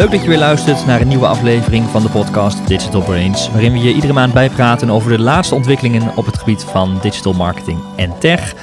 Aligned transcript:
Leuk 0.00 0.10
dat 0.10 0.22
je 0.22 0.28
weer 0.28 0.38
luistert 0.38 0.86
naar 0.86 1.00
een 1.00 1.08
nieuwe 1.08 1.26
aflevering 1.26 1.84
van 1.88 2.02
de 2.02 2.08
podcast 2.08 2.66
Digital 2.66 3.02
Brains, 3.02 3.50
waarin 3.50 3.72
we 3.72 3.78
je 3.78 3.94
iedere 3.94 4.12
maand 4.12 4.32
bijpraten 4.32 4.90
over 4.90 5.10
de 5.10 5.18
laatste 5.18 5.54
ontwikkelingen 5.54 6.16
op 6.16 6.26
het 6.26 6.38
gebied 6.38 6.64
van 6.64 6.98
digital 7.02 7.32
marketing 7.32 7.78
en 7.96 8.18
tech. 8.18 8.54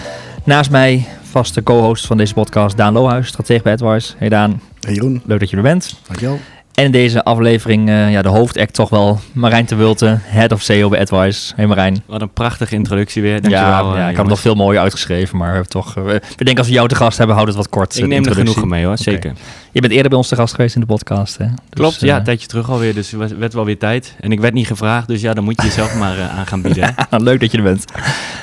Naast 0.44 0.72
mij 0.72 1.06
vaste 1.22 1.64
co-host 1.64 2.06
van 2.06 2.18
deze 2.18 2.34
podcast, 2.34 2.78
Daan 2.78 2.94
Lohuis, 2.94 3.28
stratege 3.28 3.64
bij 3.64 3.74
AdWise. 3.74 4.14
Hey 4.18 4.30
Daan. 4.30 4.62
Hey 4.80 4.94
Jeroen. 4.94 5.22
Leuk 5.26 5.40
dat 5.40 5.50
je 5.50 5.56
er 5.56 5.62
bent. 5.62 6.00
Dankjewel. 6.08 6.40
En 6.78 6.86
in 6.86 6.92
deze 6.92 7.24
aflevering, 7.24 7.90
uh, 7.90 8.12
ja, 8.12 8.22
de 8.22 8.30
hoofdact 8.30 8.74
toch 8.74 8.90
wel, 8.90 9.20
Marijn 9.32 9.66
te 9.66 9.76
Wulte, 9.76 10.18
Head 10.22 10.52
of 10.52 10.62
SEO 10.62 10.90
bij 10.90 11.00
AdWise. 11.00 11.54
Hey 11.56 11.68
Marijn. 11.68 12.04
Wat 12.06 12.22
een 12.22 12.30
prachtige 12.30 12.76
introductie 12.76 13.22
weer. 13.22 13.42
Dankjewel, 13.42 13.96
ja, 13.96 13.98
ja, 13.98 14.10
ik 14.10 14.16
had 14.16 14.18
het 14.18 14.28
nog 14.28 14.40
veel 14.40 14.56
mooier 14.56 14.82
uitgeschreven, 14.82 15.38
maar 15.38 15.62
we, 15.62 15.68
toch, 15.68 15.96
uh, 15.98 16.04
we 16.04 16.22
denken 16.38 16.58
als 16.58 16.68
we 16.68 16.74
jou 16.74 16.88
te 16.88 16.96
gast 16.96 17.18
hebben, 17.18 17.36
houden 17.36 17.56
het 17.56 17.66
wat 17.66 17.74
kort. 17.80 17.98
Ik 17.98 18.08
neem 18.08 18.26
er 18.26 18.34
genoegen 18.34 18.68
mee 18.68 18.86
hoor, 18.86 18.98
zeker. 18.98 19.32
Okay. 19.32 19.44
Je 19.72 19.82
bent 19.82 19.94
eerder 19.94 20.10
bij 20.10 20.18
ons 20.18 20.28
te 20.28 20.36
gast 20.36 20.56
geweest 20.56 20.76
in 20.76 20.82
de 20.82 20.88
podcast, 20.88 21.38
hè? 21.38 21.46
Dus, 21.46 21.56
Klopt, 21.70 22.00
ja, 22.00 22.18
een 22.18 22.24
tijdje 22.24 22.48
terug 22.48 22.70
alweer, 22.70 22.94
dus 22.94 23.12
het 23.12 23.38
werd 23.38 23.54
wel 23.54 23.66
weer 23.66 23.78
tijd. 23.78 24.16
En 24.20 24.32
ik 24.32 24.40
werd 24.40 24.54
niet 24.54 24.68
gevraagd, 24.68 25.08
dus 25.08 25.22
ja, 25.22 25.34
dan 25.34 25.44
moet 25.44 25.62
je 25.62 25.68
jezelf 25.68 25.96
maar 26.04 26.22
aan 26.22 26.48
gaan 26.48 26.62
bieden. 26.62 26.96
Leuk 27.10 27.40
dat 27.40 27.52
je 27.52 27.58
er 27.58 27.64
bent. 27.64 27.86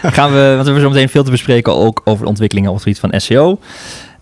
Gaan 0.02 0.32
we, 0.32 0.38
want 0.38 0.58
we 0.58 0.64
hebben 0.64 0.80
zo 0.80 0.88
meteen 0.88 1.08
veel 1.08 1.24
te 1.24 1.30
bespreken, 1.30 1.74
ook 1.74 2.00
over 2.04 2.22
de 2.22 2.28
ontwikkelingen 2.28 2.70
op 2.70 2.76
het 2.76 2.84
gebied 2.84 3.00
van 3.00 3.20
SEO. 3.20 3.58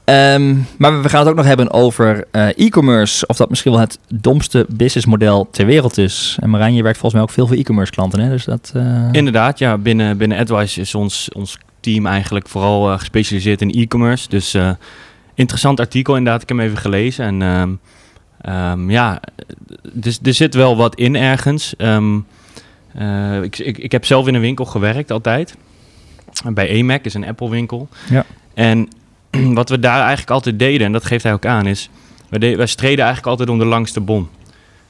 Um, 0.04 0.66
maar 0.78 1.02
we 1.02 1.08
gaan 1.08 1.20
het 1.20 1.28
ook 1.28 1.36
nog 1.36 1.44
hebben 1.44 1.72
over 1.72 2.24
uh, 2.32 2.48
e-commerce. 2.48 3.26
Of 3.26 3.36
dat 3.36 3.48
misschien 3.48 3.72
wel 3.72 3.80
het 3.80 3.98
domste 4.08 4.66
businessmodel 4.68 5.48
ter 5.50 5.66
wereld 5.66 5.98
is. 5.98 6.36
En 6.40 6.50
Marijn, 6.50 6.74
je 6.74 6.82
werkt 6.82 6.98
volgens 6.98 7.20
mij 7.20 7.22
ook 7.22 7.34
veel 7.34 7.46
voor 7.46 7.56
e-commerce 7.56 7.92
klanten. 7.92 8.20
Hè? 8.20 8.28
Dus 8.28 8.44
dat, 8.44 8.72
uh... 8.76 9.08
Inderdaad, 9.12 9.58
ja. 9.58 9.78
Binnen, 9.78 10.16
binnen 10.16 10.38
AdWise 10.38 10.80
is 10.80 10.94
ons, 10.94 11.28
ons 11.32 11.58
team 11.80 12.06
eigenlijk 12.06 12.48
vooral 12.48 12.92
uh, 12.92 12.98
gespecialiseerd 12.98 13.60
in 13.60 13.70
e-commerce. 13.70 14.28
Dus 14.28 14.56
interessant 15.34 15.80
artikel 15.80 16.16
inderdaad. 16.16 16.42
Ik 16.42 16.48
heb 16.48 16.58
hem 16.58 16.66
even 16.66 16.80
gelezen. 16.80 17.24
En 17.24 17.42
um, 17.42 17.80
um, 18.48 18.90
ja, 18.90 19.20
dus, 19.92 20.18
er 20.22 20.34
zit 20.34 20.54
wel 20.54 20.76
wat 20.76 20.94
in 20.94 21.16
ergens. 21.16 21.74
ik, 23.42 23.58
ik, 23.58 23.78
ik 23.78 23.92
heb 23.92 24.04
zelf 24.04 24.26
in 24.26 24.34
een 24.34 24.40
winkel 24.40 24.64
gewerkt 24.64 25.10
altijd. 25.10 25.56
Bij 26.44 26.68
EMAC, 26.68 27.04
is 27.04 27.14
een 27.14 27.26
Apple 27.26 27.50
winkel. 27.50 27.88
Ja. 28.10 28.24
En 28.54 28.88
wat 29.60 29.68
we 29.68 29.78
daar 29.78 30.00
eigenlijk 30.00 30.30
altijd 30.30 30.58
deden, 30.58 30.86
en 30.86 30.92
dat 30.92 31.04
geeft 31.04 31.22
hij 31.22 31.32
ook 31.32 31.46
aan, 31.46 31.66
is... 31.66 31.90
Wij, 32.28 32.56
wij 32.56 32.66
streden 32.66 33.04
eigenlijk 33.04 33.26
altijd 33.26 33.48
om 33.48 33.58
de 33.58 33.64
langste 33.64 34.00
bon. 34.00 34.28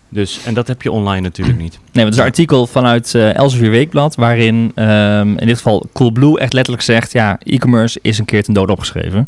Dus, 0.09 0.41
en 0.45 0.55
dat 0.55 0.69
heb 0.69 0.83
je 0.83 0.91
online 0.91 1.21
natuurlijk 1.21 1.59
niet. 1.59 1.79
Nee, 1.93 2.05
het 2.05 2.15
is 2.15 2.21
een 2.21 2.27
artikel 2.27 2.67
vanuit 2.67 3.15
uh, 3.15 3.35
Elsevier 3.35 3.71
Weekblad... 3.71 4.15
waarin 4.15 4.73
um, 4.75 5.39
in 5.39 5.47
dit 5.47 5.57
geval 5.57 5.87
Coolblue 5.93 6.39
echt 6.39 6.53
letterlijk 6.53 6.85
zegt... 6.85 7.13
ja, 7.13 7.39
e-commerce 7.43 7.99
is 8.03 8.19
een 8.19 8.25
keer 8.25 8.43
ten 8.43 8.55
dood 8.55 8.71
opgeschreven. 8.71 9.27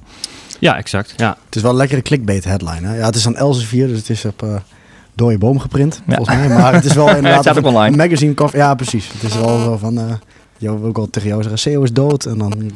Ja, 0.59 0.77
exact. 0.77 1.15
Ja. 1.17 1.37
Het 1.45 1.57
is 1.57 1.63
wel 1.63 1.71
een 1.71 1.77
lekkere 1.77 2.03
clickbait 2.03 2.45
headline. 2.45 2.87
Hè? 2.87 2.97
Ja, 2.97 3.07
het 3.07 3.15
is 3.15 3.27
aan 3.27 3.37
Elsevier, 3.37 3.87
dus 3.87 3.99
het 3.99 4.11
is 4.11 4.25
op... 4.25 4.43
Uh 4.43 4.57
dode 5.15 5.39
boom 5.39 5.61
geprint, 5.61 6.03
ja. 6.07 6.17
volgens 6.17 6.37
mij. 6.37 6.49
Maar 6.49 6.75
het 6.75 6.85
is 6.85 6.93
wel 6.93 7.09
inderdaad 7.17 7.45
het 7.45 7.65
online. 7.65 7.87
een 7.87 7.97
magazine 7.97 8.35
cover. 8.35 8.59
Ja, 8.59 8.75
precies. 8.75 9.09
Het 9.13 9.23
is 9.23 9.35
wel 9.35 9.59
zo 9.59 9.77
van... 9.77 9.99
Uh, 9.99 10.05
jou 10.59 10.79
wil 10.79 10.89
ook 10.89 10.99
al 10.99 11.11
tegen 11.11 11.29
jou 11.29 11.43
zeggen, 11.43 11.59
SEO 11.59 11.83
is 11.83 11.93
dood. 11.93 12.25
En 12.25 12.39
dan 12.39 12.71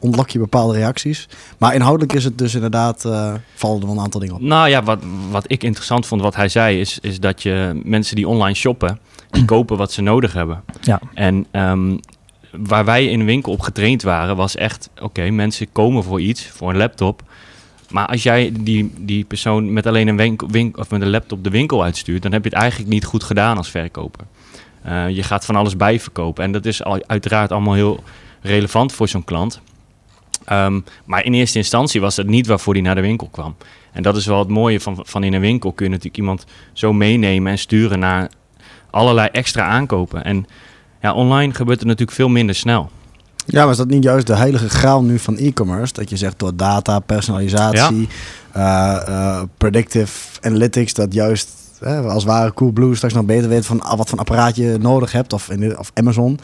ontlok 0.00 0.30
je 0.30 0.38
bepaalde 0.38 0.74
reacties. 0.74 1.28
Maar 1.58 1.74
inhoudelijk 1.74 2.12
is 2.12 2.24
het 2.24 2.38
dus 2.38 2.54
inderdaad, 2.54 3.04
uh, 3.04 3.34
vallen 3.54 3.80
er 3.80 3.86
wel 3.86 3.96
een 3.96 4.02
aantal 4.02 4.20
dingen 4.20 4.34
op. 4.34 4.40
Nou 4.40 4.68
ja, 4.68 4.82
wat, 4.82 4.98
wat 5.30 5.44
ik 5.46 5.62
interessant 5.62 6.06
vond, 6.06 6.20
wat 6.20 6.36
hij 6.36 6.48
zei, 6.48 6.80
is, 6.80 6.98
is 7.00 7.20
dat 7.20 7.42
je 7.42 7.80
mensen 7.84 8.16
die 8.16 8.28
online 8.28 8.54
shoppen, 8.54 8.98
die 9.30 9.44
kopen 9.54 9.76
wat 9.76 9.92
ze 9.92 10.02
nodig 10.02 10.32
hebben. 10.32 10.62
Ja. 10.80 11.00
En 11.14 11.46
um, 11.52 12.00
waar 12.50 12.84
wij 12.84 13.06
in 13.06 13.20
een 13.20 13.26
winkel 13.26 13.52
op 13.52 13.60
getraind 13.60 14.02
waren, 14.02 14.36
was 14.36 14.56
echt, 14.56 14.90
oké, 15.00 15.30
mensen 15.30 15.72
komen 15.72 16.02
voor 16.04 16.20
iets, 16.20 16.46
voor 16.46 16.70
een 16.70 16.76
laptop. 16.76 17.22
Maar 17.90 18.06
als 18.06 18.22
jij 18.22 18.52
die, 18.60 18.92
die 18.98 19.24
persoon 19.24 19.72
met 19.72 19.86
alleen 19.86 20.08
een, 20.08 20.16
winkel, 20.16 20.48
winkel, 20.48 20.82
of 20.82 20.90
met 20.90 21.02
een 21.02 21.10
laptop 21.10 21.44
de 21.44 21.50
winkel 21.50 21.82
uitstuurt, 21.82 22.22
dan 22.22 22.32
heb 22.32 22.42
je 22.42 22.48
het 22.48 22.58
eigenlijk 22.58 22.90
niet 22.90 23.04
goed 23.04 23.24
gedaan 23.24 23.56
als 23.56 23.70
verkoper. 23.70 24.24
Uh, 24.86 25.08
je 25.08 25.22
gaat 25.22 25.44
van 25.44 25.56
alles 25.56 25.76
bijverkopen. 25.76 26.44
En 26.44 26.52
dat 26.52 26.66
is 26.66 26.84
al, 26.84 27.02
uiteraard 27.06 27.52
allemaal 27.52 27.74
heel 27.74 28.02
relevant 28.40 28.92
voor 28.92 29.08
zo'n 29.08 29.24
klant. 29.24 29.60
Um, 30.52 30.84
maar 31.04 31.24
in 31.24 31.34
eerste 31.34 31.58
instantie 31.58 32.00
was 32.00 32.16
het 32.16 32.26
niet 32.26 32.46
waarvoor 32.46 32.72
hij 32.72 32.82
naar 32.82 32.94
de 32.94 33.00
winkel 33.00 33.28
kwam. 33.30 33.56
En 33.92 34.02
dat 34.02 34.16
is 34.16 34.26
wel 34.26 34.38
het 34.38 34.48
mooie 34.48 34.80
van, 34.80 34.98
van 35.02 35.24
in 35.24 35.32
een 35.32 35.40
winkel. 35.40 35.72
Kun 35.72 35.84
je 35.84 35.90
natuurlijk 35.90 36.18
iemand 36.18 36.44
zo 36.72 36.92
meenemen 36.92 37.52
en 37.52 37.58
sturen 37.58 37.98
naar 37.98 38.30
allerlei 38.90 39.28
extra 39.32 39.64
aankopen. 39.64 40.24
En 40.24 40.46
ja, 41.00 41.14
online 41.14 41.54
gebeurt 41.54 41.78
het 41.78 41.88
natuurlijk 41.88 42.16
veel 42.16 42.28
minder 42.28 42.54
snel. 42.54 42.90
Ja, 43.46 43.62
maar 43.62 43.70
is 43.70 43.76
dat 43.76 43.88
niet 43.88 44.04
juist 44.04 44.26
de 44.26 44.36
heilige 44.36 44.68
graal 44.68 45.02
nu 45.02 45.18
van 45.18 45.36
e-commerce? 45.36 45.92
Dat 45.92 46.10
je 46.10 46.16
zegt 46.16 46.38
door 46.38 46.56
data, 46.56 46.98
personalisatie, 46.98 48.08
ja. 48.54 49.02
uh, 49.02 49.08
uh, 49.08 49.42
predictive 49.56 50.40
analytics, 50.40 50.94
dat 50.94 51.14
juist 51.14 51.48
als 51.84 52.24
ware 52.24 52.52
Coolblue 52.52 52.94
straks 52.94 53.14
nog 53.14 53.24
beter 53.24 53.48
weet 53.48 53.66
van 53.66 53.82
wat 53.96 54.08
voor 54.08 54.18
apparaat 54.18 54.56
je 54.56 54.76
nodig 54.80 55.12
hebt, 55.12 55.32
of, 55.32 55.50
in 55.50 55.78
of 55.78 55.90
Amazon, 55.94 56.38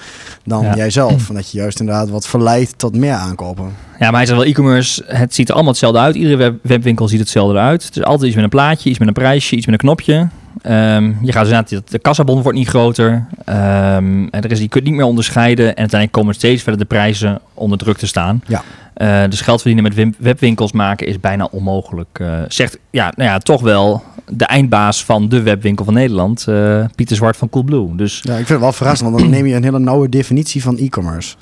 dan 0.44 0.62
ja. 0.62 0.76
jijzelf. 0.76 1.10
En 1.28 1.34
dat 1.34 1.50
je 1.50 1.58
juist 1.58 1.80
inderdaad 1.80 2.10
wat 2.10 2.26
verleidt 2.26 2.78
tot 2.78 2.96
meer 2.96 3.14
aankopen. 3.14 3.64
Ja, 3.98 4.10
maar 4.10 4.16
hij 4.16 4.26
zegt 4.26 4.38
wel, 4.38 4.48
e-commerce, 4.48 5.04
het 5.06 5.34
ziet 5.34 5.48
er 5.48 5.54
allemaal 5.54 5.72
hetzelfde 5.72 5.98
uit. 5.98 6.14
Iedere 6.14 6.36
web 6.36 6.58
webwinkel 6.62 7.08
ziet 7.08 7.18
hetzelfde 7.18 7.58
uit. 7.58 7.84
Het 7.84 7.96
is 7.96 8.04
altijd 8.04 8.26
iets 8.26 8.34
met 8.34 8.44
een 8.44 8.50
plaatje, 8.50 8.90
iets 8.90 8.98
met 8.98 9.08
een 9.08 9.14
prijsje, 9.14 9.56
iets 9.56 9.66
met 9.66 9.74
een 9.74 9.80
knopje. 9.80 10.28
Um, 10.66 11.18
je 11.22 11.32
gaat 11.32 11.44
dus 11.44 11.52
inderdaad, 11.52 11.90
de 11.90 11.98
kassabon 11.98 12.42
wordt 12.42 12.58
niet 12.58 12.68
groter. 12.68 13.26
Um, 13.46 14.30
er 14.30 14.50
is, 14.50 14.60
je 14.60 14.68
kunt 14.68 14.84
niet 14.84 14.94
meer 14.94 15.04
onderscheiden. 15.04 15.64
En 15.64 15.76
uiteindelijk 15.76 16.12
komen 16.12 16.34
steeds 16.34 16.62
verder 16.62 16.80
de 16.80 16.86
prijzen 16.86 17.40
onder 17.54 17.78
druk 17.78 17.96
te 17.96 18.06
staan. 18.06 18.42
Ja. 18.46 18.62
Uh, 18.96 19.30
dus 19.30 19.40
geld 19.40 19.62
verdienen 19.62 19.94
met 19.94 20.14
webwinkels 20.18 20.72
maken 20.72 21.06
is 21.06 21.20
bijna 21.20 21.48
onmogelijk. 21.50 22.18
Uh, 22.20 22.38
zegt 22.48 22.78
ja, 22.90 23.12
nou 23.16 23.30
ja, 23.30 23.38
toch 23.38 23.60
wel 23.60 24.02
de 24.28 24.44
eindbaas 24.44 25.04
van 25.04 25.28
de 25.28 25.42
webwinkel 25.42 25.84
van 25.84 25.94
Nederland, 25.94 26.46
uh, 26.48 26.84
Pieter 26.94 27.16
Zwart 27.16 27.36
van 27.36 27.48
Coolblue. 27.48 27.96
Dus... 27.96 28.20
Ja, 28.22 28.30
ik 28.30 28.36
vind 28.36 28.48
het 28.48 28.60
wel 28.60 28.72
verrassend, 28.72 29.10
want 29.10 29.22
dan 29.22 29.30
neem 29.30 29.46
je 29.46 29.54
een 29.54 29.64
hele 29.64 29.78
nauwe 29.78 30.08
definitie 30.08 30.62
van 30.62 30.78
e-commerce. 30.78 31.34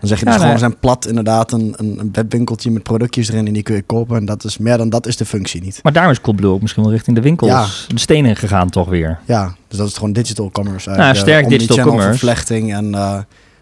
Dan 0.00 0.08
zeg 0.08 0.18
je 0.18 0.24
dus 0.24 0.34
ja, 0.34 0.40
gewoon, 0.40 0.58
zijn 0.58 0.78
plat 0.78 1.06
inderdaad 1.06 1.52
een, 1.52 1.74
een, 1.76 2.08
webwinkeltje 2.12 2.70
met 2.70 2.82
productjes 2.82 3.28
erin 3.28 3.46
en 3.46 3.52
die 3.52 3.62
kun 3.62 3.74
je 3.74 3.82
kopen. 3.82 4.16
En 4.16 4.24
dat 4.24 4.44
is 4.44 4.58
meer 4.58 4.76
dan 4.76 4.88
dat 4.88 5.06
is 5.06 5.16
de 5.16 5.24
functie 5.24 5.62
niet. 5.62 5.80
Maar 5.82 5.92
daar 5.92 6.10
is 6.10 6.20
Coolblue 6.20 6.50
ook 6.50 6.60
misschien 6.60 6.82
wel 6.82 6.92
richting 6.92 7.16
de 7.16 7.22
winkels, 7.22 7.86
de 7.88 8.00
stenen 8.00 8.36
gegaan 8.36 8.70
toch 8.70 8.88
weer. 8.88 9.18
Ja, 9.24 9.54
dus 9.68 9.78
dat 9.78 9.88
is 9.88 9.94
gewoon 9.94 10.12
digital 10.12 10.50
commerce. 10.50 10.90
Ja, 10.90 11.14
sterk 11.14 11.48
digital 11.48 11.84
commerce. 11.84 12.08
vervlechting 12.08 12.74
en... 12.74 12.86
Uh, 12.86 13.18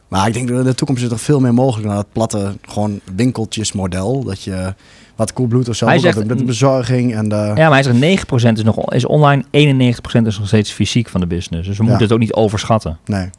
maar 0.09 0.27
ik 0.27 0.33
denk 0.33 0.49
dat 0.49 0.59
in 0.59 0.65
de 0.65 0.75
toekomst 0.75 1.03
is 1.03 1.11
er 1.11 1.19
veel 1.19 1.41
meer 1.41 1.55
mogelijk 1.55 1.87
dan 1.87 1.97
dat 1.97 2.13
platte 2.13 2.53
gewoon 2.63 3.01
winkeltjesmodel. 3.15 4.25
Dat 4.25 4.43
je 4.43 4.75
wat 5.17 5.33
Coolblue 5.33 5.69
of 5.69 5.77
zo 5.77 5.87
hij 5.87 5.99
zegt, 5.99 6.27
met 6.27 6.39
de 6.39 6.45
bezorging 6.45 7.15
en 7.15 7.29
de... 7.29 7.53
Ja, 7.55 7.69
maar 7.69 7.83
hij 7.83 7.83
zegt 7.83 8.27
9% 8.53 8.53
is 8.53 8.63
nog 8.63 8.93
is 8.93 9.07
online, 9.07 9.45
91% 9.45 9.47
is 10.25 10.39
nog 10.39 10.47
steeds 10.47 10.73
fysiek 10.73 11.09
van 11.09 11.21
de 11.21 11.27
business. 11.27 11.69
Dus 11.69 11.77
we 11.77 11.83
ja. 11.83 11.89
moeten 11.89 12.07
het 12.07 12.15
ook 12.15 12.23
niet 12.23 12.33
overschatten. 12.33 12.99
Nee. 13.05 13.31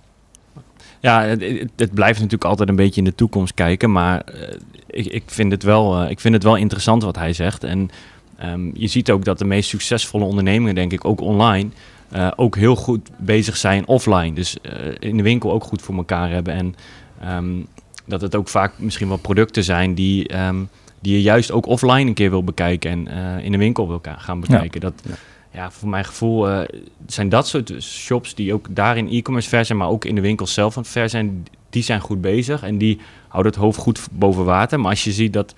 Ja, 1.07 1.23
het, 1.23 1.69
het, 1.75 1.93
blijft 1.93 2.17
natuurlijk 2.17 2.49
altijd 2.49 2.69
een 2.69 2.75
beetje 2.75 3.01
in 3.01 3.07
de 3.07 3.15
toekomst 3.15 3.53
kijken, 3.53 3.91
maar 3.91 4.23
uh, 4.33 4.41
ik, 4.87 5.05
ik, 5.05 5.23
vind 5.25 5.51
het 5.51 5.63
wel, 5.63 6.03
uh, 6.03 6.09
ik 6.09 6.19
vind 6.19 6.33
het 6.33 6.43
wel 6.43 6.55
interessant 6.55 7.03
wat 7.03 7.15
hij 7.15 7.33
zegt. 7.33 7.63
En 7.63 7.89
um, 8.43 8.71
je 8.73 8.87
ziet 8.87 9.11
ook 9.11 9.25
dat 9.25 9.39
de 9.39 9.45
meest 9.45 9.69
succesvolle 9.69 10.25
ondernemingen, 10.25 10.75
denk 10.75 10.91
ik, 10.91 11.05
ook 11.05 11.21
online, 11.21 11.69
uh, 12.15 12.31
ook 12.35 12.55
heel 12.55 12.75
goed 12.75 13.09
bezig 13.17 13.57
zijn 13.57 13.87
offline. 13.87 14.33
Dus 14.33 14.57
in 14.99 15.17
de 15.17 15.23
winkel 15.23 15.51
ook 15.51 15.63
goed 15.63 15.81
voor 15.81 15.95
elkaar 15.95 16.29
hebben. 16.29 16.53
En 16.53 16.75
um, 17.35 17.67
dat 18.05 18.21
het 18.21 18.35
ook 18.35 18.47
vaak 18.47 18.73
misschien 18.77 19.07
wel 19.07 19.17
producten 19.17 19.63
zijn 19.63 19.93
die, 19.93 20.37
um, 20.37 20.69
die 20.99 21.13
je 21.13 21.21
juist 21.21 21.51
ook 21.51 21.65
offline 21.65 22.07
een 22.07 22.13
keer 22.13 22.29
wil 22.29 22.43
bekijken 22.43 23.07
en 23.07 23.43
in 23.43 23.51
de 23.51 23.57
winkel 23.57 23.87
wil 23.87 24.01
gaan 24.17 24.39
bekijken. 24.39 24.81
Ja. 24.81 24.89
Dat, 24.89 25.19
ja 25.57 25.71
voor 25.71 25.89
mijn 25.89 26.05
gevoel 26.05 26.49
uh, 26.49 26.61
zijn 27.07 27.29
dat 27.29 27.47
soort 27.47 27.73
shops 27.79 28.35
die 28.35 28.53
ook 28.53 28.75
daar 28.75 28.97
in 28.97 29.09
e-commerce 29.09 29.49
ver 29.49 29.65
zijn, 29.65 29.77
maar 29.77 29.89
ook 29.89 30.05
in 30.05 30.15
de 30.15 30.21
winkel 30.21 30.47
zelf 30.47 30.77
aan 30.77 30.85
ver 30.85 31.09
zijn, 31.09 31.45
die 31.69 31.83
zijn 31.83 31.99
goed 31.99 32.21
bezig 32.21 32.63
en 32.63 32.77
die 32.77 32.99
houden 33.27 33.51
het 33.51 33.61
hoofd 33.61 33.79
goed 33.79 34.07
boven 34.11 34.45
water. 34.45 34.79
Maar 34.79 34.89
als 34.89 35.03
je 35.03 35.11
ziet 35.11 35.33
dat 35.33 35.55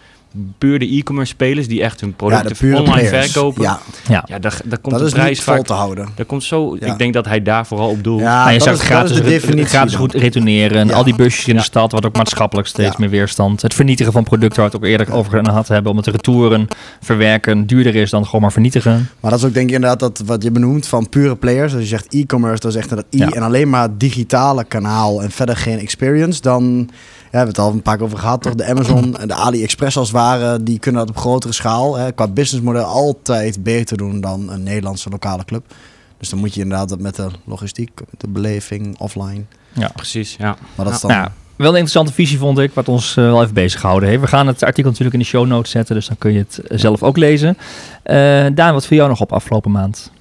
puur 0.57 0.79
de 0.79 0.87
e-commerce 0.95 1.31
spelers 1.31 1.67
die 1.67 1.81
echt 1.83 2.01
hun 2.01 2.15
producten 2.15 2.67
ja, 2.67 2.79
online 2.79 3.07
verkopen. 3.07 3.63
Ja, 3.63 3.79
ja. 4.07 4.23
ja 4.27 4.39
daar, 4.39 4.61
daar 4.65 4.79
komt 4.79 4.99
dat 4.99 5.09
de 5.09 5.15
prijs 5.15 5.41
vaak 5.41 5.65
te 5.65 5.73
houden. 5.73 6.07
Daar 6.15 6.25
komt 6.25 6.43
zo. 6.43 6.77
Ja. 6.79 6.85
Ik 6.85 6.97
denk 6.97 7.13
dat 7.13 7.25
hij 7.25 7.41
daar 7.41 7.65
vooral 7.65 7.89
op 7.89 8.03
doelt. 8.03 8.21
Ja, 8.21 8.49
je 8.49 8.59
zou 8.59 8.75
het 8.75 8.85
gratis, 8.85 9.21
de 9.21 9.65
gratis 9.65 9.95
goed 9.95 10.13
retourneren. 10.13 10.87
Ja. 10.87 10.93
Al 10.93 11.03
die 11.03 11.15
busjes 11.15 11.47
in 11.47 11.55
de 11.55 11.61
stad, 11.61 11.91
wat 11.91 12.05
ook 12.05 12.15
maatschappelijk 12.15 12.67
steeds 12.67 12.97
meer 12.97 13.09
weerstand. 13.09 13.61
Het 13.61 13.73
vernietigen 13.73 14.13
van 14.13 14.23
producten, 14.23 14.61
waar 14.61 14.69
we 14.69 14.77
het 14.77 14.85
ook 14.85 14.91
eerder 14.91 15.13
over 15.13 15.45
gehad 15.45 15.67
hebben, 15.67 15.91
om 15.91 15.97
het 15.97 16.07
retouren, 16.07 16.67
verwerken, 17.01 17.65
duurder 17.65 17.95
is 17.95 18.09
dan 18.09 18.25
gewoon 18.25 18.41
maar 18.41 18.51
vernietigen. 18.51 19.09
Maar 19.19 19.31
dat 19.31 19.39
is 19.39 19.45
ook 19.45 19.53
denk 19.53 19.69
ik 19.69 19.75
inderdaad 19.75 19.99
dat 19.99 20.21
wat 20.25 20.43
je 20.43 20.51
benoemt 20.51 20.87
van 20.87 21.09
pure 21.09 21.35
players. 21.35 21.73
Als 21.73 21.81
je 21.81 21.87
zegt 21.87 22.13
e-commerce, 22.13 22.59
dat 22.59 22.71
is 22.71 22.77
echt 22.77 22.89
dat 22.89 23.05
i 23.09 23.21
en 23.21 23.41
alleen 23.41 23.69
maar 23.69 23.97
digitale 23.97 24.63
kanaal 24.63 25.23
en 25.23 25.31
verder 25.31 25.57
geen 25.57 25.79
experience, 25.79 26.41
dan 26.41 26.89
hebben 27.29 27.47
het 27.49 27.59
al 27.59 27.71
een 27.71 27.81
paar 27.81 27.95
keer 27.95 28.05
over 28.05 28.17
gehad, 28.17 28.41
toch? 28.41 28.55
De 28.55 28.65
Amazon 28.65 29.17
en 29.17 29.27
de 29.27 29.33
AliExpress 29.33 29.97
als 29.97 30.11
ware, 30.11 30.63
die 30.63 30.79
kunnen 30.79 31.01
dat 31.05 31.09
op 31.09 31.21
grotere 31.21 31.53
schaal. 31.53 31.95
Hè, 31.95 32.11
qua 32.11 32.27
businessmodel 32.27 32.83
altijd 32.83 33.63
beter 33.63 33.97
doen 33.97 34.21
dan 34.21 34.49
een 34.51 34.63
Nederlandse 34.63 35.09
lokale 35.09 35.45
club. 35.45 35.73
Dus 36.17 36.29
dan 36.29 36.39
moet 36.39 36.53
je 36.53 36.61
inderdaad 36.61 36.99
met 36.99 37.15
de 37.15 37.27
logistiek, 37.45 37.91
de 38.17 38.27
beleving 38.27 38.99
offline. 38.99 39.43
Ja, 39.73 39.91
precies. 39.95 40.35
Ja. 40.39 40.57
Maar 40.75 40.85
dat 40.85 40.95
is 40.95 41.01
dan... 41.01 41.11
Ja. 41.11 41.33
wel 41.55 41.67
een 41.67 41.73
interessante 41.73 42.13
visie 42.13 42.37
vond 42.37 42.59
ik, 42.59 42.73
wat 42.73 42.87
ons 42.87 43.15
uh, 43.15 43.25
wel 43.25 43.41
even 43.41 43.53
bezig 43.53 43.79
gehouden 43.79 44.09
heeft. 44.09 44.21
We 44.21 44.27
gaan 44.27 44.47
het 44.47 44.63
artikel 44.63 44.91
natuurlijk 44.91 45.13
in 45.13 45.21
de 45.21 45.29
show 45.29 45.47
notes 45.47 45.71
zetten, 45.71 45.95
dus 45.95 46.07
dan 46.07 46.17
kun 46.17 46.31
je 46.31 46.39
het 46.39 46.61
zelf 46.69 47.03
ook 47.03 47.17
lezen. 47.17 47.57
Uh, 48.05 48.45
Daan, 48.53 48.73
wat 48.73 48.85
viel 48.85 48.97
jou 48.97 49.09
nog 49.09 49.21
op 49.21 49.33
afgelopen 49.33 49.71
maand? 49.71 50.11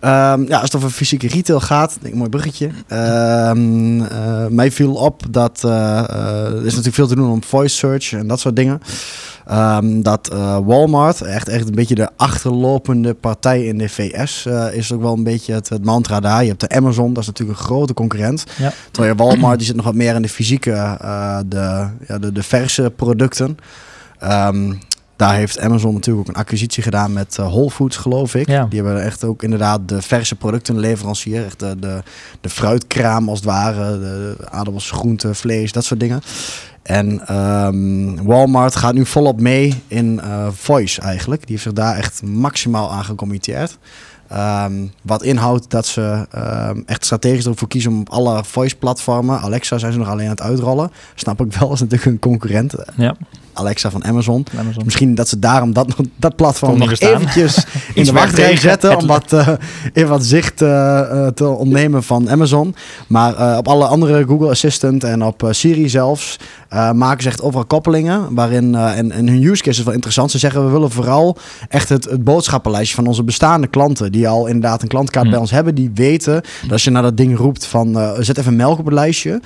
Um, 0.00 0.48
ja, 0.48 0.54
als 0.54 0.62
het 0.62 0.74
over 0.74 0.90
fysieke 0.90 1.28
retail 1.28 1.60
gaat, 1.60 1.96
denk 2.00 2.12
ik, 2.12 2.18
mooi 2.18 2.30
bruggetje. 2.30 2.66
Um, 2.66 4.00
uh, 4.00 4.46
mij 4.46 4.70
viel 4.70 4.94
op 4.94 5.22
dat 5.30 5.62
uh, 5.64 5.98
er 6.50 6.56
is 6.56 6.70
natuurlijk 6.70 6.94
veel 6.94 7.06
te 7.06 7.14
doen 7.14 7.30
om 7.30 7.42
voice 7.44 7.76
search 7.76 8.12
en 8.12 8.26
dat 8.26 8.40
soort 8.40 8.56
dingen. 8.56 8.80
Um, 9.52 10.02
dat 10.02 10.28
Walmart, 10.64 11.20
echt, 11.20 11.48
echt 11.48 11.68
een 11.68 11.74
beetje 11.74 11.94
de 11.94 12.08
achterlopende 12.16 13.14
partij 13.14 13.64
in 13.64 13.78
de 13.78 13.88
VS, 13.88 14.46
is 14.72 14.92
ook 14.92 15.02
wel 15.02 15.12
een 15.12 15.22
beetje 15.22 15.52
het, 15.52 15.68
het, 15.68 15.84
mantra 15.84 16.20
daar. 16.20 16.42
Je 16.42 16.48
hebt 16.48 16.60
de 16.60 16.68
Amazon, 16.68 17.12
dat 17.12 17.22
is 17.22 17.28
natuurlijk 17.28 17.58
een 17.58 17.64
grote 17.64 17.94
concurrent. 17.94 18.44
Ja. 18.56 18.72
Terwijl 18.90 19.14
je 19.14 19.22
Walmart, 19.22 19.58
die 19.58 19.66
zit 19.66 19.76
nog 19.76 19.84
wat 19.84 19.94
meer 19.94 20.14
in 20.14 20.22
de 20.22 20.28
fysieke, 20.28 20.96
de, 21.46 21.86
ja, 22.08 22.18
de, 22.18 22.32
de 22.32 22.42
verse 22.42 22.92
producten. 22.96 23.58
Um, 24.22 24.78
daar 25.18 25.34
heeft 25.34 25.60
Amazon 25.60 25.94
natuurlijk 25.94 26.28
ook 26.28 26.34
een 26.34 26.40
acquisitie 26.40 26.82
gedaan 26.82 27.12
met 27.12 27.36
uh, 27.40 27.46
Whole 27.46 27.70
Foods, 27.70 27.96
geloof 27.96 28.34
ik. 28.34 28.48
Ja. 28.48 28.64
Die 28.64 28.82
hebben 28.82 29.02
echt 29.02 29.24
ook 29.24 29.42
inderdaad 29.42 29.88
de 29.88 30.02
verse 30.02 30.34
productenleverancier. 30.34 31.44
Echt 31.44 31.58
de, 31.58 31.76
de, 31.78 32.02
de 32.40 32.48
fruitkraam 32.48 33.28
als 33.28 33.38
het 33.38 33.48
ware. 33.48 33.98
De 33.98 34.36
aardappels, 34.50 34.90
groenten, 34.90 35.34
vlees, 35.34 35.72
dat 35.72 35.84
soort 35.84 36.00
dingen. 36.00 36.20
En 36.82 37.36
um, 37.36 38.24
Walmart 38.24 38.76
gaat 38.76 38.94
nu 38.94 39.06
volop 39.06 39.40
mee 39.40 39.82
in 39.86 40.20
uh, 40.24 40.46
voice 40.50 41.00
eigenlijk. 41.00 41.40
Die 41.40 41.50
heeft 41.50 41.62
zich 41.62 41.72
daar 41.72 41.96
echt 41.96 42.22
maximaal 42.22 42.92
aan 42.92 43.04
gecommitteerd. 43.04 43.78
Um, 44.32 44.92
wat 45.02 45.22
inhoudt 45.22 45.70
dat 45.70 45.86
ze 45.86 46.26
um, 46.70 46.82
echt 46.86 47.04
strategisch 47.04 47.46
ervoor 47.46 47.68
kiezen 47.68 47.90
om 47.90 48.00
op 48.00 48.10
alle 48.10 48.44
voice-platformen. 48.44 49.40
Alexa 49.40 49.78
zijn 49.78 49.92
ze 49.92 49.98
nog 49.98 50.08
alleen 50.08 50.24
aan 50.24 50.30
het 50.30 50.42
uitrollen. 50.42 50.90
Snap 51.14 51.40
ik 51.40 51.52
wel, 51.52 51.72
is 51.72 51.80
natuurlijk 51.80 52.10
een 52.10 52.18
concurrent. 52.18 52.74
Ja. 52.96 53.16
Alexa 53.58 53.90
van 53.90 54.04
Amazon. 54.04 54.46
Amazon. 54.58 54.84
Misschien 54.84 55.14
dat 55.14 55.28
ze 55.28 55.38
daarom 55.38 55.72
dat, 55.72 55.94
dat 56.16 56.36
platform 56.36 56.78
nog 56.78 56.98
eventjes 56.98 57.64
in 57.94 58.04
de 58.04 58.12
wachtrij 58.12 58.56
zetten. 58.56 58.96
om 58.96 59.06
wat, 59.16 59.32
uh, 59.32 59.48
even 59.92 60.08
wat 60.08 60.24
zicht 60.24 60.62
uh, 60.62 61.26
te 61.26 61.46
ontnemen 61.46 62.02
van 62.02 62.30
Amazon. 62.30 62.74
Maar 63.06 63.58
op 63.58 63.68
alle 63.68 63.86
andere 63.86 64.24
Google 64.26 64.48
Assistant 64.48 65.04
en 65.04 65.22
op 65.24 65.48
Siri 65.50 65.88
zelfs 65.88 66.36
maken 66.94 67.22
ze 67.22 67.28
echt 67.28 67.42
overal 67.42 67.66
koppelingen. 67.66 68.34
Waarin, 68.34 68.74
en, 68.74 69.12
en 69.12 69.28
hun 69.28 69.42
use 69.42 69.62
case 69.62 69.78
is 69.78 69.84
wel 69.84 69.94
interessant. 69.94 70.30
Ze 70.30 70.38
zeggen 70.38 70.64
we 70.64 70.70
willen 70.70 70.90
vooral 70.90 71.36
echt 71.68 71.88
het, 71.88 72.04
het 72.04 72.24
boodschappenlijstje 72.24 72.96
van 72.96 73.06
onze 73.06 73.22
bestaande 73.22 73.66
klanten. 73.66 74.12
Die 74.12 74.28
al 74.28 74.46
inderdaad 74.46 74.82
een 74.82 74.88
klantkaart 74.88 75.24
hm. 75.24 75.30
bij 75.30 75.40
ons 75.40 75.50
hebben. 75.50 75.74
Die 75.74 75.90
weten 75.94 76.42
dat 76.62 76.72
als 76.72 76.84
je 76.84 76.90
naar 76.90 77.02
dat 77.02 77.16
ding 77.16 77.36
roept 77.36 77.66
van 77.66 78.14
zet 78.20 78.38
even 78.38 78.56
melk 78.56 78.78
op 78.78 78.84
het 78.84 78.94
lijstje. 78.94 79.40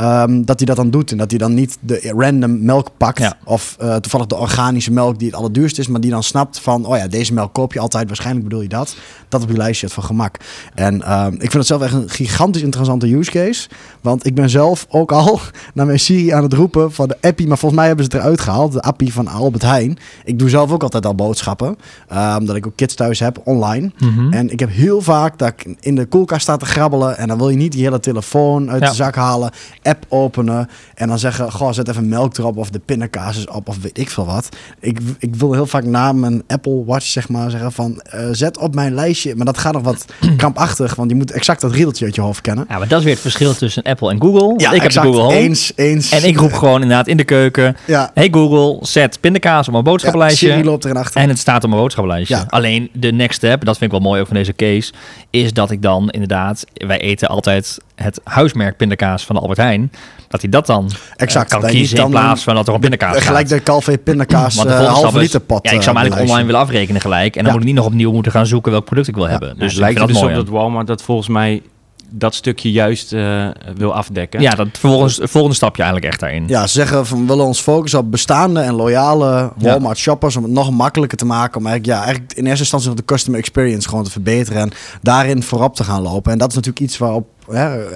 Um, 0.00 0.44
dat 0.44 0.58
hij 0.58 0.66
dat 0.66 0.76
dan 0.76 0.90
doet. 0.90 1.10
En 1.10 1.16
dat 1.16 1.30
hij 1.30 1.38
dan 1.38 1.54
niet 1.54 1.78
de 1.80 2.12
random 2.16 2.64
melk 2.64 2.90
pakt. 2.96 3.18
Ja. 3.18 3.36
Of 3.44 3.57
uh, 3.82 3.96
toevallig 3.96 4.26
de 4.26 4.36
organische 4.36 4.92
melk 4.92 5.18
die 5.18 5.28
het 5.28 5.36
allerduurste 5.36 5.80
is, 5.80 5.88
maar 5.88 6.00
die 6.00 6.10
dan 6.10 6.22
snapt 6.22 6.60
van, 6.60 6.86
oh 6.86 6.96
ja, 6.96 7.08
deze 7.08 7.32
melk 7.32 7.54
koop 7.54 7.72
je 7.72 7.80
altijd, 7.80 8.06
waarschijnlijk 8.06 8.44
bedoel 8.44 8.62
je 8.62 8.68
dat. 8.68 8.96
Dat 9.28 9.42
op 9.42 9.48
je 9.48 9.56
lijstje 9.56 9.86
het 9.86 9.94
van 9.94 10.04
gemak. 10.04 10.36
En 10.74 10.94
uh, 10.94 11.26
ik 11.30 11.40
vind 11.40 11.52
het 11.52 11.66
zelf 11.66 11.82
echt 11.82 11.92
een 11.92 12.10
gigantisch 12.10 12.62
interessante 12.62 13.14
use 13.14 13.30
case. 13.30 13.68
Want 14.00 14.26
ik 14.26 14.34
ben 14.34 14.50
zelf 14.50 14.86
ook 14.88 15.12
al 15.12 15.40
naar 15.74 15.86
mijn 15.86 16.00
Siri 16.00 16.30
aan 16.30 16.42
het 16.42 16.52
roepen 16.52 16.92
van 16.92 17.08
de 17.08 17.16
appie, 17.20 17.46
maar 17.46 17.58
volgens 17.58 17.80
mij 17.80 17.88
hebben 17.88 18.04
ze 18.04 18.10
het 18.16 18.20
eruit 18.20 18.40
gehaald, 18.40 18.72
de 18.72 18.82
appie 18.82 19.12
van 19.12 19.28
Albert 19.28 19.62
Heijn. 19.62 19.98
Ik 20.24 20.38
doe 20.38 20.48
zelf 20.48 20.72
ook 20.72 20.82
altijd 20.82 21.06
al 21.06 21.14
boodschappen, 21.14 21.76
uh, 22.12 22.36
omdat 22.38 22.56
ik 22.56 22.66
ook 22.66 22.76
kids 22.76 22.94
thuis 22.94 23.18
heb, 23.18 23.40
online. 23.44 23.90
Mm 23.98 24.14
-hmm. 24.14 24.32
En 24.32 24.50
ik 24.50 24.60
heb 24.60 24.70
heel 24.70 25.00
vaak 25.00 25.38
dat 25.38 25.48
ik 25.48 25.76
in 25.80 25.94
de 25.94 26.06
koelkast 26.06 26.42
sta 26.42 26.56
te 26.56 26.66
grabbelen 26.66 27.16
en 27.18 27.28
dan 27.28 27.38
wil 27.38 27.48
je 27.48 27.56
niet 27.56 27.72
die 27.72 27.82
hele 27.82 28.00
telefoon 28.00 28.70
uit 28.70 28.82
ja. 28.82 28.88
de 28.88 28.94
zak 28.94 29.14
halen, 29.14 29.50
app 29.82 30.04
openen 30.08 30.68
en 30.94 31.08
dan 31.08 31.18
zeggen, 31.18 31.52
goh, 31.52 31.72
zet 31.72 31.88
even 31.88 32.08
melk 32.08 32.38
erop 32.38 32.56
of 32.56 32.70
de 32.70 32.78
pindakaas 32.78 33.36
is 33.36 33.47
op 33.52 33.68
of 33.68 33.78
weet 33.80 33.98
ik 33.98 34.10
veel 34.10 34.26
wat. 34.26 34.48
Ik, 34.80 34.98
ik 35.18 35.34
wil 35.34 35.52
heel 35.52 35.66
vaak 35.66 35.84
na 35.84 36.12
mijn 36.12 36.42
Apple 36.46 36.84
Watch 36.84 37.06
zeg 37.06 37.28
maar 37.28 37.50
zeggen 37.50 37.72
van 37.72 38.02
uh, 38.14 38.20
zet 38.32 38.58
op 38.58 38.74
mijn 38.74 38.94
lijstje. 38.94 39.34
Maar 39.34 39.46
dat 39.46 39.58
gaat 39.58 39.72
nog 39.72 39.82
wat 39.82 40.04
krampachtig, 40.36 40.94
want 40.94 41.10
je 41.10 41.16
moet 41.16 41.30
exact 41.30 41.60
dat 41.60 41.72
riedeltje 41.72 42.04
uit 42.04 42.14
je 42.14 42.20
hoofd 42.20 42.40
kennen. 42.40 42.64
Ja, 42.68 42.78
maar 42.78 42.88
dat 42.88 42.98
is 42.98 43.04
weer 43.04 43.12
het 43.12 43.22
verschil 43.22 43.54
tussen 43.54 43.82
Apple 43.82 44.10
en 44.10 44.20
Google. 44.20 44.54
Ja, 44.56 44.72
ik 44.72 44.82
heb 44.82 44.92
de 44.92 45.00
Google 45.00 45.20
Home. 45.20 45.34
Eens, 45.34 45.72
eens. 45.76 46.10
En 46.10 46.24
ik 46.24 46.36
roep 46.36 46.52
gewoon 46.52 46.82
inderdaad 46.82 47.06
in 47.06 47.16
de 47.16 47.24
keuken. 47.24 47.76
Ja. 47.86 48.10
Hey 48.14 48.28
Google, 48.30 48.86
zet 48.86 49.20
pindakaas 49.20 49.66
op 49.66 49.72
mijn 49.72 49.84
boodschappenlijstje. 49.84 50.56
Ja, 50.56 50.64
loopt 50.64 50.84
erin 50.84 50.96
achter. 50.96 51.20
En 51.20 51.28
het 51.28 51.38
staat 51.38 51.62
op 51.64 51.68
mijn 51.68 51.82
boodschappenlijstje. 51.82 52.36
Ja. 52.36 52.44
Alleen 52.48 52.90
de 52.92 53.12
next 53.12 53.36
step, 53.36 53.64
dat 53.64 53.78
vind 53.78 53.92
ik 53.92 53.98
wel 53.98 54.08
mooi 54.08 54.20
ook 54.20 54.26
van 54.26 54.36
deze 54.36 54.54
case, 54.54 54.92
is 55.30 55.52
dat 55.52 55.70
ik 55.70 55.82
dan 55.82 56.10
inderdaad, 56.10 56.64
wij 56.74 57.00
eten 57.00 57.28
altijd 57.28 57.78
het 58.02 58.20
huismerk 58.24 58.76
pindakaas 58.76 59.24
van 59.24 59.36
Albert 59.36 59.58
Heijn 59.58 59.92
dat 60.28 60.40
hij 60.40 60.50
dat 60.50 60.66
dan 60.66 60.90
exact, 61.16 61.52
uh, 61.52 61.60
kan 61.60 61.70
kiezen 61.70 61.98
in 61.98 62.10
plaats 62.10 62.42
van 62.42 62.54
dat 62.54 62.68
er 62.68 62.74
op 62.74 62.80
pindakaas. 62.80 63.24
Gelijk 63.24 63.48
de 63.48 63.62
Calvé 63.62 63.98
pindakaas 63.98 64.54
Want 64.56 64.68
de 64.68 64.74
uh, 64.74 64.92
halve 64.92 65.18
liter 65.18 65.40
pot. 65.40 65.64
Ja, 65.64 65.70
ik 65.70 65.82
zou 65.82 65.96
hem 65.96 65.96
eigenlijk 65.96 66.28
online 66.28 66.46
willen 66.46 66.60
afrekenen 66.60 67.00
gelijk. 67.00 67.36
En 67.36 67.42
dan 67.44 67.52
moet 67.52 67.60
ik 67.60 67.66
niet 67.66 67.76
nog 67.76 67.86
opnieuw 67.86 68.12
moeten 68.12 68.32
gaan 68.32 68.46
zoeken 68.46 68.72
welk 68.72 68.84
product 68.84 69.08
ik 69.08 69.14
wil 69.14 69.28
hebben. 69.28 69.58
Dus 69.58 69.74
ja, 69.74 69.80
lijkt 69.80 69.98
het 69.98 70.08
dus 70.08 70.22
op 70.22 70.34
dat 70.34 70.48
Walmart 70.48 70.86
dat 70.86 71.02
volgens 71.02 71.28
mij 71.28 71.62
dat 72.10 72.34
stukje 72.34 72.70
juist 72.70 73.12
uh, 73.12 73.48
wil 73.76 73.94
afdekken. 73.94 74.40
Ja, 74.40 74.50
dat 74.50 74.68
volgens, 74.72 75.20
volgende 75.22 75.56
stapje 75.56 75.82
eigenlijk 75.82 76.12
echt 76.12 76.20
daarin. 76.20 76.44
Ja, 76.46 76.66
ze 76.66 76.72
zeggen 76.72 77.06
van 77.06 77.20
we 77.20 77.26
willen 77.26 77.44
ons 77.44 77.60
focussen 77.60 77.98
op 77.98 78.10
bestaande 78.10 78.60
en 78.60 78.74
loyale 78.74 79.52
Walmart 79.56 79.98
shoppers 79.98 80.36
om 80.36 80.42
het 80.42 80.52
nog 80.52 80.70
makkelijker 80.70 81.18
te 81.18 81.26
maken. 81.26 81.60
Om 81.60 81.66
eigenlijk, 81.66 81.98
ja, 81.98 82.04
eigenlijk 82.04 82.32
in 82.32 82.46
eerste 82.46 82.60
instantie 82.60 82.94
de 82.94 83.04
customer 83.04 83.40
experience 83.40 83.88
gewoon 83.88 84.04
te 84.04 84.10
verbeteren 84.10 84.62
en 84.62 84.70
daarin 85.02 85.42
voorop 85.42 85.74
te 85.74 85.84
gaan 85.84 86.02
lopen. 86.02 86.32
En 86.32 86.38
dat 86.38 86.48
is 86.48 86.54
natuurlijk 86.54 86.84
iets 86.84 86.98
waarop 86.98 87.26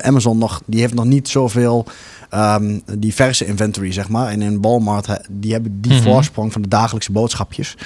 Amazon 0.01 0.39
nog, 0.39 0.63
die 0.67 0.81
heeft 0.81 0.95
nog 0.95 1.05
niet 1.05 1.29
zoveel 1.29 1.87
um, 2.35 2.83
diverse 2.99 3.47
inventory, 3.47 3.93
zeg 3.93 4.09
maar. 4.09 4.29
En 4.29 4.43
in 4.43 4.61
Walmart, 4.61 5.21
die 5.31 5.53
hebben 5.53 5.81
die 5.81 5.93
mm-hmm. 5.93 6.07
voorsprong 6.07 6.53
van 6.53 6.63
de 6.63 6.69
dagelijkse 6.69 7.13
boodschapjes. 7.13 7.77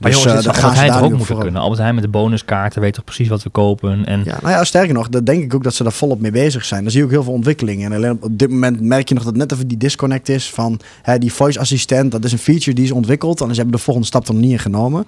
Maar 0.00 0.10
dus, 0.10 0.26
uh, 0.26 0.42
dat 0.42 0.56
gaan 0.56 0.76
ze 0.76 0.86
daar 0.86 1.02
ook 1.02 1.16
moeten 1.16 1.38
kunnen. 1.38 1.62
Albert 1.62 1.80
Heijn 1.80 1.94
met 1.94 2.04
de 2.04 2.10
bonuskaarten 2.10 2.80
weet 2.80 2.94
toch 2.94 3.04
precies 3.04 3.28
wat 3.28 3.42
we 3.42 3.50
kopen. 3.50 4.04
En... 4.06 4.22
Ja, 4.24 4.38
nou 4.42 4.52
ja, 4.54 4.64
sterker 4.64 4.94
nog, 4.94 5.08
dat 5.08 5.26
denk 5.26 5.42
ik 5.42 5.54
ook 5.54 5.62
dat 5.64 5.74
ze 5.74 5.82
daar 5.82 5.92
volop 5.92 6.20
mee 6.20 6.30
bezig 6.30 6.64
zijn. 6.64 6.82
Daar 6.82 6.90
zie 6.90 7.00
je 7.00 7.06
ook 7.06 7.12
heel 7.12 7.22
veel 7.22 7.32
ontwikkelingen. 7.32 7.92
En 7.92 7.96
alleen 7.96 8.18
op 8.20 8.38
dit 8.38 8.50
moment 8.50 8.80
merk 8.80 9.08
je 9.08 9.14
nog 9.14 9.24
dat 9.24 9.36
net 9.36 9.52
even 9.52 9.68
die 9.68 9.78
disconnect 9.78 10.28
is 10.28 10.50
van 10.50 10.80
hè, 11.02 11.18
die 11.18 11.32
voice 11.32 11.58
assistent. 11.58 12.12
Dat 12.12 12.24
is 12.24 12.32
een 12.32 12.38
feature 12.38 12.74
die 12.74 12.84
is 12.84 12.92
ontwikkeld. 12.92 13.40
En 13.40 13.48
ze 13.48 13.54
hebben 13.54 13.76
de 13.76 13.82
volgende 13.82 14.08
stap 14.08 14.28
er 14.28 14.34
nog 14.34 14.42
niet 14.42 14.52
in 14.52 14.58
genomen. 14.58 15.06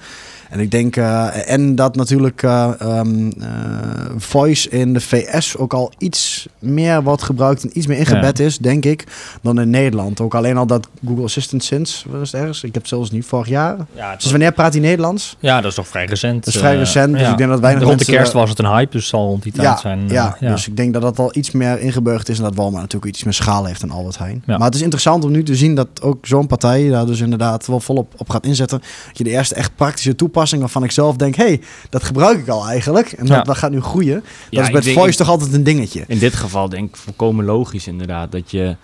En 0.50 0.60
ik 0.60 0.70
denk, 0.70 0.96
uh, 0.96 1.50
en 1.50 1.75
dat 1.75 1.96
natuurlijk 1.96 2.43
uh, 2.43 2.70
um, 2.82 3.32
uh, 3.38 3.44
voice 4.16 4.69
in 4.69 4.93
de 4.93 5.00
VS 5.00 5.56
ook 5.56 5.75
al 5.75 5.93
iets 5.98 6.48
meer 6.58 7.02
wordt 7.02 7.22
gebruikt 7.22 7.62
en 7.62 7.70
iets 7.72 7.87
meer 7.87 7.98
ingebed 7.98 8.38
ja. 8.38 8.44
is, 8.44 8.58
denk 8.58 8.84
ik, 8.91 9.05
dan 9.43 9.60
in 9.60 9.70
Nederland. 9.70 10.20
Ook 10.20 10.34
alleen 10.34 10.56
al 10.56 10.67
dat 10.67 10.89
Google 11.06 11.25
Assistant 11.25 11.65
sinds, 11.65 12.05
wat 12.08 12.20
is 12.20 12.32
het 12.32 12.41
ergens? 12.41 12.58
Ik 12.63 12.75
heb 12.75 12.82
het 12.82 12.89
zelfs 12.89 13.10
niet 13.10 13.25
vorig 13.25 13.49
jaar. 13.49 13.77
Ja, 13.94 14.17
dus 14.17 14.31
wanneer 14.31 14.53
praat 14.53 14.72
hij 14.72 14.82
Nederlands? 14.82 15.37
Ja, 15.41 15.60
dat 15.60 15.70
is 15.70 15.77
toch 15.77 15.89
vrij 15.89 16.05
recent. 16.05 16.44
Dat 16.44 16.55
is 16.55 16.60
vrij 16.60 16.77
recent, 16.77 17.13
dus 17.13 17.22
ja. 17.22 17.31
ik 17.31 17.39
denk 17.39 17.51
dat 17.51 17.60
weinig 17.60 17.82
Rond 17.82 17.99
de 17.99 18.05
kerst 18.05 18.32
was 18.32 18.51
het 18.51 18.58
een 18.58 18.67
hype, 18.67 18.91
dus 18.91 19.08
zal 19.08 19.27
rond 19.27 19.43
die 19.43 19.53
tijd 19.53 19.67
ja, 19.67 19.77
zijn. 19.77 20.08
Ja, 20.08 20.37
dus 20.41 20.69
ik 20.69 20.77
denk 20.77 20.93
dat 20.93 21.03
dat 21.03 21.19
al 21.19 21.31
iets 21.32 21.51
meer 21.51 21.81
ingeburgd 21.81 22.29
is 22.29 22.39
en 22.39 22.44
dat 22.44 22.55
Walmart 22.55 22.82
natuurlijk 22.82 23.13
iets 23.15 23.25
meer 23.25 23.34
schaal 23.34 23.65
heeft 23.65 23.81
dan 23.81 23.91
Albert 23.91 24.19
Heijn. 24.19 24.43
Maar 24.46 24.60
het 24.60 24.75
is 24.75 24.82
interessant 24.82 25.25
om 25.25 25.31
nu 25.31 25.43
te 25.43 25.56
zien 25.56 25.75
dat 25.75 26.03
ook 26.03 26.27
zo'n 26.27 26.46
partij 26.46 26.89
daar 26.89 27.06
dus 27.06 27.20
inderdaad 27.20 27.67
wel 27.67 27.81
volop 27.81 28.15
op 28.17 28.31
gaat 28.31 28.46
inzetten. 28.46 28.79
Dat 29.06 29.19
je 29.19 29.25
de 29.25 29.31
eerste 29.31 29.55
echt 29.55 29.77
praktische 29.77 30.15
toepassingen 30.15 30.65
waarvan 30.65 30.84
ik 30.84 30.91
zelf 30.91 31.17
denk, 31.17 31.34
hey, 31.34 31.60
dat 31.91 32.05
gebruik 32.05 32.39
ik 32.39 32.49
al 32.49 32.69
eigenlijk. 32.69 33.13
En 33.13 33.27
dat, 33.27 33.44
dat 33.44 33.56
gaat 33.56 33.70
nu 33.70 33.81
groeien. 33.81 34.25
Dat 34.51 34.63
is 34.63 34.70
met 34.70 34.93
voice 34.93 35.19
toch 35.19 35.29
altijd 35.29 35.53
een 35.53 35.65
dingetje. 35.65 36.05
In 36.06 36.19
dit 36.19 36.34
geval 36.34 36.69
denk 36.69 36.89
ik 36.89 36.96
volkomen 36.96 37.44
logisch 37.44 37.87
inderdaad. 37.87 38.32
Dat 38.32 38.51
je 38.51 38.76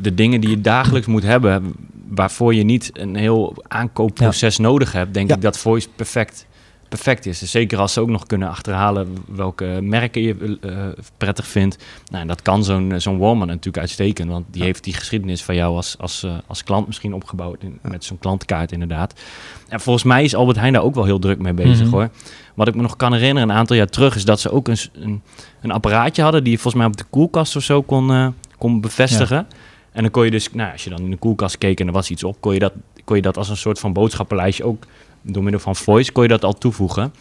de 0.00 0.14
dingen 0.14 0.40
die 0.40 0.50
je 0.50 0.60
dagelijks 0.60 1.06
moet 1.06 1.22
hebben, 1.22 1.74
waarvoor 2.08 2.54
je 2.54 2.62
niet 2.62 2.90
een 2.92 3.16
heel 3.16 3.56
aankoopproces 3.68 4.56
ja. 4.56 4.62
nodig 4.62 4.92
hebt, 4.92 5.14
denk 5.14 5.30
ik 5.30 5.40
dat 5.40 5.58
voice 5.58 5.88
perfect 5.96 6.46
perfect 6.90 7.26
is. 7.26 7.38
Dus 7.38 7.50
zeker 7.50 7.78
als 7.78 7.92
ze 7.92 8.00
ook 8.00 8.08
nog 8.08 8.26
kunnen 8.26 8.48
achterhalen 8.48 9.16
welke 9.26 9.78
merken 9.82 10.22
je 10.22 10.58
uh, 10.60 10.86
prettig 11.16 11.46
vindt. 11.46 11.84
Nou, 12.10 12.26
dat 12.26 12.42
kan 12.42 12.64
zo'n 12.64 12.92
zo'n 12.96 13.18
Walmart 13.18 13.48
natuurlijk 13.48 13.78
uitstekend. 13.78 14.30
Want 14.30 14.46
die 14.50 14.62
heeft 14.62 14.84
die 14.84 14.94
geschiedenis 14.94 15.42
van 15.42 15.54
jou 15.54 15.76
als, 15.76 15.98
als, 15.98 16.24
uh, 16.24 16.32
als 16.46 16.64
klant 16.64 16.86
misschien 16.86 17.14
opgebouwd. 17.14 17.62
In, 17.62 17.78
met 17.82 18.04
zo'n 18.04 18.18
klantkaart 18.18 18.72
inderdaad. 18.72 19.20
En 19.68 19.80
volgens 19.80 20.04
mij 20.04 20.24
is 20.24 20.34
Albert 20.34 20.58
Heijn 20.58 20.72
daar 20.72 20.82
ook 20.82 20.94
wel 20.94 21.04
heel 21.04 21.18
druk 21.18 21.38
mee 21.38 21.52
bezig 21.52 21.76
mm 21.76 21.82
-hmm. 21.82 21.92
hoor. 21.92 22.10
Wat 22.54 22.68
ik 22.68 22.74
me 22.74 22.82
nog 22.82 22.96
kan 22.96 23.12
herinneren, 23.12 23.48
een 23.48 23.56
aantal 23.56 23.76
jaar 23.76 23.88
terug, 23.88 24.16
is 24.16 24.24
dat 24.24 24.40
ze 24.40 24.50
ook 24.50 24.68
een, 24.68 24.78
een, 24.92 25.22
een 25.60 25.70
apparaatje 25.70 26.22
hadden 26.22 26.42
die 26.44 26.52
je 26.52 26.58
volgens 26.58 26.82
mij 26.82 26.92
op 26.92 26.96
de 26.96 27.04
koelkast 27.10 27.56
of 27.56 27.62
zo 27.62 27.82
kon, 27.82 28.10
uh, 28.10 28.28
kon 28.60 28.80
bevestigen. 28.80 29.36
Ja. 29.36 29.56
En 29.92 30.02
dan 30.02 30.10
kon 30.10 30.24
je 30.24 30.30
dus, 30.30 30.52
nou, 30.52 30.72
als 30.72 30.84
je 30.84 30.90
dan 30.90 31.00
in 31.00 31.10
de 31.10 31.16
koelkast 31.16 31.58
keek 31.58 31.80
en 31.80 31.86
er 31.86 31.92
was 31.92 32.10
iets 32.10 32.24
op, 32.24 32.36
kon 32.40 32.52
je 32.52 32.58
dat, 32.58 32.72
kon 33.04 33.16
je 33.16 33.22
dat 33.22 33.36
als 33.36 33.48
een 33.48 33.56
soort 33.56 33.78
van 33.78 33.92
boodschappenlijstje 33.92 34.64
ook 34.64 34.86
door 35.22 35.42
middel 35.42 35.60
van 35.60 35.76
voice 35.76 36.12
kon 36.12 36.22
je 36.22 36.28
dat 36.28 36.44
al 36.44 36.58
toevoegen. 36.58 37.12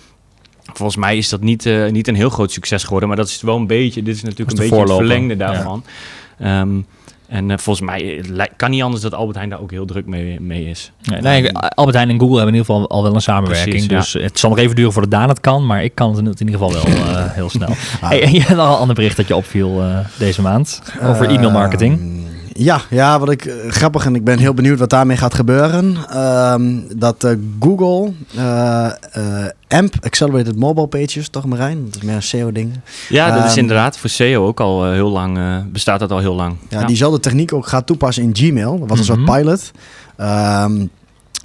Volgens 0.74 0.98
mij 0.98 1.18
is 1.18 1.30
dat 1.30 1.42
niet, 1.42 1.66
uh, 1.66 1.90
niet 1.90 2.08
een 2.08 2.16
heel 2.16 2.30
groot 2.30 2.52
succes 2.52 2.84
geworden, 2.84 3.08
maar 3.08 3.18
dat 3.18 3.28
is 3.28 3.42
wel 3.42 3.56
een 3.56 3.68
beetje, 3.68 4.04
dit 4.04 4.16
is 4.16 4.24
natuurlijk 4.24 4.52
een 4.52 4.70
beetje 4.70 4.80
het 4.80 4.92
verlengde 4.92 5.36
daarvan. 5.36 5.84
Ja. 6.38 6.62
Um, 6.62 6.86
en 7.30 7.50
uh, 7.50 7.58
volgens 7.58 7.86
mij 7.86 8.24
kan 8.56 8.70
niet 8.70 8.82
anders 8.82 9.02
dat 9.02 9.14
Albert 9.14 9.36
Heijn 9.36 9.50
daar 9.50 9.62
ook 9.62 9.72
heel 9.72 9.86
druk 9.86 10.06
mee, 10.06 10.42
mee 10.42 10.66
is. 10.66 10.92
Nee, 11.02 11.22
nee, 11.22 11.58
Albert 11.58 11.96
Heijn 11.96 12.10
en 12.10 12.20
Google 12.20 12.36
hebben 12.36 12.54
in 12.54 12.60
ieder 12.60 12.74
geval 12.76 12.90
al 12.90 13.04
wel 13.04 13.16
een 13.16 13.22
samenwerking. 13.22 13.88
Precies, 13.88 13.88
dus 13.88 14.12
ja. 14.12 14.22
het 14.22 14.40
zal 14.40 14.50
nog 14.50 14.60
even 14.60 14.76
duren 14.76 14.94
voordat 14.94 15.12
Daan 15.12 15.30
het 15.30 15.40
kan, 15.40 15.66
maar 15.66 15.84
ik 15.84 15.96
kan 15.96 16.26
het 16.26 16.40
in 16.40 16.48
ieder 16.48 16.68
geval 16.68 16.84
wel 16.84 16.88
uh, 16.88 17.32
heel 17.40 17.50
snel. 17.50 17.70
ah. 18.02 18.10
hey, 18.10 18.24
en 18.24 18.34
je 18.34 18.42
had 18.42 18.58
al 18.58 18.74
een 18.74 18.80
ander 18.80 18.96
bericht 18.96 19.18
dat 19.18 19.28
je 19.28 19.36
opviel 19.36 19.84
uh, 19.84 20.00
deze 20.18 20.42
maand 20.42 20.82
over 21.02 21.30
e-mail 21.30 21.52
marketing. 21.52 22.19
Ja, 22.62 22.82
ja, 22.90 23.20
wat 23.20 23.32
ik 23.32 23.46
eh, 23.46 23.72
grappig 23.72 24.06
en 24.06 24.16
ik 24.16 24.24
ben 24.24 24.38
heel 24.40 24.54
benieuwd 24.54 24.80
wat 24.80 24.90
daarmee 24.90 25.18
gaat 25.18 25.34
gebeuren. 25.34 25.96
Ehm, 26.10 26.72
dat 26.96 27.24
eh, 27.24 27.32
Google 27.60 28.12
eh, 28.36 28.86
eh, 28.86 29.50
AMP, 29.68 29.94
Accelerated 30.02 30.56
Mobile 30.56 30.88
Pages, 30.88 31.30
toch 31.30 31.46
Marijn? 31.46 31.86
Dat 31.86 31.96
is 31.96 32.02
meer 32.02 32.16
een 32.16 32.24
SEO-ding. 32.24 32.80
Ja, 33.10 33.32
dat 33.36 33.44
is 33.46 33.50
Ehm, 33.50 33.60
inderdaad 33.60 33.98
voor 33.98 34.10
SEO 34.10 34.48
ook 34.48 34.60
al 34.60 34.92
heel 34.92 35.10
lang, 35.10 35.40
bestaat 35.72 36.00
dat 36.00 36.12
al 36.12 36.20
heel 36.20 36.36
lang. 36.36 36.56
Ja, 36.70 36.84
diezelfde 36.86 37.20
techniek 37.20 37.54
ook 37.54 37.68
gaat 37.68 37.86
toepassen 37.86 38.24
in 38.24 38.36
Gmail. 38.36 38.80
Dat 38.80 38.90
was 38.90 39.08
een 39.08 39.20
Mhm. 39.20 39.26
soort 39.28 39.40
pilot. 39.40 39.72
Ehm, 40.18 40.86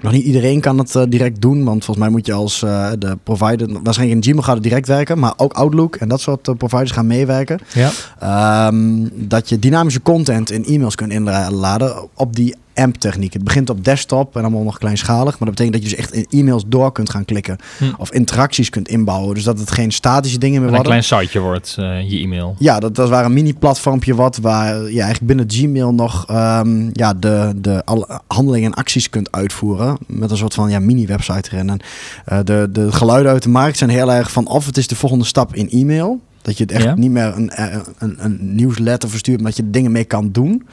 nog 0.04 0.12
niet 0.12 0.25
iedereen 0.25 0.61
kan 0.61 0.78
het 0.78 0.94
eh, 0.94 1.02
direct 1.08 1.40
doen, 1.40 1.64
want 1.64 1.84
volgens 1.84 2.06
mij 2.06 2.08
moet 2.08 2.26
je 2.26 2.32
als 2.32 2.62
eh, 2.62 2.90
de 2.99 3.18
provider... 3.23 3.82
Waarschijnlijk 3.82 4.18
in 4.18 4.30
Gmail 4.30 4.42
gaat 4.42 4.54
het 4.54 4.62
direct 4.62 4.87
werken, 4.87 5.18
maar 5.18 5.32
ook 5.37 5.52
Outlook 5.52 5.96
en 5.96 6.08
dat 6.08 6.20
soort 6.20 6.49
eh, 6.49 6.54
providers 6.54 6.90
gaan 6.90 7.06
meewerken. 7.06 7.58
Ja. 7.73 7.90
Ehm, 8.18 9.08
dat 9.12 9.49
je 9.49 9.58
dynamische 9.58 10.02
content 10.02 10.50
in 10.50 10.64
e-mails 10.64 10.94
kunt 10.94 11.12
inladen 11.12 12.08
op 12.14 12.37
die 12.37 12.54
AMP-techniek. 12.75 13.33
Het 13.33 13.45
begint 13.45 13.71
op 13.71 13.85
desktop 13.85 14.37
en 14.37 14.43
allemaal 14.43 14.62
nog 14.62 14.78
kleinschalig. 14.78 15.38
Maar 15.38 15.49
dat 15.49 15.57
betekent 15.57 15.73
dat 15.73 15.83
je 15.83 15.88
dus 15.88 15.99
echt 15.99 16.12
in 16.12 16.40
e-mails 16.40 16.62
door 16.66 16.93
kunt 16.93 17.11
gaan 17.11 17.25
klikken. 17.25 17.59
Hm. 17.78 17.85
Of 17.99 18.12
interacties 18.12 18.71
kunt 18.71 18.88
inbouwen. 18.88 19.35
Dus 19.35 19.45
dat 19.45 19.59
het 19.59 19.71
geen 19.71 19.93
statische 19.93 20.38
dingen 20.38 20.61
meer 20.61 20.71
En 20.71 20.76
een 20.76 20.83
klein 20.83 21.04
siteje 21.04 21.40
wordt, 21.40 21.76
eh, 21.78 22.11
je 22.11 22.19
e-mail. 22.19 22.57
Ja, 22.59 22.81
dat, 22.81 22.95
dat 22.95 23.09
was 23.09 23.25
een 23.25 23.33
mini-platformpje 23.33 24.14
wat 24.14 24.37
waar 24.37 24.75
je 24.75 25.02
eigenlijk 25.02 25.26
binnen 25.26 25.50
Gmail 25.50 25.95
nog 25.95 26.26
ehm, 26.26 26.88
ja, 26.93 27.14
de, 27.14 27.52
de 27.57 27.85
alle 27.85 28.21
handelingen 28.26 28.73
en 28.73 28.76
acties 28.76 29.11
kunt 29.11 29.33
uitvoeren. 29.33 29.97
Met 30.07 30.31
een 30.31 30.37
soort 30.37 30.54
van 30.54 30.71
ja, 30.71 30.78
mini-website 30.78 31.49
erin. 31.52 31.71
En 31.71 31.81
eh, 32.25 32.38
de, 32.45 32.69
de 32.73 32.93
geluiden 32.93 33.33
uit 33.33 33.43
de 33.43 33.49
markt 33.49 33.78
zijn 33.78 33.90
heel 33.90 34.12
erg 34.12 34.31
van 34.31 34.47
of 34.47 34.66
het 34.66 34.76
is 34.76 34.87
de 34.87 34.97
volgende 34.97 35.25
stap 35.25 35.54
in 35.54 35.71
e-mail. 35.71 36.21
Dat 36.44 36.56
je 36.58 36.62
het 36.62 36.72
echt 36.72 36.82
Ja. 36.84 36.94
niet 36.94 37.10
meer 37.10 37.36
een, 37.36 37.50
eh, 37.50 37.76
een, 37.98 38.16
een 38.24 38.54
nieuwsletter 38.54 39.10
verstuurt, 39.10 39.40
maar 39.40 39.50
dat 39.50 39.64
je 39.64 39.70
dingen 39.70 39.92
mee 39.92 40.04
kan 40.04 40.28
doen. 40.32 40.66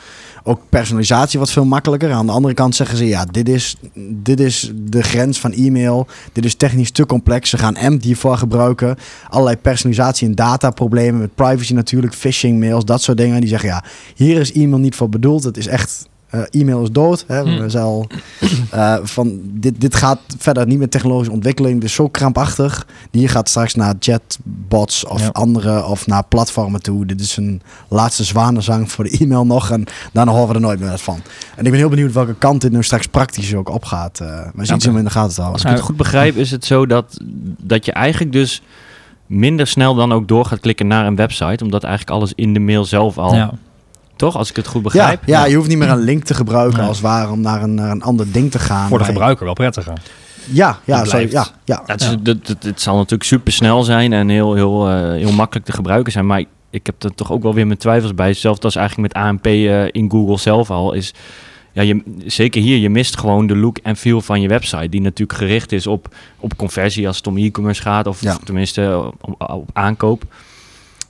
Ook 0.43 0.61
personalisatie 0.69 1.39
wat 1.39 1.51
veel 1.51 1.65
makkelijker. 1.65 2.11
Aan 2.11 2.25
de 2.25 2.31
andere 2.31 2.53
kant 2.53 2.75
zeggen 2.75 2.97
ze, 2.97 3.07
ja, 3.07 3.25
dit 3.25 3.49
is, 3.49 3.75
dit 4.09 4.39
is 4.39 4.71
de 4.75 5.03
grens 5.03 5.39
van 5.39 5.51
e-mail. 5.53 6.07
Dit 6.33 6.45
is 6.45 6.55
technisch 6.55 6.91
te 6.91 7.05
complex. 7.05 7.49
Ze 7.49 7.57
gaan 7.57 7.77
AMP 7.77 8.01
hiervoor 8.01 8.37
gebruiken. 8.37 8.95
Allerlei 9.29 9.57
personalisatie 9.57 10.27
en 10.27 10.35
dataproblemen 10.35 11.19
met 11.19 11.35
privacy 11.35 11.73
natuurlijk, 11.73 12.13
phishing 12.13 12.59
mails, 12.59 12.85
dat 12.85 13.01
soort 13.01 13.17
dingen. 13.17 13.39
Die 13.39 13.49
zeggen, 13.49 13.69
ja, 13.69 13.83
hier 14.15 14.39
is 14.39 14.51
e-mail 14.51 14.81
niet 14.81 14.95
voor 14.95 15.09
bedoeld. 15.09 15.43
Het 15.43 15.57
is 15.57 15.67
echt, 15.67 16.09
eh, 16.31 16.41
e-mail 16.61 16.81
is 16.83 16.91
dood. 16.91 17.23
Hè? 17.27 17.41
Hmm. 17.41 17.59
We 17.59 17.69
zijn 17.69 17.83
al, 17.83 18.07
eh, 18.71 18.97
van, 19.03 19.39
dit, 19.43 19.81
dit 19.81 19.95
gaat 19.95 20.19
verder 20.37 20.67
niet 20.67 20.79
met 20.79 20.91
technologische 20.91 21.33
ontwikkeling. 21.33 21.75
Dit 21.75 21.89
is 21.89 21.95
zo 21.95 22.07
krampachtig. 22.07 22.87
Die 23.11 23.27
gaat 23.27 23.49
straks 23.49 23.75
naar 23.75 23.93
chatbots 23.99 25.05
of 25.05 25.21
Ja. 25.21 25.27
andere 25.27 25.85
of 25.85 26.07
naar 26.07 26.23
platformen 26.23 26.81
toe. 26.81 27.05
Dit 27.05 27.21
is 27.21 27.37
een 27.37 27.61
laatste 27.87 28.23
zwanenzang 28.23 28.91
voor 28.91 29.03
de 29.03 29.17
e-mail 29.19 29.45
nog. 29.45 29.69
En 29.71 29.83
daarna 30.13 30.31
horen 30.31 30.47
we 30.47 30.53
er 30.53 30.61
nooit 30.61 30.79
meer 30.79 30.89
wat 30.89 31.01
van. 31.01 31.19
En 31.55 31.65
ik 31.65 31.71
ben 31.71 31.79
heel 31.79 31.89
benieuwd 31.89 32.13
welke 32.13 32.35
kant 32.35 32.61
dit 32.61 32.71
nu 32.71 32.83
straks 32.83 33.07
praktisch 33.07 33.55
ook 33.55 33.69
opgaat. 33.69 34.19
Uh, 34.21 34.27
we 34.53 34.65
zien 34.65 34.75
het 34.75 34.83
hem 34.83 34.97
in 34.97 35.03
de 35.03 35.09
gaten 35.09 35.35
te 35.35 35.41
houden. 35.41 35.61
Als 35.61 35.71
ik 35.71 35.77
het 35.77 35.87
goed 35.87 35.97
begrijp, 35.97 36.35
is 36.35 36.51
het 36.51 36.65
zo 36.65 36.85
dat, 36.85 37.17
dat 37.63 37.85
je 37.85 37.91
eigenlijk 37.91 38.31
dus 38.31 38.61
minder 39.25 39.67
snel 39.67 39.95
dan 39.95 40.13
ook 40.13 40.27
door 40.27 40.45
gaat 40.45 40.59
klikken 40.59 40.87
naar 40.87 41.05
een 41.05 41.15
website. 41.15 41.63
Omdat 41.63 41.83
eigenlijk 41.83 42.17
alles 42.17 42.33
in 42.35 42.53
de 42.53 42.59
mail 42.59 42.85
zelf 42.85 43.17
al... 43.17 43.35
Ja. 43.35 43.51
Toch? 44.21 44.35
Als 44.37 44.49
ik 44.49 44.55
het 44.55 44.67
goed 44.67 44.83
Ja, 44.83 44.89
begrijp. 44.89 45.21
ja, 45.25 45.45
je 45.45 45.55
hoeft 45.55 45.67
niet 45.67 45.77
meer 45.77 45.89
een 45.89 46.03
link 46.03 46.23
te 46.23 46.33
gebruiken 46.33 46.77
Nee. 46.79 46.87
als 46.87 46.97
het 46.97 47.05
ware 47.05 47.31
om 47.31 47.41
naar 47.41 47.63
een, 47.63 47.73
naar 47.73 47.91
een 47.91 48.01
ander 48.03 48.31
ding 48.31 48.51
te 48.51 48.59
gaan. 48.59 48.87
Voor 48.87 48.97
de 48.97 49.03
gebruiker 49.03 49.45
wel 49.45 49.53
prettiger. 49.53 49.93
Ja, 50.45 50.79
ja, 50.85 50.97
Het 50.99 51.09
sorry, 51.09 51.27
blijft. 51.27 51.53
ja, 51.65 51.75
ja. 51.75 51.83
Ja, 51.85 51.93
het, 51.93 52.01
is, 52.49 52.55
het 52.67 52.81
zal 52.81 52.95
natuurlijk 52.95 53.23
super 53.23 53.51
snel 53.53 53.83
zijn 53.83 54.13
en 54.13 54.29
heel, 54.29 54.53
heel, 54.53 54.89
eh, 54.89 55.11
heel 55.11 55.31
makkelijk 55.31 55.65
te 55.65 55.71
gebruiken 55.71 56.11
zijn. 56.11 56.25
Maar 56.25 56.39
ik, 56.39 56.47
ik 56.69 56.85
heb 56.85 57.03
er 57.03 57.15
toch 57.15 57.31
ook 57.31 57.43
wel 57.43 57.53
weer 57.53 57.67
mijn 57.67 57.79
twijfels 57.79 58.15
bij. 58.15 58.33
Zelfs 58.33 58.59
als 58.59 58.75
eigenlijk 58.75 59.13
met 59.13 59.23
ANP 59.23 59.45
eh, 59.45 59.83
in 59.91 60.11
Google 60.11 60.37
zelf 60.37 60.71
al 60.71 60.93
is. 60.93 61.13
Ja, 61.71 61.81
je, 61.81 62.03
zeker 62.25 62.61
hier, 62.61 62.77
je 62.77 62.89
mist 62.89 63.17
gewoon 63.17 63.47
de 63.47 63.55
look 63.55 63.77
en 63.77 63.95
feel 63.95 64.21
van 64.21 64.41
je 64.41 64.47
website. 64.47 64.89
Die 64.89 65.01
natuurlijk 65.01 65.39
gericht 65.39 65.71
is 65.71 65.87
op, 65.87 66.15
op 66.39 66.57
conversie 66.57 67.07
als 67.07 67.17
het 67.17 67.27
om 67.27 67.37
e-commerce 67.37 67.81
gaat. 67.81 68.07
Of 68.07 68.21
Ja. 68.21 68.37
tenminste 68.43 69.11
op, 69.21 69.41
op 69.51 69.69
aankoop. 69.73 70.23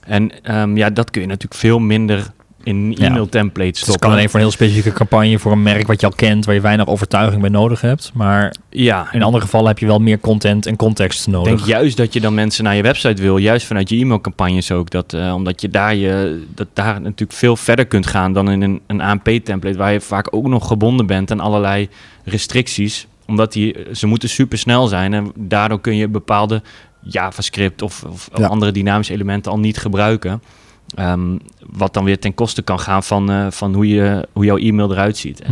En 0.00 0.42
ehm, 0.44 0.76
ja, 0.76 0.90
dat 0.90 1.10
kun 1.10 1.20
je 1.20 1.26
natuurlijk 1.26 1.60
veel 1.60 1.78
minder 1.78 2.30
in 2.64 2.96
e-mail 2.98 3.28
templates 3.28 3.68
Het 3.70 3.76
stoppen. 3.78 4.00
kan 4.00 4.10
alleen 4.10 4.24
voor 4.30 4.34
een 4.40 4.46
heel 4.46 4.54
specifieke 4.54 4.92
campagne 4.92 5.38
voor 5.38 5.52
een 5.52 5.62
merk 5.62 5.86
wat 5.86 6.00
je 6.00 6.06
al 6.06 6.12
kent, 6.16 6.44
waar 6.44 6.54
je 6.54 6.60
weinig 6.60 6.86
overtuiging 6.86 7.40
bij 7.40 7.50
nodig 7.50 7.80
hebt. 7.80 8.10
Maar 8.14 8.54
Ja, 8.70 9.06
in 9.12 9.22
andere 9.22 9.44
gevallen 9.44 9.66
heb 9.66 9.78
je 9.78 9.86
wel 9.86 9.98
meer 9.98 10.20
content 10.20 10.66
en 10.66 10.76
context 10.76 11.26
Ik 11.26 11.32
nodig. 11.32 11.54
denk 11.54 11.66
juist 11.68 11.96
dat 11.96 12.12
je 12.12 12.20
dan 12.20 12.34
mensen 12.34 12.64
naar 12.64 12.76
je 12.76 12.82
website 12.82 13.22
wil, 13.22 13.36
juist 13.36 13.66
vanuit 13.66 13.88
je 13.88 13.96
e-mailcampagnes 13.96 14.70
ook. 14.72 14.90
Dat, 14.90 15.12
eh, 15.12 15.34
omdat 15.34 15.60
je 15.60 15.68
daar, 15.68 15.94
je, 15.94 16.42
dat 16.54 16.66
daar 16.72 17.00
natuurlijk 17.00 17.32
veel 17.38 17.56
verder 17.56 17.86
kunt 17.86 18.06
gaan 18.06 18.32
dan 18.32 18.50
in 18.50 18.62
een, 18.62 18.80
een 18.86 19.00
ANP-template, 19.00 19.76
waar 19.76 19.92
je 19.92 20.00
vaak 20.00 20.28
ook 20.30 20.46
nog 20.46 20.66
gebonden 20.66 21.06
bent 21.06 21.30
aan 21.30 21.40
allerlei 21.40 21.88
restricties. 22.24 23.06
Omdat 23.26 23.52
die, 23.52 23.76
ze 23.92 24.06
moeten 24.06 24.28
super 24.28 24.58
snel 24.58 24.86
zijn 24.86 25.14
en 25.14 25.32
daardoor 25.34 25.80
kun 25.80 25.96
je 25.96 26.08
bepaalde 26.08 26.62
JavaScript 27.00 27.82
of, 27.82 28.04
of 28.08 28.28
Ja. 28.34 28.46
andere 28.46 28.72
dynamische 28.72 29.12
elementen 29.12 29.52
al 29.52 29.58
niet 29.58 29.78
gebruiken. 29.78 30.42
Ehm, 30.94 31.36
wat 31.70 31.94
dan 31.94 32.04
weer 32.04 32.18
ten 32.18 32.34
koste 32.34 32.62
kan 32.62 32.80
gaan 32.80 33.02
van, 33.02 33.30
eh, 33.30 33.50
van 33.50 33.74
hoe, 33.74 33.88
je, 33.88 34.28
hoe 34.32 34.44
jouw 34.44 34.56
e-mail 34.56 34.92
eruit 34.92 35.16
ziet. 35.16 35.42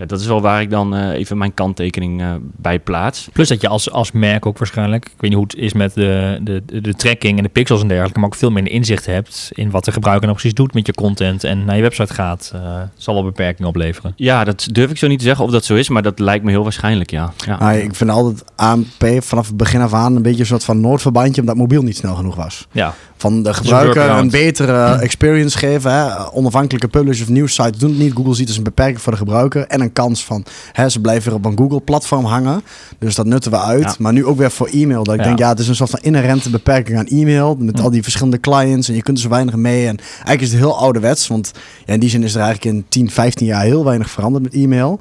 Ja, 0.00 0.06
dat 0.06 0.20
is 0.20 0.26
wel 0.26 0.40
waar 0.40 0.60
ik 0.60 0.70
dan 0.70 0.94
eh, 0.94 1.18
even 1.18 1.38
mijn 1.38 1.54
kanttekening 1.54 2.20
eh, 2.20 2.34
bij 2.40 2.78
plaats. 2.78 3.28
Plus 3.32 3.48
dat 3.48 3.60
je 3.60 3.68
als, 3.68 3.90
als 3.90 4.12
merk 4.12 4.46
ook 4.46 4.58
waarschijnlijk, 4.58 5.04
ik 5.04 5.10
weet 5.10 5.30
niet 5.30 5.38
hoe 5.38 5.42
het 5.42 5.56
is 5.56 5.72
met 5.72 5.94
de, 5.94 6.40
de, 6.42 6.80
de, 6.80 6.94
tracking 6.94 7.36
en 7.36 7.42
de 7.42 7.48
pixels 7.48 7.80
en 7.80 7.88
dergelijke, 7.88 8.18
maar 8.18 8.28
ook 8.28 8.34
veel 8.34 8.50
meer 8.50 8.68
inzicht 8.68 9.06
hebt 9.06 9.50
in 9.52 9.70
wat 9.70 9.84
de 9.84 9.92
gebruiker 9.92 10.26
nou 10.26 10.38
precies 10.38 10.56
doet 10.56 10.74
met 10.74 10.86
je 10.86 10.92
content 10.92 11.44
en 11.44 11.64
naar 11.64 11.76
je 11.76 11.82
website 11.82 12.14
gaat. 12.14 12.50
eh, 12.54 12.60
zal 12.96 13.14
wel 13.14 13.24
beperkingen 13.24 13.68
opleveren. 13.68 14.12
Ja, 14.16 14.44
dat 14.44 14.68
durf 14.72 14.90
ik 14.90 14.98
zo 14.98 15.06
niet 15.06 15.18
te 15.18 15.24
zeggen 15.24 15.44
of 15.44 15.50
dat 15.50 15.64
zo 15.64 15.74
is, 15.74 15.88
maar 15.88 16.02
dat 16.02 16.18
lijkt 16.18 16.44
me 16.44 16.50
heel 16.50 16.62
waarschijnlijk, 16.62 17.10
ja. 17.10 17.32
ja. 17.46 17.72
Ik 17.72 17.94
vind 17.94 18.10
altijd 18.10 18.44
ANP 18.56 19.04
vanaf 19.18 19.46
het 19.46 19.56
begin 19.56 19.80
af 19.80 19.92
aan 19.92 20.16
een 20.16 20.22
beetje 20.22 20.40
een 20.40 20.46
soort 20.46 20.64
van 20.64 20.80
noodverbandje, 20.80 21.40
omdat 21.40 21.56
mobiel 21.56 21.82
niet 21.82 21.96
snel 21.96 22.14
genoeg 22.14 22.34
was. 22.34 22.66
Ja, 22.72 22.94
Van 23.16 23.42
de 23.42 23.54
gebruiker 23.54 24.10
een 24.10 24.30
betere 24.30 24.94
experience 25.08 25.58
geven. 25.58 25.92
Hè. 25.92 26.32
Onafhankelijke 26.32 26.88
publishers 26.88 27.28
of 27.28 27.28
nieuwsites 27.28 27.78
doen 27.78 27.90
het 27.90 27.98
niet. 27.98 28.12
Google 28.12 28.34
ziet 28.34 28.38
het 28.38 28.48
als 28.48 28.56
een 28.56 28.62
beperking 28.62 29.00
voor 29.00 29.12
de 29.12 29.18
gebruiker. 29.18 29.66
En 29.66 29.80
een 29.80 29.89
kans 29.90 30.24
van, 30.24 30.44
hè, 30.72 30.88
ze 30.88 31.00
blijven 31.00 31.24
weer 31.30 31.38
op 31.38 31.44
een 31.44 31.58
Google-platform 31.58 32.24
hangen. 32.24 32.62
Dus 32.98 33.14
dat 33.14 33.26
nutten 33.26 33.50
we 33.50 33.58
uit. 33.60 33.82
Ja. 33.82 33.94
Maar 33.98 34.12
nu 34.12 34.24
ook 34.24 34.36
weer 34.38 34.50
voor 34.50 34.68
e-mail. 34.72 35.04
Dat 35.04 35.14
ik 35.14 35.20
Ja. 35.20 35.26
denk, 35.26 35.38
ja, 35.38 35.48
het 35.48 35.58
is 35.58 35.68
een 35.68 35.74
soort 35.76 35.90
van 35.90 35.98
inherente 36.02 36.50
beperking 36.50 36.98
aan 36.98 37.06
e-mail. 37.06 37.56
Met 37.58 37.78
Hm. 37.78 37.84
al 37.84 37.90
die 37.90 38.02
verschillende 38.02 38.40
clients. 38.40 38.88
En 38.88 38.94
je 38.94 39.02
kunt 39.02 39.16
er 39.16 39.22
zo 39.22 39.28
weinig 39.28 39.54
mee. 39.56 39.86
En 39.86 39.96
eigenlijk 39.98 40.40
is 40.40 40.50
het 40.50 40.58
heel 40.58 40.78
ouderwets. 40.78 41.26
Want 41.28 41.52
ja, 41.86 41.94
in 41.94 42.00
die 42.00 42.08
zin 42.10 42.22
is 42.22 42.34
er 42.34 42.40
eigenlijk 42.40 42.76
in 42.76 42.84
10, 42.88 43.10
15 43.10 43.46
jaar 43.46 43.62
heel 43.62 43.84
weinig 43.84 44.10
veranderd 44.10 44.44
met 44.44 44.54
e-mail. 44.54 45.00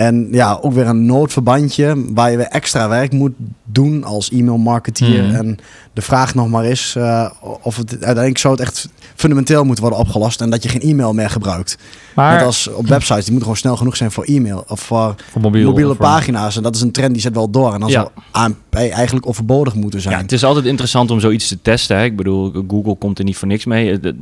En 0.00 0.28
ja, 0.30 0.58
ook 0.62 0.72
weer 0.72 0.86
een 0.86 1.06
noodverbandje 1.06 2.04
waar 2.14 2.30
je 2.30 2.36
weer 2.36 2.46
extra 2.46 2.88
werk 2.88 3.12
moet 3.12 3.32
doen 3.64 4.04
als 4.04 4.30
e-mailmarketeer. 4.30 5.24
Mhm. 5.24 5.34
En 5.34 5.58
de 5.92 6.02
vraag 6.02 6.34
nog 6.34 6.48
maar 6.48 6.64
is 6.64 6.94
uh, 6.98 7.30
of 7.62 7.76
het 7.76 7.90
uiteindelijk 7.92 8.38
zou 8.38 8.54
het 8.54 8.62
echt 8.62 8.88
fundamenteel 9.14 9.64
moeten 9.64 9.84
worden 9.84 10.00
opgelost 10.02 10.40
en 10.40 10.50
dat 10.50 10.62
je 10.62 10.68
geen 10.68 10.80
e-mail 10.80 11.12
meer 11.14 11.30
gebruikt. 11.30 11.78
maar 12.14 12.34
Net 12.36 12.44
als 12.44 12.68
op 12.68 12.86
websites, 12.86 13.24
die 13.24 13.32
moeten 13.32 13.42
gewoon 13.42 13.56
snel 13.56 13.76
genoeg 13.76 13.96
zijn 13.96 14.10
voor 14.10 14.24
e-mail 14.24 14.64
of 14.68 14.80
voor, 14.80 15.14
voor 15.30 15.40
mobiel, 15.40 15.64
mobiele 15.68 15.86
voor- 15.94 15.96
pagina's. 16.06 16.56
En 16.56 16.62
dat 16.62 16.74
is 16.74 16.80
een 16.80 16.92
trend 16.92 17.12
die 17.12 17.22
zet 17.22 17.34
wel 17.34 17.50
door. 17.50 17.74
En 17.74 17.80
dan 17.80 17.88
Ja. 17.88 17.94
zou 18.00 18.08
ANP 18.30 18.74
eigenlijk 18.74 19.26
overbodig 19.26 19.74
moeten 19.74 20.00
zijn. 20.00 20.14
Ja, 20.14 20.20
het 20.20 20.32
is 20.32 20.44
altijd 20.44 20.64
interessant 20.66 21.10
om 21.10 21.20
zoiets 21.20 21.48
te 21.48 21.62
testen. 21.62 21.96
Hè. 21.96 22.04
Ik 22.04 22.16
bedoel, 22.16 22.52
Google 22.68 22.96
komt 22.96 23.18
er 23.18 23.24
niet 23.24 23.36
voor 23.36 23.48
niks 23.48 23.64
mee. 23.64 24.00
Eh, 24.00 24.12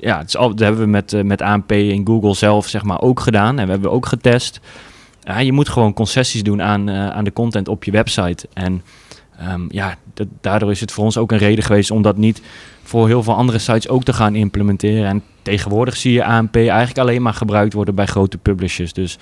Ja, 0.00 0.18
het 0.18 0.28
is 0.28 0.36
al, 0.36 0.48
dat 0.48 0.58
hebben 0.58 0.80
we 0.80 0.86
met, 0.86 1.12
eh, 1.12 1.22
met 1.22 1.40
ANP 1.42 1.70
en 1.70 2.06
Google 2.06 2.34
zelf 2.34 2.68
zeg 2.68 2.82
maar, 2.82 3.00
ook 3.00 3.20
gedaan. 3.20 3.58
En 3.58 3.64
we 3.66 3.70
hebben 3.72 3.90
ook 3.90 4.06
getest. 4.06 4.60
Ja, 5.26 5.38
je 5.38 5.52
moet 5.52 5.68
gewoon 5.68 5.92
concessies 5.92 6.42
doen 6.42 6.62
aan, 6.62 6.88
eh, 6.88 7.08
aan 7.08 7.24
de 7.24 7.32
content 7.32 7.68
op 7.68 7.84
je 7.84 7.90
website. 7.90 8.48
En 8.52 8.82
ehm, 9.38 9.60
ja, 9.68 9.94
dat- 10.14 10.26
daardoor 10.40 10.70
is 10.70 10.80
het 10.80 10.92
voor 10.92 11.04
ons 11.04 11.16
ook 11.18 11.32
een 11.32 11.38
reden 11.38 11.64
geweest 11.64 11.90
om 11.90 12.02
dat 12.02 12.16
niet 12.16 12.42
voor 12.82 13.06
heel 13.06 13.22
veel 13.22 13.34
andere 13.34 13.58
sites 13.58 13.88
ook 13.88 14.04
te 14.04 14.12
gaan 14.12 14.34
implementeren. 14.34 15.06
En 15.08 15.22
tegenwoordig 15.42 15.96
zie 15.96 16.12
je 16.12 16.24
ANP 16.24 16.56
eigenlijk 16.56 16.98
alleen 16.98 17.22
maar 17.22 17.34
gebruikt 17.34 17.72
worden 17.72 17.94
bij 17.94 18.06
grote 18.06 18.38
publishers. 18.38 18.92
Dus 18.92 19.18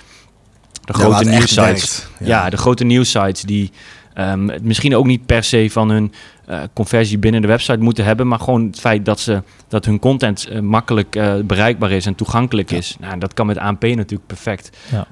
de 0.71 0.93
Ja, 0.93 0.93
grote 0.93 1.15
echt 1.15 1.29
nieuwsites. 1.29 1.55
werkt. 1.63 2.09
Ja, 2.19 2.49
de 2.49 2.57
grote 2.57 2.83
nieuwsites 2.83 3.41
die 3.41 3.71
ehm, 4.13 4.47
het 4.47 4.63
misschien 4.63 4.95
ook 4.95 5.05
niet 5.05 5.25
per 5.25 5.43
se 5.43 5.67
van 5.71 5.89
hun 5.89 6.13
eh, 6.45 6.59
conversie 6.73 7.17
binnen 7.17 7.41
de 7.41 7.47
website 7.47 7.77
moeten 7.79 8.05
hebben, 8.05 8.27
maar 8.27 8.39
gewoon 8.39 8.65
het 8.65 8.79
feit 8.79 9.05
dat, 9.05 9.19
ze, 9.19 9.43
dat 9.67 9.85
hun 9.85 9.99
content 9.99 10.47
eh, 10.47 10.59
makkelijk 10.59 11.15
eh, 11.15 11.33
bereikbaar 11.43 11.91
is 11.91 12.05
en 12.05 12.15
toegankelijk 12.15 12.71
is. 12.71 12.95
Nou, 12.99 13.19
dat 13.19 13.33
kan 13.33 13.45
met 13.45 13.57
ANP 13.57 13.81
natuurlijk 13.83 14.27
perfect. 14.27 14.77
Ja. 14.91 15.07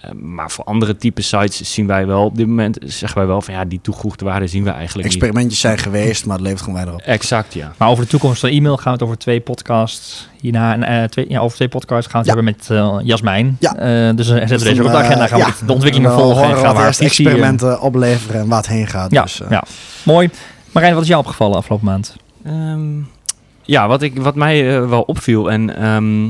Eh, 0.00 0.10
maar 0.12 0.50
voor 0.50 0.64
andere 0.64 0.96
type 0.96 1.22
sites 1.22 1.72
zien 1.72 1.86
wij 1.86 2.06
wel 2.06 2.24
op 2.24 2.36
dit 2.36 2.46
moment, 2.46 2.78
zeggen 2.84 3.18
wij 3.18 3.26
wel 3.26 3.42
van 3.42 3.54
ja, 3.54 3.64
die 3.64 3.78
toegevoegde 3.82 4.24
waarde 4.24 4.46
zien 4.46 4.64
we 4.64 4.70
eigenlijk 4.70 5.08
niet. 5.08 5.16
Experimentjes 5.16 5.60
zijn 5.60 5.78
geweest, 5.78 6.26
maar 6.26 6.34
het 6.36 6.44
levert 6.44 6.60
gewoon 6.62 6.74
weinig 6.74 6.94
op. 6.94 7.00
Exact, 7.00 7.54
ja. 7.54 7.72
Maar 7.76 7.88
over 7.88 8.04
de 8.04 8.10
toekomst 8.10 8.40
van 8.40 8.48
e-mail 8.50 8.76
gaan 8.76 8.84
we 8.84 8.90
het 8.90 9.02
over 9.02 9.18
twee 9.18 9.40
podcasts. 9.40 10.28
Hierna, 10.40 10.72
en, 10.72 10.82
eh, 10.82 11.04
twee, 11.08 11.24
ja, 11.28 11.40
over 11.40 11.56
twee 11.56 11.68
podcasts 11.68 12.10
gaan 12.10 12.22
we 12.22 12.30
het 12.30 12.38
Ja. 12.38 12.42
hebben 12.44 12.54
met 12.98 13.00
eh, 13.00 13.06
Jasmijn. 13.06 13.56
Ja. 13.60 13.76
Eh, 13.76 14.16
dus 14.16 14.28
eh, 14.28 14.36
zetten 14.36 14.58
we 14.58 14.64
deze 14.64 14.84
op 14.84 14.90
de 14.90 14.96
agenda. 14.96 15.26
Gaan 15.26 15.38
we 15.40 15.46
ja, 15.46 15.66
de 15.66 15.72
ontwikkelingen 15.72 16.14
we 16.14 16.22
volgen 16.22 16.44
en 16.44 16.56
gaan 16.56 16.76
we 16.76 16.82
experimenten 17.04 17.80
opleveren 17.80 18.40
en 18.40 18.48
waar 18.48 18.58
het 18.58 18.68
heen 18.68 18.86
gaat. 18.86 19.10
Ja, 19.10 19.22
Dus, 19.22 19.40
eh, 19.40 19.50
ja, 19.50 19.62
mooi. 20.02 20.30
Marijn, 20.72 20.92
wat 20.94 21.02
is 21.02 21.08
jou 21.08 21.20
opgevallen 21.20 21.56
afgelopen 21.56 21.86
maand? 21.86 22.16
Ehm, 22.44 22.98
ja, 23.62 23.88
wat, 23.88 24.02
ik, 24.02 24.18
wat 24.18 24.34
mij 24.34 24.80
wel 24.88 25.02
opviel 25.02 25.50
en 25.50 25.76
ehm, 25.76 26.28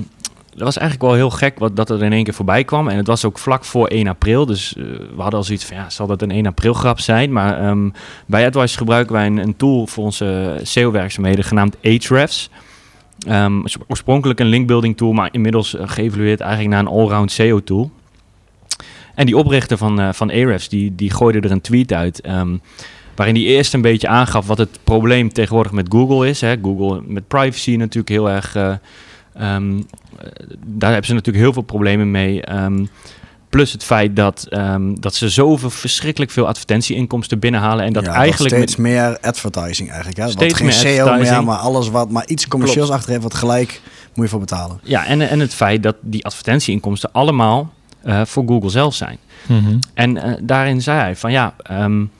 dat 0.57 0.65
was 0.65 0.77
eigenlijk 0.79 1.11
wel 1.11 1.21
heel 1.21 1.31
gek 1.31 1.59
wat, 1.59 1.77
dat 1.77 1.91
er 1.91 2.03
in 2.03 2.13
één 2.13 2.25
keer 2.25 2.35
voorbij 2.35 2.65
kwam. 2.65 2.89
En 2.89 2.97
het 2.97 3.07
was 3.07 3.25
ook 3.25 3.39
vlak 3.39 3.65
voor 3.65 3.87
1 3.87 4.07
april. 4.07 4.47
Dus 4.47 4.75
uh, 4.77 4.85
we 4.85 5.23
hadden 5.23 5.39
al 5.39 5.45
zoiets 5.45 5.65
van, 5.65 5.77
ja, 5.77 5.91
zal 5.91 6.07
dat 6.07 6.23
een 6.23 6.31
1 6.31 6.47
april 6.47 6.73
grap 6.73 7.01
zijn? 7.01 7.33
Maar 7.33 7.69
um, 7.69 7.93
bij 8.27 8.47
AdWise 8.47 8.77
gebruiken 8.77 9.15
wij 9.15 9.27
een, 9.27 9.37
een 9.37 9.57
tool 9.57 9.87
voor 9.87 10.05
onze 10.05 10.61
SEO-werkzaamheden 10.63 11.45
genaamd 11.45 11.77
Ahrefs. 11.83 12.51
Um, 13.29 13.65
oorspronkelijk 13.87 14.41
een 14.41 14.47
linkbuilding 14.47 14.97
tool, 14.97 15.13
maar 15.13 15.29
inmiddels 15.33 15.75
uh, 15.75 15.83
geëvalueerd 15.85 16.41
eigenlijk 16.41 16.71
naar 16.71 16.81
een 16.81 17.01
allround 17.01 17.33
SEO 17.33 17.63
tool. 17.63 17.91
En 19.15 19.27
die 19.27 19.37
oprichter 19.37 19.79
van, 19.79 20.01
uh, 20.01 20.09
van 20.13 20.31
Ahrefs, 20.31 20.69
die, 20.69 20.95
die 20.95 21.11
gooide 21.11 21.41
er 21.41 21.51
een 21.51 21.61
tweet 21.61 21.93
uit... 21.93 22.29
Um, 22.29 22.61
waarin 23.15 23.35
hij 23.35 23.45
eerst 23.45 23.75
een 23.75 23.81
beetje 23.81 24.09
aangaf 24.09 24.47
wat 24.47 24.59
het 24.59 24.79
probleem 24.85 25.33
tegenwoordig 25.33 25.73
met 25.73 25.87
Google 25.91 26.29
is. 26.29 26.41
Hè. 26.41 26.55
Google 26.63 27.03
met 27.07 27.29
privacy 27.29 27.77
natuurlijk 27.77 28.09
heel 28.09 28.31
erg... 28.31 28.57
Uh, 29.41 29.55
um, 29.55 29.87
daar 30.67 30.91
hebben 30.91 31.07
ze 31.07 31.15
natuurlijk 31.15 31.45
heel 31.45 31.53
veel 31.53 31.63
problemen 31.63 32.11
mee. 32.11 32.53
Um, 32.53 32.89
plus 33.49 33.73
het 33.73 33.85
feit 33.85 34.17
dat, 34.17 34.47
um, 34.51 35.01
dat 35.01 35.15
ze 35.15 35.29
zoveel 35.29 35.71
verschrikkelijk 35.71 36.31
veel 36.31 36.47
advertentieinkomsten 36.47 37.39
binnenhalen. 37.39 37.85
En 37.85 37.93
dat 37.93 38.05
ja, 38.05 38.13
eigenlijk. 38.13 38.55
steeds 38.55 38.77
met, 38.77 38.87
meer 38.87 39.19
advertising 39.21 39.89
eigenlijk. 39.89 40.19
Hè? 40.19 40.31
Steeds 40.31 40.53
wat 40.53 40.57
geen 40.57 40.67
meer 40.67 40.97
SEO 40.97 41.17
meer, 41.19 41.45
maar 41.45 41.59
alles 41.59 41.89
wat 41.89 42.11
maar 42.11 42.27
iets 42.27 42.49
commercieels 42.49 42.91
achter 42.91 43.11
heeft, 43.11 43.23
wat 43.23 43.35
gelijk 43.35 43.81
moet 44.15 44.25
je 44.25 44.31
voor 44.31 44.41
betalen. 44.41 44.81
Ja, 44.83 45.07
en, 45.07 45.29
en 45.29 45.41
het 45.41 45.55
feit 45.55 45.83
dat 45.83 45.97
die 46.01 46.25
advertentieinkomsten 46.25 47.13
allemaal 47.13 47.73
uh, 48.05 48.25
voor 48.25 48.45
Google 48.47 48.71
zelf 48.71 48.95
zijn. 48.95 49.19
Mm 49.47 49.65
-hmm. 49.65 49.79
En 49.95 50.17
uh, 50.17 50.23
daarin 50.43 50.83
zei 50.83 50.99
hij 50.99 51.17
van 51.17 51.33
ja. 51.33 51.55
Um, 51.71 52.11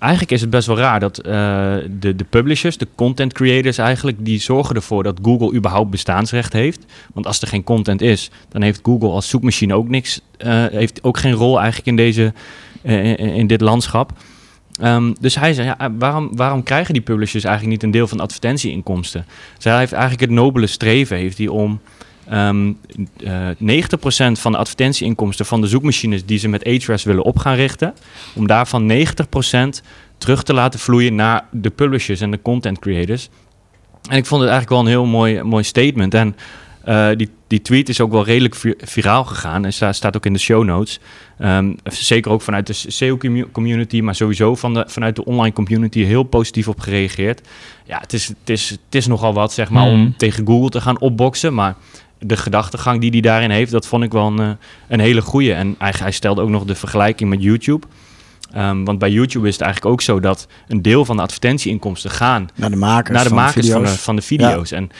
Eigenlijk 0.00 0.32
is 0.32 0.40
het 0.40 0.50
best 0.50 0.66
wel 0.66 0.76
raar 0.76 1.00
dat 1.00 1.18
uh, 1.18 1.32
de, 2.00 2.16
de 2.16 2.24
publishers, 2.24 2.78
de 2.78 2.86
content 2.94 3.32
creators 3.32 3.78
eigenlijk, 3.78 4.16
die 4.20 4.40
zorgen 4.40 4.76
ervoor 4.76 5.02
dat 5.02 5.18
Google 5.22 5.54
überhaupt 5.54 5.90
bestaansrecht 5.90 6.52
heeft. 6.52 6.84
Want 7.14 7.26
als 7.26 7.40
er 7.40 7.48
geen 7.48 7.64
content 7.64 8.00
is, 8.00 8.30
dan 8.48 8.62
heeft 8.62 8.80
Google 8.82 9.08
als 9.08 9.28
zoekmachine 9.28 9.74
ook 9.74 9.88
niks, 9.88 10.20
uh, 10.38 10.64
heeft 10.66 11.04
ook 11.04 11.18
geen 11.18 11.32
rol 11.32 11.58
eigenlijk 11.58 11.88
in, 11.88 11.96
deze, 11.96 12.32
uh, 12.82 13.18
in, 13.18 13.46
dit 13.46 13.60
landschap. 13.60 14.12
Um, 14.82 15.14
dus 15.20 15.34
hij 15.34 15.54
zei, 15.54 15.66
ja, 15.66 15.92
waarom, 15.98 16.36
waarom 16.36 16.62
krijgen 16.62 16.94
die 16.94 17.02
publishers 17.02 17.44
eigenlijk 17.44 17.74
niet 17.74 17.82
een 17.82 17.98
deel 17.98 18.08
van 18.08 18.20
advertentieinkomsten? 18.20 19.26
Hij 19.58 19.78
heeft 19.78 19.92
eigenlijk 19.92 20.22
het 20.22 20.30
nobele 20.30 20.66
streven 20.66 21.16
heeft 21.16 21.38
hij 21.38 21.48
om 21.48 21.80
um, 22.32 22.78
uh, 23.18 23.48
90% 23.50 24.32
van 24.32 24.52
de 24.52 24.58
advertentieinkomsten 24.58 25.46
van 25.46 25.60
de 25.60 25.66
zoekmachines 25.66 26.24
die 26.24 26.38
ze 26.38 26.48
met 26.48 26.64
Ahrefs 26.64 27.04
willen 27.04 27.24
op 27.24 27.38
gaan 27.38 27.54
richten, 27.54 27.94
om 28.34 28.46
daarvan 28.46 28.92
90% 28.92 29.84
terug 30.18 30.42
te 30.42 30.54
laten 30.54 30.80
vloeien 30.80 31.14
naar 31.14 31.44
de 31.50 31.70
publishers 31.70 32.20
en 32.20 32.30
de 32.30 32.42
content 32.42 32.78
creators. 32.78 33.28
En 34.08 34.16
ik 34.16 34.26
vond 34.26 34.40
het 34.42 34.50
eigenlijk 34.50 34.70
wel 34.70 34.80
een 34.80 34.86
heel 34.86 35.06
mooi, 35.06 35.42
mooi 35.42 35.64
statement. 35.64 36.14
En 36.14 36.36
uh, 36.88 37.08
die, 37.16 37.28
die 37.46 37.62
tweet 37.62 37.88
is 37.88 38.00
ook 38.00 38.12
wel 38.12 38.24
redelijk 38.24 38.54
vi 38.54 38.74
viraal 38.78 39.24
gegaan 39.24 39.64
en 39.64 39.72
sta, 39.72 39.92
staat 39.92 40.16
ook 40.16 40.26
in 40.26 40.32
de 40.32 40.38
show 40.38 40.64
notes. 40.64 41.00
Um, 41.38 41.76
zeker 41.84 42.30
ook 42.30 42.42
vanuit 42.42 42.66
de 42.66 42.72
SEO-community, 42.72 44.00
maar 44.00 44.14
sowieso 44.14 44.54
van 44.54 44.74
de, 44.74 44.84
vanuit 44.86 45.16
de 45.16 45.24
online 45.24 45.54
community 45.54 46.04
heel 46.04 46.22
positief 46.22 46.68
op 46.68 46.80
gereageerd. 46.80 47.48
Ja, 47.84 47.98
het 47.98 48.12
is, 48.12 48.28
het 48.28 48.50
is, 48.50 48.70
het 48.70 48.94
is 48.94 49.06
nogal 49.06 49.32
wat, 49.32 49.52
zeg 49.52 49.70
maar, 49.70 49.86
mm. 49.86 49.92
om 49.92 50.16
tegen 50.16 50.46
Google 50.46 50.68
te 50.68 50.80
gaan 50.80 51.00
opboksen, 51.00 51.54
maar 51.54 51.76
de 52.20 52.36
gedachtegang 52.36 53.00
die 53.00 53.10
hij 53.10 53.20
daarin 53.20 53.50
heeft, 53.50 53.72
dat 53.72 53.86
vond 53.86 54.04
ik 54.04 54.12
wel 54.12 54.26
een, 54.26 54.56
een 54.88 55.00
hele 55.00 55.20
goede. 55.20 55.52
En 55.52 55.74
hij, 55.78 55.94
hij 55.98 56.10
stelde 56.10 56.40
ook 56.40 56.48
nog 56.48 56.64
de 56.64 56.74
vergelijking 56.74 57.30
met 57.30 57.42
YouTube. 57.42 57.86
Um, 58.56 58.84
want 58.84 58.98
bij 58.98 59.10
YouTube 59.10 59.46
is 59.46 59.52
het 59.52 59.62
eigenlijk 59.62 59.92
ook 59.92 60.00
zo 60.00 60.20
dat 60.20 60.46
een 60.68 60.82
deel 60.82 61.04
van 61.04 61.16
de 61.16 61.22
advertentieinkomsten 61.22 62.10
gaan 62.10 62.48
naar 62.54 62.70
de 62.70 62.76
makers, 62.76 63.14
naar 63.14 63.22
de 63.22 63.28
van, 63.28 63.38
makers 63.38 63.66
de 63.66 63.72
van, 63.72 63.82
de, 63.82 63.88
van 63.88 64.16
de 64.16 64.22
video's. 64.22 64.70
Ja. 64.70 64.76
En 64.76 64.90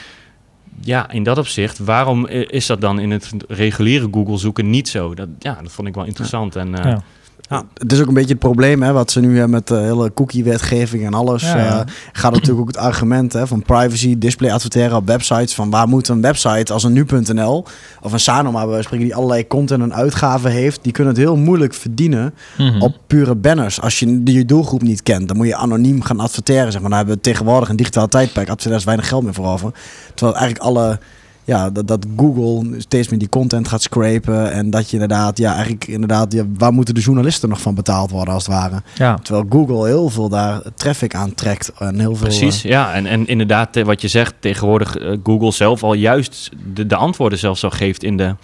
ja, 0.81 1.11
in 1.11 1.23
dat 1.23 1.37
opzicht, 1.37 1.79
waarom 1.79 2.27
is 2.27 2.65
dat 2.65 2.81
dan 2.81 2.99
in 2.99 3.11
het 3.11 3.31
reguliere 3.47 4.07
Google 4.11 4.37
zoeken 4.37 4.69
niet 4.69 4.89
zo? 4.89 5.13
Dat, 5.13 5.27
ja, 5.39 5.59
dat 5.61 5.71
vond 5.71 5.87
ik 5.87 5.95
wel 5.95 6.05
interessant. 6.05 6.55
En, 6.55 6.67
uh, 6.67 6.83
ja. 6.83 7.03
Ja. 7.51 7.63
Het 7.73 7.91
is 7.91 8.01
ook 8.01 8.07
een 8.07 8.13
beetje 8.13 8.29
het 8.29 8.39
probleem 8.39 8.83
hè, 8.83 8.91
wat 8.91 9.11
ze 9.11 9.19
nu 9.19 9.31
hebben 9.31 9.49
met 9.49 9.67
de 9.67 9.75
hele 9.75 10.13
cookie-wetgeving 10.13 11.05
en 11.05 11.13
alles. 11.13 11.41
Ja, 11.41 11.57
ja. 11.57 11.79
Uh, 11.79 11.93
gaat 12.11 12.31
natuurlijk 12.31 12.59
ook 12.59 12.67
het 12.67 12.77
argument 12.77 13.33
hè, 13.33 13.47
van 13.47 13.61
privacy, 13.61 14.17
display 14.17 14.51
adverteren 14.51 14.97
op 14.97 15.07
websites. 15.07 15.53
Van 15.53 15.69
waar 15.69 15.87
moet 15.87 16.07
een 16.07 16.21
website 16.21 16.73
als 16.73 16.83
een 16.83 16.93
nu.nl 16.93 17.65
of 18.01 18.13
een 18.13 18.19
Sanoma, 18.19 18.67
we 18.67 18.81
spreken 18.81 19.05
die 19.05 19.15
allerlei 19.15 19.47
content 19.47 19.81
en 19.81 19.93
uitgaven 19.93 20.51
heeft, 20.51 20.79
die 20.83 20.91
kunnen 20.91 21.13
het 21.13 21.21
heel 21.21 21.37
moeilijk 21.37 21.73
verdienen 21.73 22.33
mm 22.57 22.67
-hmm. 22.67 22.81
op 22.81 22.97
pure 23.07 23.35
banners. 23.35 23.81
Als 23.81 23.99
je 23.99 24.21
je 24.23 24.45
doelgroep 24.45 24.81
niet 24.81 25.03
kent, 25.03 25.27
dan 25.27 25.37
moet 25.37 25.47
je 25.47 25.55
anoniem 25.55 26.01
gaan 26.01 26.19
adverteren. 26.19 26.71
Zeg 26.71 26.81
maar. 26.81 26.89
Dan 26.89 26.97
hebben 26.97 27.15
we 27.15 27.21
tegenwoordig 27.21 27.69
een 27.69 27.75
digitaal 27.75 28.07
tijdperk, 28.07 28.47
adverteerders 28.47 28.83
weinig 28.83 29.07
geld 29.07 29.23
meer 29.23 29.33
voor 29.33 29.47
over. 29.47 29.71
Terwijl 30.13 30.37
eigenlijk 30.37 30.65
alle 30.65 30.99
ja, 31.43 31.69
dat, 31.69 31.87
dat 31.87 32.05
Google 32.17 32.75
steeds 32.77 33.09
meer 33.09 33.19
die 33.19 33.29
content 33.29 33.67
gaat 33.67 33.81
scrapen. 33.81 34.51
En 34.51 34.69
dat 34.69 34.87
je 34.89 34.93
inderdaad, 34.93 35.37
ja, 35.37 35.53
eigenlijk 35.53 35.87
inderdaad, 35.87 36.33
ja, 36.33 36.43
waar 36.57 36.73
moeten 36.73 36.93
de 36.93 37.01
journalisten 37.01 37.49
nog 37.49 37.61
van 37.61 37.75
betaald 37.75 38.11
worden 38.11 38.33
als 38.33 38.45
het 38.45 38.55
ware? 38.55 38.81
Ja. 38.95 39.15
Terwijl 39.15 39.45
Google 39.49 39.87
heel 39.87 40.09
veel 40.09 40.29
daar 40.29 40.61
traffic 40.75 41.15
aantrekt. 41.15 41.71
En 41.79 41.99
heel 41.99 42.15
veel, 42.15 42.27
Precies, 42.27 42.65
uh, 42.65 42.71
ja. 42.71 42.93
En, 42.93 43.05
en 43.05 43.27
inderdaad, 43.27 43.81
wat 43.81 44.01
je 44.01 44.07
zegt, 44.07 44.33
tegenwoordig 44.39 44.99
uh, 44.99 45.17
Google 45.23 45.51
zelf 45.51 45.83
al 45.83 45.93
juist 45.93 46.49
de, 46.73 46.85
de 46.87 46.95
antwoorden 46.95 47.39
zelfs 47.39 47.63
al 47.63 47.69
geeft 47.69 48.03
in 48.03 48.17
de, 48.17 48.35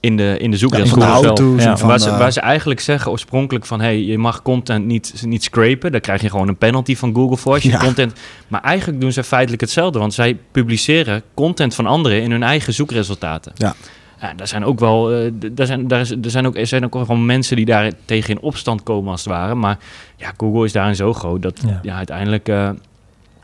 in 0.00 0.16
de, 0.16 0.36
in 0.38 0.50
de 0.50 0.56
zoekresultaten. 0.56 1.56
Ja, 1.56 1.62
ja. 1.62 1.86
waar, 1.86 1.98
ze, 1.98 2.10
waar 2.10 2.32
ze 2.32 2.40
eigenlijk 2.40 2.80
zeggen 2.80 3.10
oorspronkelijk 3.10 3.66
van... 3.66 3.80
hey, 3.80 4.02
je 4.02 4.18
mag 4.18 4.42
content 4.42 4.86
niet, 4.86 5.22
niet 5.26 5.42
scrapen. 5.42 5.92
Daar 5.92 6.00
krijg 6.00 6.22
je 6.22 6.30
gewoon 6.30 6.48
een 6.48 6.56
penalty 6.56 6.96
van 6.96 7.14
Google 7.14 7.36
voor. 7.36 7.52
Als 7.52 7.62
je 7.62 7.70
ja. 7.70 7.78
content, 7.78 8.12
maar 8.48 8.62
eigenlijk 8.62 9.00
doen 9.00 9.12
ze 9.12 9.24
feitelijk 9.24 9.60
hetzelfde. 9.60 9.98
Want 9.98 10.14
zij 10.14 10.36
publiceren 10.52 11.22
content 11.34 11.74
van 11.74 11.86
anderen 11.86 12.22
in 12.22 12.30
hun 12.30 12.42
eigen 12.42 12.74
zoekresultaten. 12.74 13.52
Ja. 13.56 13.74
Ja, 14.20 14.34
daar 14.34 14.48
zijn 14.48 14.64
ook 14.64 14.80
wel, 14.80 15.24
uh, 15.24 15.32
daar 15.52 15.66
zijn, 15.66 15.88
daar 15.88 16.00
is, 16.00 16.10
er 16.10 16.30
zijn 16.30 16.46
ook, 16.46 16.56
er 16.56 16.66
zijn 16.66 16.84
ook 16.84 17.06
wel 17.06 17.16
mensen 17.16 17.56
die 17.56 17.64
daar 17.64 17.92
tegen 18.04 18.34
in 18.34 18.40
opstand 18.40 18.82
komen 18.82 19.10
als 19.10 19.24
het 19.24 19.32
ware. 19.32 19.54
Maar 19.54 19.78
ja, 20.16 20.32
Google 20.36 20.64
is 20.64 20.72
daarin 20.72 20.96
zo 20.96 21.12
groot 21.12 21.42
dat 21.42 21.60
ja, 21.66 21.78
ja 21.82 21.94
uiteindelijk 21.94 22.48
uh, 22.48 22.70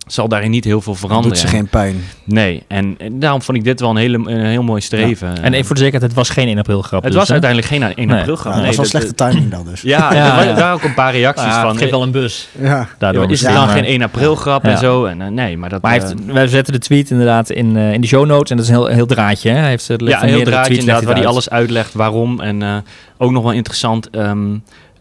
zal 0.07 0.29
daarin 0.29 0.51
niet 0.51 0.65
heel 0.65 0.81
veel 0.81 0.95
veranderen. 0.95 1.31
Doet 1.33 1.39
ze 1.39 1.47
geen 1.47 1.69
pijn. 1.69 2.05
Nee, 2.25 2.63
en, 2.69 2.95
en, 2.99 3.19
daarom 3.19 3.43
vond 3.43 3.59
ik 3.59 3.65
dit 3.65 3.81
wel 3.81 3.91
een, 3.91 3.97
hele, 3.97 4.17
een 4.19 4.45
heel 4.45 4.63
mooi 4.63 4.81
streven. 4.81 5.29
Ja. 5.35 5.41
En 5.43 5.53
even 5.53 5.67
voor 5.67 5.75
de 5.75 5.81
zekerheid, 5.81 6.11
het 6.11 6.19
was 6.21 6.29
geen 6.31 6.47
1 6.49 6.59
april 6.59 6.83
grap. 6.83 7.03
Het 7.03 7.11
dus, 7.11 7.19
was 7.21 7.27
hè? 7.29 7.33
uiteindelijk 7.33 7.73
geen 7.73 7.83
1 7.83 8.09
Nee. 8.09 8.19
april 8.19 8.37
grap. 8.37 8.53
Ja, 8.53 8.59
dat 8.61 8.69
nee, 8.69 8.77
was 8.77 8.93
wel 8.93 9.01
dat- 9.01 9.11
slechte 9.11 9.31
timing 9.37 9.51
dan 9.51 9.65
dus. 9.71 9.81
Ja, 9.95 10.13
Ja, 10.15 10.25
er 10.31 10.35
waren 10.37 10.49
ja. 10.49 10.55
daar 10.55 10.73
ook 10.73 10.83
een 10.83 10.95
paar 10.95 11.13
reacties 11.13 11.45
Ja, 11.47 11.61
van. 11.61 11.69
het 11.71 11.79
geeft 11.79 11.91
wel 11.91 12.03
een 12.03 12.11
bus. 12.11 12.49
Ja. 12.61 12.89
Daardoor. 12.99 13.31
Is 13.31 13.41
het 13.41 13.51
Ja, 13.51 13.57
dan 13.57 13.67
maar- 13.67 13.75
geen 13.77 13.85
1 13.85 14.03
april 14.03 14.35
grap 14.35 14.65
Ja. 14.65 14.71
en 14.71 14.79
zo? 14.79 15.05
En, 15.05 15.21
eh, 15.23 15.29
nee, 15.29 15.57
maar 15.59 15.69
dat... 15.69 15.83
Maar 15.83 15.97
eh, 15.97 16.11
wij 16.27 16.47
zetten 16.47 16.73
de 16.73 16.79
tweet 16.79 17.11
inderdaad 17.11 17.51
in, 17.51 17.77
eh, 17.77 17.93
in 17.93 18.01
de 18.01 18.07
show 18.07 18.27
notes. 18.27 18.51
En 18.51 18.57
dat 18.57 18.65
is 18.67 18.71
een 18.73 18.79
heel, 18.79 18.87
heel 18.87 19.07
draadje. 19.07 19.51
Hè? 19.51 19.59
Hij 19.59 19.69
heeft 19.69 19.89
het 19.89 20.01
ja, 20.01 20.23
een 20.23 20.29
heel 20.29 20.45
draadje 20.45 20.77
inderdaad, 20.77 21.05
waar 21.05 21.17
hij 21.17 21.27
alles 21.27 21.51
uitlegt 21.51 21.95
waarom. 21.95 22.41
En 22.41 22.63
eh, 22.63 22.77
ook 23.19 23.31
nog 23.31 23.43
wel 23.43 23.53
interessant 23.53 24.11
ehm, 24.11 24.55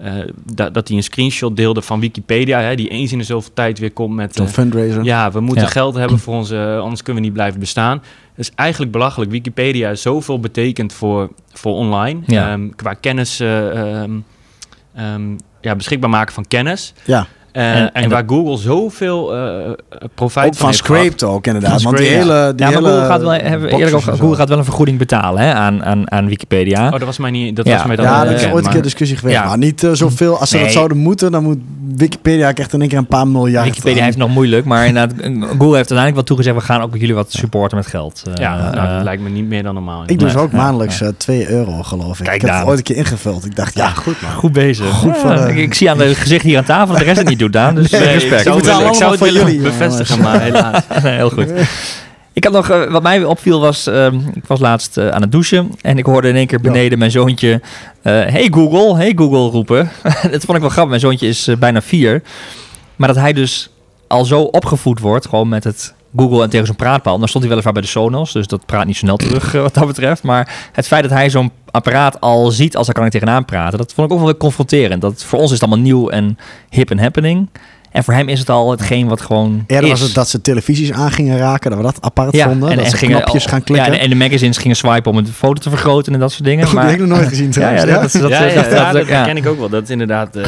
eh, 0.03 0.13
dat, 0.53 0.73
dat 0.73 0.87
hij 0.87 0.97
een 0.97 1.03
screenshot 1.03 1.55
deelde 1.55 1.81
van 1.81 1.99
Wikipedia, 1.99 2.59
hè, 2.59 2.75
die 2.75 2.89
eens 2.89 3.11
in 3.11 3.17
de 3.17 3.23
zoveel 3.23 3.53
tijd 3.53 3.79
weer 3.79 3.91
komt 3.91 4.15
met... 4.15 4.35
Zo'n 4.35 4.45
eh, 4.45 4.51
fundraiser. 4.51 5.03
ja, 5.03 5.31
we 5.31 5.39
moeten 5.39 5.63
Ja. 5.63 5.69
geld 5.69 5.95
hebben 5.95 6.19
voor 6.19 6.33
onze, 6.33 6.77
anders 6.81 7.01
kunnen 7.03 7.21
we 7.21 7.27
niet 7.27 7.37
blijven 7.37 7.59
bestaan. 7.59 7.97
Dat 7.97 8.45
is 8.45 8.51
eigenlijk 8.55 8.91
belachelijk. 8.91 9.31
Wikipedia 9.31 9.89
is 9.89 10.01
zoveel 10.01 10.39
betekend 10.39 10.93
voor, 10.93 11.29
voor 11.51 11.73
online. 11.73 12.19
Ja. 12.25 12.51
Ehm, 12.51 12.69
qua 12.69 12.93
kennis, 12.93 13.39
eh, 13.39 14.01
ehm, 14.01 14.11
ehm, 14.95 15.23
ja, 15.61 15.75
beschikbaar 15.75 16.09
maken 16.09 16.33
van 16.33 16.47
kennis. 16.47 16.93
Ja. 17.05 17.27
Eh, 17.53 17.69
En- 17.75 17.75
en, 17.93 18.03
en 18.03 18.09
waar 18.09 18.23
Google 18.27 18.57
zoveel 18.57 19.35
eh 19.35 19.71
profijt 20.15 20.47
Ook 20.47 20.55
van 20.55 20.67
heeft 20.67 20.85
gehad. 20.85 21.01
scraped 21.03 21.23
ook 21.23 21.47
inderdaad. 21.47 21.71
Van 21.81 21.83
Want 21.83 21.97
die 21.97 22.05
Scrape, 22.07 22.23
hele... 22.31 22.53
Die 22.55 22.65
Ja, 22.65 22.71
maar 22.71 22.81
hele 22.81 22.89
Google 22.93 23.05
gaat, 23.07 23.21
wel, 23.21 23.31
hebben 23.31 23.69
we 23.69 23.75
over, 23.75 23.89
zo. 24.01 24.11
Google 24.11 24.35
gaat 24.35 24.49
wel 24.49 24.57
een 24.57 24.63
vergoeding 24.63 24.97
betalen 24.97 25.41
hè, 25.43 25.53
aan, 25.53 25.83
aan, 25.85 26.11
aan 26.11 26.27
Wikipedia. 26.27 26.85
Oh, 26.85 26.91
dat 26.91 27.01
was 27.03 27.17
mij 27.17 27.31
niet. 27.31 27.55
Dat 27.55 27.65
Ja. 27.65 27.73
was 27.77 27.85
mij 27.85 27.95
dan 27.95 28.05
Ja, 28.05 28.11
niet 28.11 28.19
dat 28.23 28.29
is 28.29 28.35
bekend, 28.37 28.53
ooit 28.55 28.65
een 28.65 28.71
keer 28.71 28.81
discussie 28.81 29.17
geweest. 29.17 29.37
Ja. 29.37 29.45
Maar 29.45 29.57
niet 29.57 29.83
eh, 29.83 29.89
zoveel. 29.93 30.39
Als 30.39 30.49
ze 30.49 30.55
Nee. 30.55 30.63
dat 30.65 30.73
zouden 30.73 30.97
moeten, 30.97 31.31
dan 31.31 31.43
moet 31.43 31.57
Wikipedia 31.95 32.53
echt 32.53 32.73
in 32.73 32.79
één 32.79 32.89
keer 32.89 32.97
een 32.97 33.05
paar 33.07 33.27
miljard. 33.27 33.65
Wikipedia 33.65 33.97
aan- 33.97 34.03
heeft 34.03 34.17
het 34.17 34.25
nog 34.25 34.33
moeilijk, 34.35 34.65
maar 34.65 34.85
inderdaad, 34.87 35.17
Google 35.59 35.65
heeft 35.65 35.73
uiteindelijk 35.73 36.13
wel 36.15 36.23
toegezegd, 36.23 36.55
we 36.55 36.61
gaan 36.61 36.81
ook 36.81 36.97
jullie 36.97 37.15
wat 37.15 37.31
supporten 37.31 37.77
met 37.77 37.87
geld. 37.87 38.23
Eh, 38.27 38.33
Ja, 38.35 38.71
nou, 38.71 38.87
dat 38.95 39.03
lijkt 39.03 39.21
me 39.21 39.29
niet 39.29 39.47
meer 39.47 39.63
dan 39.63 39.73
normaal. 39.73 40.03
Ik 40.05 40.19
doe 40.19 40.29
ze 40.29 40.35
Nee, 40.35 40.43
ook 40.45 40.51
maandelijks 40.51 40.99
ja. 40.99 41.05
eh, 41.05 41.11
2 41.17 41.49
euro, 41.49 41.83
geloof 41.83 42.19
ik. 42.19 42.25
Kijk 42.25 42.41
ik 42.41 42.47
heb 42.49 42.57
het 42.57 42.67
ooit 42.67 42.77
een 42.77 42.83
keer 42.83 42.95
ingevuld. 42.95 43.45
Ik 43.45 43.55
dacht, 43.55 43.75
ja, 43.75 43.87
goed 43.89 44.21
man. 44.21 44.31
Goed 44.31 44.51
bezig. 44.51 44.89
Goed 44.89 45.15
ik, 45.55 45.73
zie 45.73 45.89
aan 45.91 45.97
de 45.97 46.15
gezicht 46.15 46.43
hier 46.43 46.57
aan 46.57 46.63
tafel 46.63 46.87
dat 46.87 46.97
de 46.97 47.03
rest 47.03 47.17
het 47.19 47.27
niet 47.29 47.41
doet, 47.43 47.53
Daan. 47.53 47.75
Dus 47.75 47.91
eh, 47.91 47.99
Nee, 47.99 48.07
ik 48.09 48.13
respect. 48.13 48.43
zou, 48.43 48.57
Ik 48.87 48.93
zou 48.93 49.09
het 49.11 49.19
voor 49.19 49.29
jullie, 49.29 49.59
bevestigen, 49.61 50.21
maar 50.21 50.41
helaas. 50.41 50.83
Nee, 51.03 51.13
heel 51.15 51.29
goed. 51.29 51.47
Ik 52.33 52.43
had 52.43 52.53
nog, 52.53 52.69
eh, 52.69 52.91
wat 52.91 53.03
mij 53.03 53.23
opviel 53.23 53.59
was, 53.59 53.87
ehm, 53.87 54.19
ik 54.33 54.45
was 54.47 54.59
laatst 54.59 54.97
eh, 54.97 55.07
aan 55.09 55.21
het 55.21 55.31
douchen 55.31 55.71
en 55.81 55.97
ik 55.97 56.05
hoorde 56.05 56.27
in 56.27 56.35
één 56.35 56.47
keer 56.47 56.59
Ja. 56.63 56.71
beneden 56.71 56.97
mijn 56.99 57.11
zoontje, 57.11 57.61
hey 58.03 58.47
Google, 58.51 58.95
hey 58.95 59.13
Google 59.15 59.49
roepen. 59.49 59.91
dat 60.31 60.43
vond 60.43 60.53
ik 60.57 60.61
wel 60.61 60.69
grappig, 60.69 60.87
mijn 60.87 60.99
zoontje 60.99 61.27
is 61.27 61.49
bijna 61.59 61.81
vier. 61.81 62.21
Maar 62.95 63.07
dat 63.07 63.17
hij 63.17 63.33
dus 63.33 63.69
al 64.07 64.25
zo 64.25 64.41
opgevoed 64.41 64.99
wordt, 64.99 65.27
gewoon 65.27 65.49
met 65.49 65.63
het 65.63 65.93
Google 66.15 66.43
en 66.43 66.49
tegen 66.49 66.65
zo'n 66.65 66.75
praatpaal. 66.75 67.17
Dan 67.17 67.27
stond 67.27 67.43
hij 67.43 67.49
weliswaar 67.49 67.73
bij 67.73 67.81
de 67.81 67.87
Sonos, 67.87 68.31
dus 68.31 68.47
dat 68.47 68.65
praat 68.65 68.85
niet 68.85 68.95
snel 68.95 69.17
terug 69.17 69.55
eh, 69.55 69.61
wat 69.61 69.73
dat 69.73 69.87
betreft. 69.87 70.23
Maar 70.23 70.69
het 70.71 70.87
feit 70.87 71.03
dat 71.03 71.11
hij 71.11 71.29
zo'n 71.29 71.51
apparaat 71.71 72.21
al 72.21 72.51
ziet 72.51 72.77
als 72.77 72.85
daar 72.85 72.95
kan 72.95 73.05
ik 73.05 73.11
tegenaan 73.11 73.45
praten, 73.45 73.77
dat 73.77 73.93
vond 73.93 74.07
ik 74.07 74.13
ook 74.13 74.19
wel 74.19 74.29
weer 74.29 74.37
confronterend. 74.37 75.01
Dat 75.01 75.23
voor 75.23 75.39
ons 75.39 75.51
is 75.51 75.59
het 75.59 75.69
allemaal 75.69 75.85
nieuw 75.85 76.09
en 76.09 76.37
hip 76.69 76.91
en 76.91 76.99
happening. 76.99 77.49
En 77.93 78.03
voor 78.03 78.13
hem 78.13 78.29
is 78.29 78.39
het 78.39 78.49
al 78.49 78.71
hetgeen 78.71 79.07
wat 79.07 79.21
gewoon 79.21 79.63
Eerder 79.67 79.83
is. 79.85 79.89
was 79.89 79.99
het 80.01 80.13
dat 80.13 80.29
ze 80.29 80.41
televisies 80.41 80.91
aan 80.91 81.11
gingen 81.11 81.37
raken, 81.37 81.69
dat 81.69 81.79
we 81.79 81.85
dat 81.85 81.97
apart 82.01 82.35
ja, 82.35 82.47
vonden. 82.47 82.77
dat 82.77 82.89
ze 82.89 82.97
gingen 82.97 83.21
knopjes 83.21 83.45
gaan 83.45 83.63
klikken. 83.63 83.91
Ja, 83.91 83.97
en, 83.97 84.03
en 84.03 84.09
de 84.09 84.15
magazines 84.15 84.57
gingen 84.57 84.75
swipen 84.77 85.11
om 85.11 85.17
een 85.17 85.27
foto 85.27 85.61
te 85.61 85.69
vergroten 85.69 86.13
en 86.13 86.19
dat 86.19 86.31
soort 86.31 86.43
dingen. 86.43 86.65
Goed, 86.65 86.73
maar, 86.73 86.83
dat 86.83 86.91
heb 86.91 87.01
ik 87.01 87.07
nog 87.07 87.17
nooit 87.17 87.29
gezien 87.29 87.45
ja, 87.51 87.51
trouwens. 87.51 87.83
ja, 87.83 87.99
dat, 88.01 88.11
dat, 88.11 88.29
ja, 88.31 88.43
ja, 88.45 88.53
dat- 88.55 88.65
ja, 88.71 88.83
dat- 88.83 88.93
dat 88.93 89.07
ja. 89.07 89.23
ken 89.25 89.37
ik 89.37 89.47
ook 89.47 89.59
wel. 89.59 89.69
Dat 89.69 89.83
is 89.83 89.89
inderdaad 89.89 90.35
eh, 90.35 90.43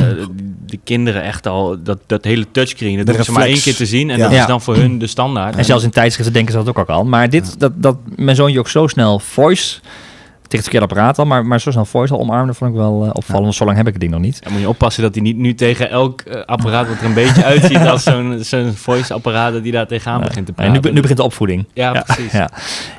de 0.65 0.79
kinderen 0.84 1.23
echt 1.23 1.47
al, 1.47 1.77
dat, 1.84 1.97
dat 2.05 2.23
hele 2.23 2.45
touchscreen, 2.51 2.97
dat 2.97 3.05
hoeven 3.08 3.25
ze 3.25 3.31
maar 3.31 3.45
één 3.47 3.62
keer 3.62 3.75
te 3.75 3.86
zien. 3.86 4.10
En 4.10 4.17
Ja. 4.17 4.23
dat 4.23 4.34
Ja. 4.34 4.41
is 4.41 4.47
dan 4.47 4.62
voor 4.62 4.75
hun 4.75 4.97
de 4.99 5.08
standaard. 5.08 5.55
En 5.55 5.65
zelfs 5.65 5.84
in 5.84 5.89
tijdschriften 5.89 6.34
denken 6.34 6.51
ze 6.51 6.63
dat 6.63 6.75
ook 6.75 6.89
al. 6.89 7.05
Maar 7.05 7.29
dit, 7.29 7.60
dat, 7.60 7.71
dat 7.75 7.95
mijn 8.15 8.36
zoontje 8.36 8.60
ook 8.60 8.69
zo 8.69 8.88
snel 8.88 9.19
voice, 9.19 9.79
tegen 10.47 10.65
het 10.65 10.73
verkeerde 10.75 10.86
apparaat 10.95 11.19
al, 11.19 11.25
maar, 11.25 11.45
maar 11.45 11.60
zo 11.62 11.71
snel 11.71 11.86
voice 11.86 12.13
al 12.13 12.19
omarmde, 12.19 12.53
vond 12.53 12.71
ik 12.71 12.77
wel 12.77 13.03
eh, 13.03 13.10
opvallend. 13.13 13.43
Want 13.43 13.55
Zo 13.55 13.65
lang 13.65 13.77
heb 13.77 13.86
ik 13.88 13.91
het 13.91 14.01
ding 14.01 14.13
nog 14.13 14.21
niet. 14.21 14.43
Dan 14.43 14.51
moet 14.51 14.62
je 14.62 14.69
oppassen 14.69 15.03
dat 15.03 15.13
hij 15.15 15.23
niet 15.23 15.38
nu 15.38 15.53
tegen 15.55 15.89
elk 15.89 16.21
eh, 16.21 16.41
apparaat 16.45 16.88
wat 16.88 16.97
er 16.97 17.05
een 17.05 17.13
beetje 17.13 17.43
uitziet 17.53 17.77
als 17.77 18.03
zo'n 18.03 18.38
zo'n 18.41 18.71
voice-apparaat, 18.73 19.53
dat 19.53 19.62
hij 19.62 19.71
daar 19.71 19.88
tegenaan 19.88 20.21
begint 20.21 20.45
te 20.45 20.51
En 20.51 20.53
praten. 20.55 20.73
nu, 20.73 20.79
be- 20.79 20.91
nu 20.91 20.99
begint 20.99 21.17
de 21.17 21.23
opvoeding. 21.23 21.65
Ja, 21.73 22.03
precies. 22.05 22.31
Ja. 22.31 22.49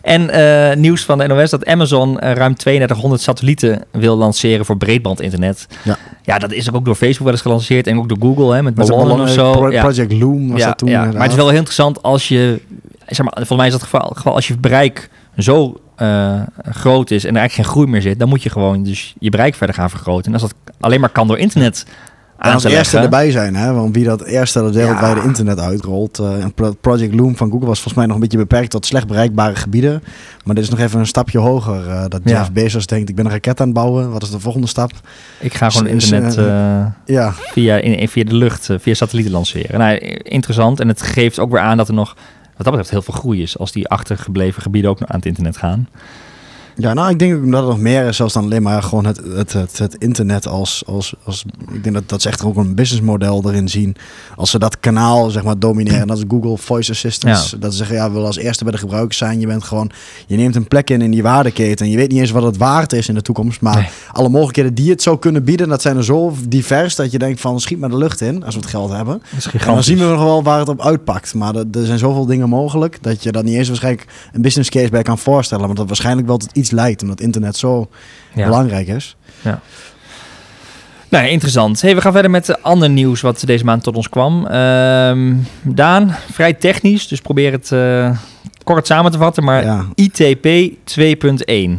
En 0.02 0.30
eh, 0.30 0.76
nieuws 0.76 1.04
van 1.04 1.18
de 1.18 1.26
NOS 1.26 1.50
dat 1.50 1.66
Amazon 1.66 2.18
ruim 2.18 2.54
3200 2.54 3.22
satellieten 3.22 3.84
wil 3.92 4.16
lanceren 4.16 4.64
voor 4.64 4.76
breedbandinternet. 4.76 5.66
Ja. 5.84 5.96
ja, 6.22 6.38
dat 6.38 6.52
is 6.52 6.72
ook 6.72 6.84
door 6.84 6.94
Facebook 6.94 7.24
wel 7.24 7.32
eens 7.32 7.42
gelanceerd 7.42 7.86
en 7.86 7.98
ook 7.98 8.08
door 8.08 8.18
Google 8.20 8.54
hè, 8.54 8.62
met 8.62 8.76
Met 8.76 8.90
of 8.90 9.28
zo. 9.30 9.52
Pro- 9.52 9.70
ja. 9.70 9.82
Project 9.82 10.12
Loom 10.12 10.50
was 10.50 10.60
ja, 10.60 10.66
dat 10.66 10.78
toen. 10.78 10.88
ja. 10.88 11.04
Maar 11.04 11.22
het 11.22 11.30
is 11.30 11.36
wel 11.36 11.48
heel 11.48 11.56
interessant 11.56 12.02
als 12.02 12.28
je, 12.28 12.60
zeg 13.06 13.18
maar, 13.18 13.32
volgens 13.34 13.56
mij 13.58 13.66
is 13.66 13.72
dat 13.72 13.80
het 13.80 13.90
geval, 13.90 14.10
geval 14.16 14.34
als 14.34 14.48
je 14.48 14.56
bereik 14.58 15.10
zo 15.38 15.80
eh, 15.96 16.40
groot 16.70 17.10
is 17.10 17.24
en 17.24 17.30
er 17.34 17.40
eigenlijk 17.40 17.52
geen 17.68 17.74
groei 17.76 17.90
meer 17.90 18.02
zit, 18.02 18.18
dan 18.18 18.28
moet 18.28 18.42
je 18.42 18.50
gewoon 18.50 18.82
dus 18.82 19.14
je 19.18 19.30
bereik 19.30 19.54
verder 19.54 19.74
gaan 19.76 19.90
vergroten. 19.90 20.26
En 20.26 20.32
als 20.32 20.42
dat 20.42 20.54
alleen 20.80 21.00
maar 21.00 21.08
kan 21.10 21.26
door 21.28 21.38
internet 21.38 21.84
En 22.38 22.42
aan 22.46 22.52
als 22.52 22.62
te 22.62 22.68
eerste 22.68 22.96
leggen, 22.96 23.02
erbij 23.02 23.30
zijn, 23.30 23.54
hè? 23.56 23.72
want 23.72 23.94
wie 23.94 24.04
dat 24.04 24.22
eerste 24.24 24.60
dat 24.60 24.74
wereldwijde 24.74 25.20
Ja. 25.20 25.26
internet 25.26 25.58
uitrolt. 25.60 26.18
en 26.18 26.52
Pro- 26.54 26.74
Project 26.80 27.14
Loom 27.14 27.36
van 27.36 27.50
Google 27.50 27.66
was 27.66 27.74
volgens 27.80 27.94
mij 27.94 28.06
nog 28.06 28.14
een 28.14 28.20
beetje 28.20 28.38
beperkt 28.38 28.70
tot 28.70 28.86
slecht 28.86 29.06
bereikbare 29.06 29.54
gebieden. 29.54 30.02
Maar 30.44 30.54
dit 30.54 30.64
is 30.64 30.70
nog 30.70 30.78
even 30.78 31.00
een 31.00 31.06
stapje 31.06 31.38
hoger. 31.38 31.88
eh, 31.88 32.04
dat 32.08 32.20
Ja. 32.24 32.30
Jeff 32.38 32.52
Bezos 32.52 32.86
denkt, 32.86 33.08
ik 33.08 33.14
ben 33.14 33.24
een 33.24 33.30
raket 33.30 33.60
aan 33.60 33.66
het 33.66 33.74
bouwen. 33.76 34.10
Wat 34.10 34.22
is 34.22 34.30
de 34.30 34.40
volgende 34.40 34.66
stap? 34.66 34.90
ik 35.40 35.54
ga 35.54 35.70
gewoon 35.70 35.86
internet 35.86 36.34
Ja, 37.04 37.32
via, 37.32 37.76
in, 37.76 38.08
via 38.08 38.24
de 38.24 38.34
lucht, 38.34 38.68
via 38.78 38.94
satellieten 38.94 39.32
lanceren. 39.32 39.78
Nou, 39.78 39.96
interessant. 40.22 40.80
En 40.80 40.88
het 40.88 41.02
geeft 41.02 41.38
ook 41.38 41.50
weer 41.50 41.60
aan 41.60 41.76
dat 41.76 41.88
er 41.88 41.94
nog, 41.94 42.16
wat 42.56 42.64
dat 42.64 42.74
betreft, 42.74 42.90
heel 42.90 43.02
veel 43.02 43.14
groei 43.14 43.42
is. 43.42 43.58
Als 43.58 43.72
die 43.72 43.88
achtergebleven 43.88 44.62
gebieden 44.62 44.90
ook 44.90 45.02
aan 45.02 45.16
het 45.16 45.26
internet 45.26 45.56
gaan. 45.56 45.88
Ja, 46.78 46.94
nou, 46.94 47.10
ik 47.10 47.18
denk 47.18 47.32
dat 47.50 47.62
er 47.62 47.68
nog 47.68 47.78
meer 47.78 48.06
is, 48.06 48.16
zelfs 48.16 48.32
dan 48.34 48.44
alleen 48.44 48.62
maar 48.62 48.82
gewoon 48.82 49.06
het, 49.06 49.20
het, 49.34 49.52
het, 49.52 49.78
het 49.78 49.96
internet 49.98 50.46
als, 50.46 50.82
als, 50.86 51.14
als... 51.24 51.44
Ik 51.72 51.82
denk 51.82 51.94
dat, 51.94 52.08
dat 52.08 52.22
ze 52.22 52.28
echt 52.28 52.44
ook 52.44 52.56
een 52.56 52.74
businessmodel 52.74 53.42
erin 53.46 53.68
zien. 53.68 53.96
Als 54.36 54.50
ze 54.50 54.58
dat 54.58 54.80
kanaal, 54.80 55.30
zeg 55.30 55.42
maar, 55.42 55.58
domineren. 55.58 56.06
Dat 56.06 56.16
is 56.16 56.24
Google 56.28 56.56
Voice 56.56 56.90
Assistants. 56.90 57.56
Dat 57.58 57.70
ze 57.70 57.76
zeggen, 57.76 57.96
ja, 57.96 58.06
we 58.06 58.12
willen 58.12 58.26
als 58.26 58.36
eerste 58.36 58.64
bij 58.64 58.72
de 58.72 58.78
gebruikers 58.78 59.18
zijn. 59.18 59.40
Je 59.40 59.46
bent 59.46 59.64
gewoon... 59.64 59.90
Je 60.26 60.36
neemt 60.36 60.56
een 60.56 60.68
plek 60.68 60.90
in 60.90 61.02
in 61.02 61.10
die 61.10 61.22
waardeketen. 61.22 61.84
En 61.86 61.90
je 61.90 61.96
weet 61.96 62.10
niet 62.10 62.20
eens 62.20 62.30
wat 62.30 62.42
het 62.42 62.56
waard 62.56 62.92
is 62.92 63.08
in 63.08 63.14
de 63.14 63.22
toekomst. 63.22 63.60
Maar 63.60 63.74
Nee. 63.76 63.88
alle 64.12 64.28
mogelijkheden 64.28 64.74
die 64.74 64.90
het 64.90 65.02
zou 65.02 65.18
kunnen 65.18 65.44
bieden, 65.44 65.68
dat 65.68 65.82
zijn 65.82 65.96
er 65.96 66.04
zo 66.04 66.34
divers... 66.48 66.94
dat 66.94 67.12
je 67.12 67.18
denkt 67.18 67.40
van, 67.40 67.60
schiet 67.60 67.78
maar 67.78 67.90
de 67.90 67.96
lucht 67.96 68.20
in, 68.20 68.44
als 68.44 68.54
we 68.54 68.60
het 68.60 68.70
geld 68.70 68.90
hebben. 68.90 69.22
Dat 69.34 69.52
En 69.52 69.66
dan 69.66 69.82
zien 69.82 69.98
we 69.98 70.04
nog 70.04 70.22
wel 70.22 70.42
waar 70.42 70.58
het 70.58 70.68
op 70.68 70.84
uitpakt. 70.84 71.34
Maar 71.34 71.54
er, 71.54 71.64
er 71.72 71.86
zijn 71.86 71.98
zoveel 71.98 72.26
dingen 72.26 72.48
mogelijk 72.48 72.98
dat 73.00 73.22
je 73.22 73.32
daar 73.32 73.44
niet 73.44 73.54
eens 73.54 73.68
waarschijnlijk 73.68 74.06
een 74.32 74.42
business 74.42 74.70
case 74.70 74.88
bij 74.90 75.02
kan 75.02 75.18
voorstellen. 75.18 75.64
Want 75.64 75.76
dat 75.76 75.86
waarschijnlijk 75.86 76.26
wel 76.26 76.36
tot 76.36 76.50
iets 76.52 76.65
leidt, 76.70 77.02
omdat 77.02 77.20
internet 77.20 77.56
zo 77.56 77.88
Ja. 78.34 78.44
belangrijk 78.44 78.86
is. 78.88 79.16
Nou, 81.08 81.24
ja, 81.24 81.30
interessant. 81.30 81.80
Hey, 81.80 81.94
we 81.94 82.00
gaan 82.00 82.12
verder 82.12 82.30
met 82.30 82.62
ander 82.62 82.90
nieuws 82.90 83.20
wat 83.20 83.42
deze 83.46 83.64
maand 83.64 83.82
tot 83.82 83.96
ons 83.96 84.08
kwam. 84.08 84.46
Ehm, 84.46 85.34
Daan, 85.62 86.14
vrij 86.32 86.52
technisch, 86.52 87.08
dus 87.08 87.20
probeer 87.20 87.52
het 87.52 87.72
eh, 87.72 88.18
kort 88.66 88.86
samen 88.86 89.12
te 89.12 89.18
vatten, 89.18 89.44
maar 89.44 89.64
ja. 89.64 89.84
ITP 89.94 90.46
2.1. 90.46 90.74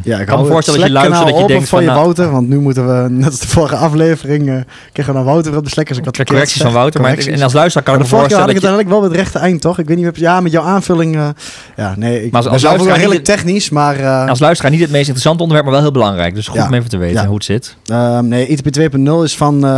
Ja, 0.02 0.18
ik 0.18 0.26
kan 0.26 0.36
me 0.36 0.42
het 0.44 0.52
voorstellen 0.52 0.80
dat 0.80 0.88
je 0.88 0.94
luistert 0.94 1.28
dat 1.30 1.38
je 1.40 1.46
denkt 1.46 1.68
van... 1.68 1.80
je 1.80 1.86
nou, 1.86 2.00
Wouter, 2.00 2.30
want 2.30 2.48
nu 2.48 2.58
moeten 2.60 2.86
we, 3.02 3.08
net 3.10 3.26
als 3.26 3.40
de 3.40 3.48
vorige 3.48 3.76
aflevering, 3.76 4.48
eh 4.48 4.54
kregen 4.92 5.12
we 5.12 5.18
dan 5.18 5.24
Wouter 5.28 5.56
op 5.56 5.64
de 5.64 5.70
Slack. 5.70 5.88
Dus 5.88 5.96
ik 5.96 6.06
ik 6.06 6.14
verkeerd 6.14 6.28
correcties 6.28 6.62
van. 6.62 6.72
Wouter, 6.72 7.00
maar 7.00 7.18
en 7.18 7.42
als 7.42 7.52
luisteraar 7.52 7.84
kan 7.84 7.94
ik 7.94 8.00
me 8.00 8.06
voorstellen 8.06 8.48
ik 8.48 8.54
dat 8.54 8.62
het 8.62 8.62
je... 8.62 8.68
eigenlijk 8.68 9.00
wel 9.00 9.10
met 9.10 9.18
rechte 9.20 9.38
eind, 9.38 9.60
toch? 9.60 9.78
Ik 9.78 9.86
weet 9.88 9.96
niet, 9.96 10.16
ja, 10.16 10.40
met 10.40 10.52
jouw 10.52 10.62
aanvulling. 10.64 11.16
eh, 11.16 11.28
ja, 11.76 11.94
nee, 11.96 12.24
ik 12.24 12.32
Maar 12.32 12.42
als- 12.42 12.50
als 12.50 12.56
ook 12.56 12.62
wel 12.62 12.70
luisteraar 12.70 12.96
redelijk 12.96 13.24
technisch, 13.24 13.70
maar... 13.70 13.98
eh, 14.00 14.28
Als 14.28 14.40
luisteraar 14.40 14.70
niet 14.72 14.80
het 14.80 14.90
meest 14.90 15.02
interessante 15.08 15.42
onderwerp, 15.42 15.66
maar 15.66 15.74
wel 15.80 15.84
heel 15.84 15.92
belangrijk. 16.00 16.34
Dus 16.34 16.46
goed 16.48 16.56
Ja. 16.58 16.66
om 16.66 16.74
even 16.74 16.88
te 16.90 16.96
weten 16.96 17.20
Ja. 17.20 17.26
hoe 17.26 17.34
het 17.34 17.44
zit. 17.44 17.76
Ehm, 17.86 18.28
nee, 18.28 18.46
ITP 18.46 18.70
2.0 18.70 19.22
is 19.22 19.36
van 19.36 19.54
eh, 19.54 19.70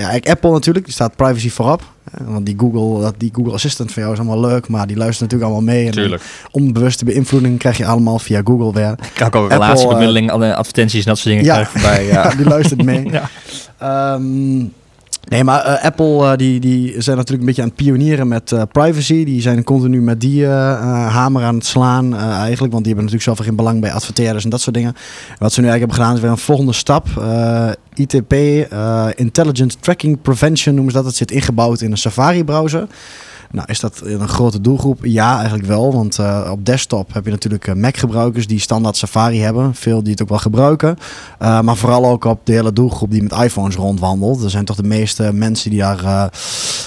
ja, 0.00 0.18
Apple 0.30 0.50
natuurlijk. 0.50 0.84
Die 0.84 0.94
staat 0.94 1.16
privacy 1.16 1.50
voorop. 1.50 1.82
Eh, 2.10 2.26
Want 2.26 2.46
die 2.46 2.54
Google, 2.58 3.00
dat, 3.02 3.14
die 3.18 3.30
Google 3.34 3.52
Assistant 3.52 3.92
van 3.92 4.02
jou 4.02 4.14
is 4.14 4.20
allemaal 4.20 4.40
leuk, 4.40 4.68
maar 4.68 4.86
die 4.86 4.96
luistert 4.96 5.20
natuurlijk 5.30 5.50
allemaal 5.50 5.74
mee. 5.74 5.86
En 5.86 5.92
Tuurlijk. 5.92 6.22
onbewuste 6.50 7.04
beïnvloeding 7.04 7.58
krijg 7.58 7.76
je 7.76 7.86
allemaal 7.86 8.18
via 8.18 8.40
Google 8.44 8.72
weer. 8.72 8.90
Ik 8.90 9.10
krijg 9.14 9.32
ook 9.32 9.50
relatiebemiddeling, 9.50 10.30
alle 10.30 10.54
advertenties 10.54 11.02
en 11.04 11.08
dat 11.08 11.18
soort 11.18 11.28
dingen 11.28 11.44
Ja. 11.44 11.52
krijg 11.52 11.68
ik 11.74 11.80
voorbij. 11.80 12.06
Ja. 12.06 12.12
Ja, 12.12 12.34
die 12.40 12.46
luistert 12.46 12.84
mee. 12.84 13.08
Ja. 13.20 13.28
Ehm, 13.78 14.64
nee, 15.30 15.44
maar 15.44 15.64
eh, 15.64 15.84
Apple 15.84 16.30
eh, 16.30 16.36
die, 16.36 16.60
die 16.60 17.00
zijn 17.00 17.16
natuurlijk 17.16 17.40
een 17.40 17.46
beetje 17.46 17.62
aan 17.62 17.68
het 17.68 17.76
pionieren 17.76 18.28
met 18.28 18.52
eh, 18.52 18.62
privacy. 18.72 19.24
Die 19.24 19.40
zijn 19.40 19.64
continu 19.64 20.02
met 20.02 20.20
die 20.20 20.46
hamer 20.46 21.42
aan 21.42 21.54
het 21.54 21.66
slaan 21.66 22.16
eigenlijk. 22.16 22.72
Want 22.72 22.84
die 22.84 22.94
hebben 22.94 23.04
natuurlijk 23.04 23.22
zelf 23.22 23.38
geen 23.38 23.56
belang 23.56 23.80
bij 23.80 23.92
adverteerders 23.92 24.44
en 24.44 24.50
dat 24.50 24.60
soort 24.60 24.76
dingen. 24.76 24.94
Wat 25.38 25.52
ze 25.52 25.60
nu 25.60 25.66
eigenlijk 25.66 25.78
hebben 25.78 25.96
gedaan 25.96 26.14
is 26.14 26.20
weer 26.20 26.30
een 26.30 26.46
volgende 26.46 26.72
stap. 26.72 27.06
ITP, 27.94 28.32
Intelligent 29.14 29.82
Tracking 29.82 30.22
Prevention 30.22 30.74
noemen 30.74 30.92
ze 30.92 30.98
dat. 30.98 31.06
Dat 31.06 31.16
zit 31.16 31.30
ingebouwd 31.30 31.80
in 31.80 31.90
een 31.90 31.98
Safari-browser. 31.98 32.86
Nou, 33.52 33.66
is 33.68 33.80
dat 33.80 34.00
een 34.04 34.28
grote 34.28 34.60
doelgroep? 34.60 34.98
Ja, 35.02 35.36
eigenlijk 35.36 35.66
wel. 35.66 35.92
Want 35.92 36.18
eh, 36.18 36.48
op 36.50 36.66
desktop 36.66 37.12
heb 37.12 37.24
je 37.24 37.30
natuurlijk 37.30 37.66
eh, 37.66 37.74
Mac-gebruikers 37.74 38.46
die 38.46 38.60
standaard 38.60 38.96
Safari 38.96 39.40
hebben. 39.40 39.74
Veel 39.74 40.02
die 40.02 40.12
het 40.12 40.22
ook 40.22 40.28
wel 40.28 40.38
gebruiken. 40.38 40.96
Uh, 41.42 41.60
maar 41.60 41.76
vooral 41.76 42.06
ook 42.06 42.24
op 42.24 42.40
de 42.46 42.52
hele 42.52 42.72
doelgroep 42.72 43.10
die 43.10 43.22
met 43.22 43.32
iPhones 43.32 43.76
rondwandelt. 43.76 44.42
Er 44.42 44.50
zijn 44.50 44.64
toch 44.64 44.76
de 44.76 44.82
meeste 44.82 45.32
mensen 45.32 45.70
die 45.70 45.78
daar 45.78 46.02
uh, 46.02 46.24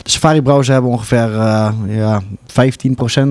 de 0.03 0.09
Safari-browser 0.09 0.73
hebben. 0.73 0.91
Ongeveer 0.91 1.31
ja, 1.87 2.21
15% 3.11 3.21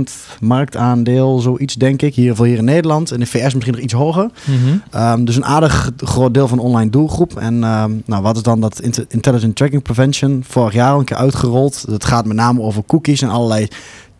marktaandeel, 0.40 1.38
zoiets 1.38 1.74
denk 1.74 2.02
ik. 2.02 2.14
Hier, 2.14 2.42
hier 2.44 2.58
in 2.58 2.64
Nederland. 2.64 3.12
In 3.12 3.20
de 3.20 3.26
VS 3.26 3.54
misschien 3.54 3.74
nog 3.74 3.82
iets 3.82 3.92
hoger. 3.92 4.30
Mm 4.44 4.54
-hmm. 4.90 5.00
um, 5.02 5.24
dus 5.24 5.36
een 5.36 5.44
aardig 5.44 5.90
groot 5.96 6.34
deel 6.34 6.48
van 6.48 6.58
de 6.58 6.64
online 6.64 6.90
doelgroep. 6.90 7.36
En 7.36 7.54
um, 7.54 8.02
nou, 8.06 8.22
wat 8.22 8.36
is 8.36 8.42
dan 8.42 8.60
dat 8.60 8.80
Intelligent 9.08 9.56
Tracking 9.56 9.82
Prevention? 9.82 10.44
Vorig 10.48 10.72
jaar 10.72 10.92
al 10.92 10.98
een 10.98 11.04
keer 11.04 11.16
uitgerold. 11.16 11.84
Het 11.90 12.04
gaat 12.04 12.26
met 12.26 12.36
name 12.36 12.60
over 12.60 12.82
cookies 12.86 13.21
en 13.22 13.30
allerlei 13.30 13.68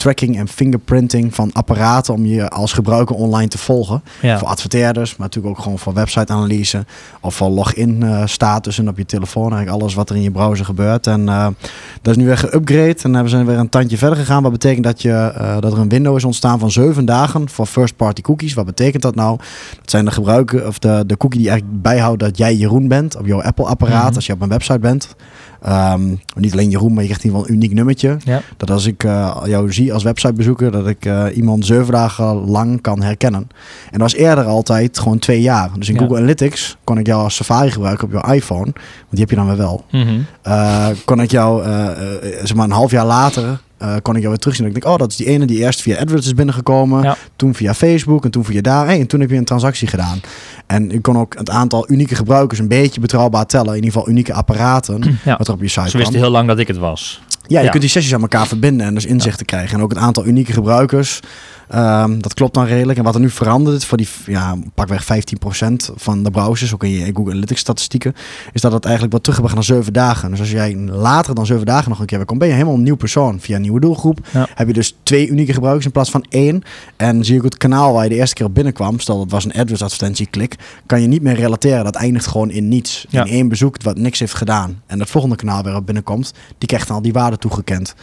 tracking 0.02 0.38
en 0.38 0.48
fingerprinting 0.48 1.34
van 1.34 1.50
apparaten 1.52 2.14
om 2.14 2.26
je 2.26 2.48
als 2.48 2.72
gebruiker 2.72 3.16
online 3.16 3.48
te 3.48 3.58
volgen. 3.58 4.02
Ja. 4.22 4.38
Voor 4.38 4.48
adverteerders, 4.48 5.10
maar 5.16 5.26
natuurlijk 5.26 5.56
ook 5.56 5.62
gewoon 5.62 5.78
voor 5.78 5.94
website-analyse 5.94 6.84
of 7.20 7.34
voor 7.34 7.48
login-statussen 7.48 8.88
op 8.88 8.98
je 8.98 9.06
telefoon. 9.06 9.52
Eigenlijk 9.52 9.82
alles 9.82 9.94
wat 9.94 10.10
er 10.10 10.16
in 10.16 10.22
je 10.22 10.30
browser 10.30 10.64
gebeurt. 10.64 11.06
En 11.06 11.20
uh, 11.20 11.46
dat 12.02 12.16
is 12.16 12.16
nu 12.16 12.26
weer 12.26 12.38
geüpgrade 12.38 13.02
en 13.02 13.14
hebben 13.14 13.30
ze 13.30 13.44
weer 13.44 13.58
een 13.58 13.68
tandje 13.68 13.98
verder 13.98 14.18
gegaan. 14.18 14.42
Wat 14.42 14.52
betekent 14.52 14.84
dat, 14.84 15.02
je, 15.02 15.32
uh, 15.40 15.54
dat 15.60 15.72
er 15.72 15.78
een 15.78 15.88
window 15.88 16.16
is 16.16 16.24
ontstaan 16.24 16.58
van 16.58 16.70
zeven 16.70 17.04
dagen 17.04 17.48
voor 17.48 17.66
first-party 17.66 18.20
cookies. 18.20 18.54
Wat 18.54 18.66
betekent 18.66 19.02
dat 19.02 19.14
nou? 19.14 19.36
Dat 19.78 19.90
zijn 19.90 20.04
de 20.04 20.10
gebruiker 20.10 20.66
of 20.66 20.78
de, 20.78 21.04
de 21.06 21.16
cookie 21.16 21.38
die 21.40 21.48
eigenlijk 21.48 21.82
bijhoudt 21.82 22.20
dat 22.20 22.38
jij 22.38 22.54
Jeroen 22.54 22.88
bent 22.88 23.16
op 23.16 23.26
jouw 23.26 23.42
Apple-apparaat 23.42 24.06
Mhm. 24.06 24.14
als 24.14 24.26
je 24.26 24.32
op 24.32 24.40
een 24.40 24.48
website 24.48 24.78
bent. 24.78 25.14
Um, 25.68 26.20
niet 26.36 26.52
alleen 26.52 26.70
Jeroen, 26.70 26.92
maar 26.92 27.02
je 27.02 27.08
krijgt 27.08 27.24
in 27.24 27.30
ieder 27.30 27.40
geval 27.40 27.54
een 27.56 27.62
uniek 27.62 27.74
nummertje. 27.76 28.16
Ja. 28.24 28.40
Dat 28.56 28.70
als 28.70 28.86
ik 28.86 29.04
uh, 29.04 29.36
jou 29.44 29.72
zie 29.72 29.91
als 29.92 30.02
websitebezoeker, 30.02 30.70
dat 30.70 30.88
ik 30.88 31.04
uh, 31.04 31.24
iemand 31.34 31.66
zeven 31.66 31.92
dagen 31.92 32.50
lang 32.50 32.80
kan 32.80 33.02
herkennen. 33.02 33.40
En 33.90 33.98
dat 33.98 34.00
was 34.00 34.14
eerder 34.14 34.44
altijd 34.44 34.98
gewoon 34.98 35.18
twee 35.18 35.40
jaar. 35.40 35.70
Dus 35.78 35.88
in 35.88 35.94
Ja. 35.94 36.00
Google 36.00 36.16
Analytics 36.16 36.76
kon 36.84 36.98
ik 36.98 37.06
jou 37.06 37.22
als 37.22 37.34
Safari 37.34 37.70
gebruiken 37.70 38.04
op 38.04 38.12
jouw 38.12 38.34
iPhone. 38.34 38.72
Want 38.72 39.10
die 39.10 39.20
heb 39.20 39.30
je 39.30 39.36
dan 39.36 39.46
weer 39.46 39.56
wel. 39.56 39.84
Mm 39.90 40.02
-hmm. 40.02 40.26
uh, 40.46 40.86
kon 41.04 41.20
ik 41.20 41.30
jou, 41.30 41.64
zeg 42.22 42.54
maar 42.54 42.64
een 42.64 42.70
half 42.70 42.90
jaar 42.90 43.06
later, 43.06 43.60
uh, 43.82 43.94
kon 44.02 44.14
ik 44.14 44.20
jou 44.20 44.28
weer 44.28 44.38
terugzien. 44.38 44.66
Ik 44.66 44.72
denk, 44.72 44.84
oh, 44.84 44.96
dat 44.96 45.10
is 45.10 45.16
die 45.16 45.26
ene 45.26 45.44
die 45.44 45.58
eerst 45.58 45.82
via 45.82 45.98
AdWords 45.98 46.26
is 46.26 46.34
binnengekomen. 46.34 47.02
Ja. 47.02 47.16
Toen 47.36 47.54
via 47.54 47.74
Facebook 47.74 48.24
en 48.24 48.30
toen 48.30 48.44
via 48.44 48.60
daar. 48.60 48.86
Hey, 48.86 49.00
en 49.00 49.06
toen 49.06 49.20
heb 49.20 49.30
je 49.30 49.36
een 49.36 49.44
transactie 49.44 49.88
gedaan. 49.88 50.20
En 50.66 50.90
ik 50.90 51.02
kon 51.02 51.18
ook 51.18 51.34
het 51.38 51.50
aantal 51.50 51.90
unieke 51.90 52.14
gebruikers 52.14 52.60
een 52.60 52.68
beetje 52.68 53.00
betrouwbaar 53.00 53.46
tellen. 53.46 53.68
In 53.68 53.74
ieder 53.74 53.92
geval 53.92 54.08
unieke 54.08 54.32
apparaten. 54.32 55.18
Ja. 55.24 55.36
Wat 55.36 55.48
er 55.48 55.54
op 55.54 55.60
je 55.60 55.68
site 55.68 55.90
Ze 55.90 55.96
wisten 55.96 56.18
heel 56.18 56.30
lang 56.30 56.48
dat 56.48 56.58
ik 56.58 56.68
het 56.68 56.76
was. 56.76 57.22
Ja, 57.46 57.58
je 57.58 57.64
Ja. 57.64 57.70
kunt 57.70 57.82
die 57.82 57.90
sessies 57.92 58.14
aan 58.14 58.20
elkaar 58.20 58.46
verbinden 58.46 58.86
en 58.86 58.94
dus 58.94 59.06
inzichten 59.06 59.46
krijgen. 59.46 59.76
En 59.76 59.82
ook 59.82 59.90
het 59.90 59.98
aantal 59.98 60.26
unieke 60.26 60.52
gebruikers. 60.52 61.20
Ehm, 61.72 62.20
dat 62.20 62.34
klopt 62.34 62.54
dan 62.54 62.64
redelijk. 62.64 62.98
En 62.98 63.04
wat 63.04 63.14
er 63.14 63.20
nu 63.20 63.30
verandert 63.30 63.84
voor 63.84 63.96
die 63.98 64.08
ja, 64.26 64.56
pakweg 64.74 65.04
15% 65.04 65.90
van 65.94 66.22
de 66.22 66.30
browsers, 66.30 66.74
ook 66.74 66.84
in 66.84 66.90
je 66.90 67.04
Google 67.14 67.30
Analytics 67.30 67.60
statistieken, 67.60 68.14
is 68.52 68.60
dat 68.60 68.72
het 68.72 68.84
eigenlijk 68.84 69.12
wat 69.12 69.22
terug 69.22 69.38
hebben 69.38 69.54
naar 69.56 69.64
7 69.64 69.92
dagen. 69.92 70.30
Dus 70.30 70.40
als 70.40 70.50
jij 70.50 70.76
later 70.76 71.34
dan 71.34 71.46
7 71.46 71.66
dagen 71.66 71.88
nog 71.90 72.00
een 72.00 72.06
keer 72.06 72.16
weer 72.18 72.26
komt, 72.26 72.38
ben 72.38 72.48
je 72.48 72.54
helemaal 72.54 72.74
een 72.74 72.82
nieuw 72.82 72.96
persoon. 72.96 73.40
Via 73.40 73.56
een 73.56 73.62
nieuwe 73.62 73.80
doelgroep 73.80 74.18
Ja. 74.30 74.48
heb 74.54 74.66
je 74.66 74.72
dus 74.72 74.96
twee 75.02 75.28
unieke 75.28 75.52
gebruikers 75.52 75.86
in 75.86 75.92
plaats 75.92 76.10
van 76.10 76.24
één. 76.28 76.62
En 76.96 77.24
zie 77.24 77.36
ik 77.36 77.42
het 77.42 77.56
kanaal 77.56 77.92
waar 77.92 78.02
je 78.02 78.08
de 78.08 78.14
eerste 78.16 78.34
keer 78.34 78.46
op 78.46 78.54
binnenkwam, 78.54 79.00
stel 79.00 79.18
dat 79.18 79.30
was 79.30 79.44
een 79.44 79.52
AdWords 79.52 79.82
advertentie 79.82 80.26
klik, 80.26 80.56
kan 80.86 81.00
je 81.00 81.06
niet 81.06 81.22
meer 81.22 81.34
relateren. 81.34 81.84
Dat 81.84 81.94
eindigt 81.94 82.26
gewoon 82.26 82.50
in 82.50 82.68
niets. 82.68 83.06
Ja. 83.08 83.24
In 83.24 83.30
één 83.30 83.48
bezoek 83.48 83.82
wat 83.82 83.98
niks 83.98 84.18
heeft 84.18 84.34
gedaan. 84.34 84.82
En 84.86 84.98
dat 84.98 85.10
volgende 85.10 85.36
kanaal 85.36 85.62
weer 85.62 85.76
op 85.76 85.86
binnenkomt, 85.86 86.32
die 86.58 86.68
krijgt 86.68 86.86
dan 86.86 86.96
al 86.96 87.02
die 87.02 87.12
waarde 87.12 87.38
toegekend. 87.38 87.94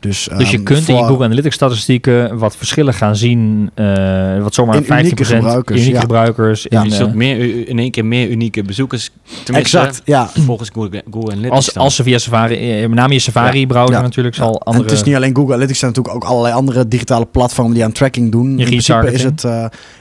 Dus, 0.00 0.28
Dus 0.36 0.50
je 0.50 0.56
ehm, 0.56 0.64
kunt 0.64 0.88
in 0.88 0.96
je 0.96 1.02
Google 1.02 1.24
Analytics 1.24 1.54
statistieken 1.54 2.38
wat 2.38 2.56
verschillen 2.56 2.94
gaan 2.94 3.16
zien. 3.16 3.70
eh, 3.74 4.42
wat 4.42 4.54
zomaar 4.54 4.76
In 4.76 4.82
15% 4.84 4.88
unieke 4.98 5.24
gebruikers, 5.24 5.78
unieke 5.78 5.94
ja. 5.94 6.00
gebruikers. 6.00 6.66
Ja. 6.68 6.78
in, 6.82 6.84
je 6.86 6.92
eh, 6.92 6.96
zult 6.96 7.14
meer, 7.14 7.68
in 7.68 7.78
één 7.78 7.90
keer 7.90 8.04
meer 8.04 8.28
unieke 8.28 8.62
bezoekers. 8.62 9.10
Tenminste, 9.44 9.78
Exact, 9.78 10.02
ja. 10.04 10.28
volgens 10.46 10.70
Google, 10.72 11.02
Google 11.10 11.30
Analytics. 11.30 11.54
als, 11.54 11.72
dan. 11.72 11.82
als 11.82 11.96
ze 11.96 12.02
via 12.02 12.18
Safari, 12.18 12.54
eh, 12.54 12.80
met 12.80 12.94
name 12.94 13.12
je 13.12 13.18
Safari 13.18 13.66
browser 13.66 13.94
Ja. 13.94 14.00
natuurlijk, 14.02 14.36
Ja. 14.36 14.42
zal 14.42 14.54
En 14.54 14.60
andere... 14.60 14.84
het 14.84 14.92
is 14.92 15.02
niet 15.02 15.14
alleen 15.14 15.34
Google 15.34 15.54
Analytics, 15.54 15.82
er 15.82 15.88
zijn 15.88 15.92
natuurlijk 15.94 16.24
ook 16.24 16.30
allerlei 16.30 16.54
andere 16.54 16.88
digitale 16.88 17.26
platformen 17.26 17.74
die 17.74 17.84
aan 17.84 17.92
tracking 17.92 18.30
doen. 18.32 18.50
Je 18.52 18.58
In 18.58 18.64
principe 18.66 19.12
is 19.12 19.22
het. 19.22 19.44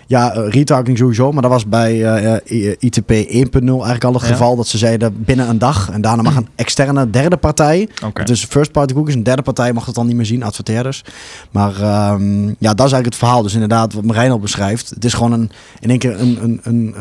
Ja, 0.08 0.34
eh, 0.34 0.50
retargeting 0.50 0.98
sowieso, 0.98 1.32
maar 1.32 1.42
dat 1.42 1.52
was 1.52 1.66
bij 1.68 2.04
eh, 2.06 2.36
eh, 2.36 2.76
ITP 2.80 3.10
1.0 3.12 3.30
eigenlijk 3.32 4.04
al 4.04 4.14
het 4.14 4.22
Ja. 4.22 4.28
geval 4.28 4.56
dat 4.56 4.68
ze 4.68 4.78
zeiden 4.78 5.24
binnen 5.24 5.50
een 5.50 5.58
dag 5.58 5.90
en 5.92 6.02
daarna 6.02 6.22
mag 6.22 6.36
een 6.36 6.48
externe 6.56 7.10
derde 7.10 7.38
partij, 7.38 7.90
dus 8.26 8.46
first 8.46 8.72
party 8.72 8.94
cookies, 8.94 9.14
een 9.16 9.24
derde 9.24 9.42
partij 9.42 9.74
mag 9.74 9.86
het 9.86 9.96
dan 9.96 10.08
niet 10.08 10.16
meer 10.16 10.26
zien, 10.26 10.44
adverteerders. 10.44 11.04
Maar 11.52 11.82
ehm, 11.82 12.48
ja, 12.48 12.74
dat 12.74 12.86
is 12.86 12.92
eigenlijk 12.92 13.06
het 13.06 13.16
verhaal. 13.16 13.42
Dus 13.42 13.54
inderdaad, 13.54 13.94
wat 13.94 14.04
Marijn 14.04 14.32
al 14.32 14.40
beschrijft, 14.40 14.90
het 14.90 15.06
is 15.06 15.14
gewoon 15.14 15.32
een, 15.32 15.52
in 15.80 15.90
één 15.90 16.00
keer 16.00 16.20
een, 16.20 16.40
een, 16.44 16.60
een 16.64 16.96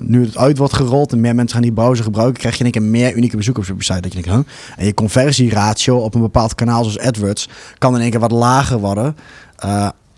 nu 0.00 0.24
het 0.24 0.36
uit 0.36 0.58
wordt 0.58 0.74
gerold 0.74 1.12
en 1.12 1.20
meer 1.20 1.34
mensen 1.34 1.54
gaan 1.54 1.62
die 1.62 1.72
browser 1.72 2.04
gebruiken, 2.04 2.38
krijg 2.40 2.54
je 2.58 2.64
in 2.64 2.72
één 2.72 2.82
keer 2.82 2.90
meer 2.90 3.14
unieke 3.14 3.36
bezoekers 3.36 3.70
op 3.70 3.78
je 3.78 3.84
site. 3.84 4.00
Dat 4.00 4.12
je 4.12 4.22
denkt, 4.22 4.38
huh? 4.38 4.54
En 4.76 4.86
je 4.86 4.94
conversieratio 4.94 5.96
op 5.96 6.14
een 6.14 6.20
bepaald 6.20 6.54
kanaal 6.54 6.84
zoals 6.84 6.98
AdWords 6.98 7.48
kan 7.78 7.94
in 7.94 8.00
één 8.00 8.10
keer 8.10 8.20
wat 8.20 8.30
lager 8.30 8.78
worden. 8.78 9.16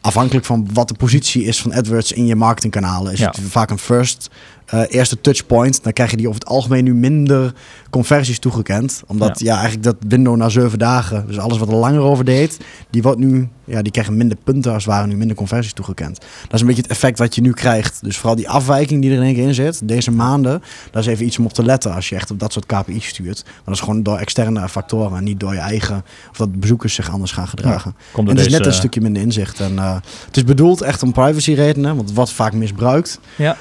Afhankelijk 0.03 0.47
van 0.47 0.69
wat 0.73 0.88
de 0.88 0.95
positie 0.95 1.45
is 1.45 1.61
van 1.61 1.73
AdWords 1.75 2.12
in 2.12 2.27
je 2.27 2.37
marketingkanalen. 2.37 3.12
Is 3.12 3.19
Ja. 3.19 3.27
het 3.27 3.41
vaak 3.41 3.71
een 3.71 3.79
first, 3.79 4.31
eh, 4.73 4.83
eerste 4.89 5.21
touchpoint, 5.21 5.83
dan 5.83 5.93
krijg 5.93 6.11
je 6.11 6.17
die 6.17 6.29
over 6.29 6.41
het 6.41 6.49
algemeen 6.49 6.85
nu 6.85 6.95
minder 6.95 7.55
conversies 7.91 8.39
toegekend. 8.39 9.03
Omdat 9.07 9.41
ja. 9.41 9.53
eigenlijk 9.53 9.83
dat 9.83 9.97
window 10.09 10.37
na 10.37 10.49
zeven 10.49 10.79
dagen, 10.79 11.27
dus 11.27 11.39
alles 11.39 11.59
wat 11.59 11.69
er 11.69 11.75
langer 11.75 12.01
over 12.01 12.25
deed, 12.25 12.59
die 12.91 13.03
wordt 13.03 13.19
nu, 13.19 13.49
ja, 13.65 13.83
die 13.83 13.93
krijgen 13.93 14.17
minder 14.17 14.37
punten 14.45 14.73
als 14.73 14.85
het 14.85 14.93
ware 14.93 15.07
nu 15.07 15.17
minder 15.17 15.37
conversies 15.37 15.73
toegekend. 15.73 16.21
Dat 16.43 16.53
is 16.53 16.61
een 16.61 16.67
beetje 16.67 16.83
het 16.83 16.91
effect 16.91 17.19
wat 17.19 17.35
je 17.35 17.41
nu 17.41 17.53
krijgt. 17.53 17.99
Dus 18.03 18.17
vooral 18.17 18.37
die 18.37 18.49
afwijking 18.49 19.03
die 19.03 19.11
er 19.11 19.17
in 19.17 19.23
één 19.23 19.35
keer 19.35 19.47
in 19.47 19.55
zit, 19.55 19.89
deze 19.89 20.11
maanden, 20.11 20.63
dat 20.91 21.03
is 21.03 21.09
even 21.09 21.27
iets 21.27 21.39
om 21.39 21.45
op 21.45 21.53
te 21.53 21.65
letten 21.65 21.95
als 21.95 22.09
je 22.09 22.15
echt 22.15 22.31
op 22.31 22.39
dat 22.39 22.53
soort 22.53 22.67
KPI's 22.67 23.07
stuurt. 23.07 23.43
Maar 23.45 23.63
dat 23.65 23.75
is 23.75 23.81
gewoon 23.81 24.03
door 24.03 24.19
externe 24.19 24.69
factoren 24.69 25.17
en 25.17 25.25
niet 25.25 25.41
door 25.41 25.53
je 25.53 25.61
eigen, 25.61 26.05
of 26.31 26.37
dat 26.37 26.61
bezoekers 26.61 26.95
zich 26.95 27.11
anders 27.11 27.33
gaan 27.33 27.49
gedragen. 27.49 27.95
Komt 28.13 28.29
En 28.29 28.37
het 28.37 28.47
is 28.47 28.53
net 28.53 28.67
een 28.67 28.73
stukje 28.73 29.01
minder 29.01 29.23
inzicht. 29.23 29.61
En 29.61 29.73
uh, 29.73 29.95
het 30.27 30.37
is 30.37 30.45
bedoeld 30.45 30.81
echt 30.81 31.03
om 31.03 31.13
privacy 31.13 31.53
redenen, 31.53 31.97
want 31.97 32.09
het 32.09 32.17
wordt 32.17 32.33
vaak 32.33 32.53
misbruikt. 32.53 33.21
Ja. 33.37 33.57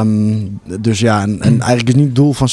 Um, 0.00 0.41
dus 0.80 1.00
ja, 1.00 1.22
en, 1.22 1.40
en, 1.40 1.60
eigenlijk 1.60 1.88
is 1.88 1.94
niet 1.94 2.04
het 2.04 2.14
doel 2.14 2.32
van, 2.32 2.48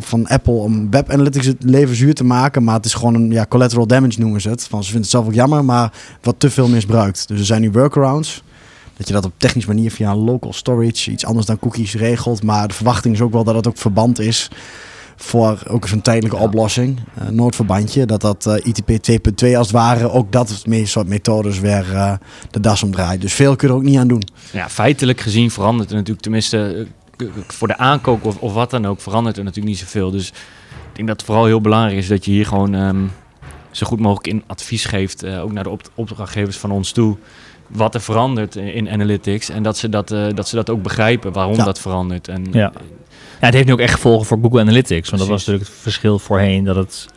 van 0.00 0.26
Apple 0.26 0.52
om 0.52 0.90
web 0.90 1.10
analytics 1.10 1.46
het 1.46 1.62
leven 1.62 1.96
zuur 1.96 2.14
te 2.14 2.24
maken, 2.24 2.64
maar 2.64 2.74
het 2.74 2.84
is 2.84 2.94
gewoon 2.94 3.14
een 3.14 3.30
ja, 3.30 3.46
collateral 3.48 3.86
damage 3.86 4.20
noemen 4.20 4.40
ze 4.40 4.48
het. 4.48 4.66
Van, 4.66 4.78
ze 4.78 4.84
vinden 4.84 5.02
het 5.02 5.10
zelf 5.10 5.26
ook 5.26 5.34
jammer, 5.34 5.64
maar 5.64 5.92
wat 6.22 6.34
te 6.38 6.50
veel 6.50 6.68
misbruikt. 6.68 7.28
Dus 7.28 7.38
er 7.38 7.46
zijn 7.46 7.60
nu 7.60 7.70
workarounds. 7.70 8.42
Dat 8.96 9.06
je 9.08 9.12
dat 9.12 9.24
op 9.24 9.32
technische 9.36 9.68
manier 9.70 9.90
via 9.90 10.10
een 10.10 10.16
local 10.16 10.52
storage, 10.52 11.10
iets 11.10 11.24
anders 11.24 11.46
dan 11.46 11.58
cookies 11.58 11.94
regelt. 11.94 12.42
Maar 12.42 12.68
de 12.68 12.74
verwachting 12.74 13.14
is 13.14 13.20
ook 13.20 13.32
wel 13.32 13.44
dat 13.44 13.54
het 13.54 13.68
ook 13.68 13.78
verband 13.78 14.20
is 14.20 14.50
voor 15.22 15.62
ook 15.68 15.88
zo'n 15.88 16.02
tijdelijke 16.02 16.36
ja. 16.36 16.42
oplossing, 16.42 17.00
uh, 17.22 17.28
noodverbandje, 17.28 18.06
dat 18.06 18.20
dat 18.20 18.46
uh, 18.46 18.54
ITP 18.66 18.90
2.2 18.90 19.56
als 19.56 19.66
het 19.66 19.70
ware 19.70 20.10
ook 20.10 20.32
dat 20.32 20.64
soort 20.84 21.08
methodes 21.08 21.60
weer 21.60 21.86
uh, 21.92 22.12
de 22.50 22.60
das 22.60 22.82
omdraait. 22.82 23.20
Dus 23.20 23.32
veel 23.32 23.56
kun 23.56 23.68
je 23.68 23.74
er 23.74 23.80
ook 23.80 23.86
niet 23.86 23.98
aan 23.98 24.08
doen. 24.08 24.22
Ja, 24.52 24.68
feitelijk 24.68 25.20
gezien 25.20 25.50
verandert 25.50 25.90
er 25.90 25.94
natuurlijk, 25.94 26.22
tenminste 26.22 26.74
eh, 26.74 26.86
voor 27.46 27.68
de 27.68 27.76
aankoop 27.76 28.24
of, 28.24 28.38
of 28.38 28.54
wat 28.54 28.70
dan 28.70 28.86
ook, 28.86 29.00
verandert 29.00 29.36
er 29.36 29.44
natuurlijk 29.44 29.74
niet 29.74 29.82
zoveel. 29.82 30.10
Dus 30.10 30.28
ik 30.68 30.92
denk 30.92 31.08
dat 31.08 31.16
het 31.16 31.26
vooral 31.26 31.44
heel 31.44 31.60
belangrijk 31.60 31.96
is 31.96 32.08
dat 32.08 32.24
je 32.24 32.30
hier 32.30 32.46
gewoon 32.46 32.74
um, 32.74 33.12
zo 33.70 33.86
goed 33.86 34.00
mogelijk 34.00 34.26
in 34.26 34.42
advies 34.46 34.84
geeft, 34.84 35.24
uh, 35.24 35.42
ook 35.42 35.52
naar 35.52 35.64
de 35.64 35.70
op 35.70 35.82
opdrachtgevers 35.94 36.56
van 36.56 36.70
ons 36.70 36.92
toe, 36.92 37.16
wat 37.66 37.94
er 37.94 38.00
verandert 38.00 38.56
in 38.56 38.90
analytics 38.90 39.48
en 39.48 39.62
dat 39.62 39.78
ze 39.78 39.88
dat, 39.88 40.12
uh, 40.12 40.26
dat, 40.34 40.48
ze 40.48 40.54
dat 40.54 40.70
ook 40.70 40.82
begrijpen, 40.82 41.32
waarom 41.32 41.56
ja. 41.56 41.64
dat 41.64 41.80
verandert. 41.80 42.28
En, 42.28 42.46
ja. 42.50 42.72
Ja, 43.40 43.48
het 43.48 43.54
heeft 43.54 43.66
nu 43.66 43.72
ook 43.72 43.78
echt 43.78 43.94
gevolgen 43.94 44.26
voor 44.26 44.38
Google 44.42 44.60
Analytics. 44.60 44.88
Want 44.88 45.00
Precies. 45.00 45.18
dat 45.18 45.28
was 45.28 45.46
natuurlijk 45.46 45.70
het 45.70 45.82
verschil 45.82 46.18
voorheen 46.18 46.64
dat 46.64 46.76
het 46.76 47.08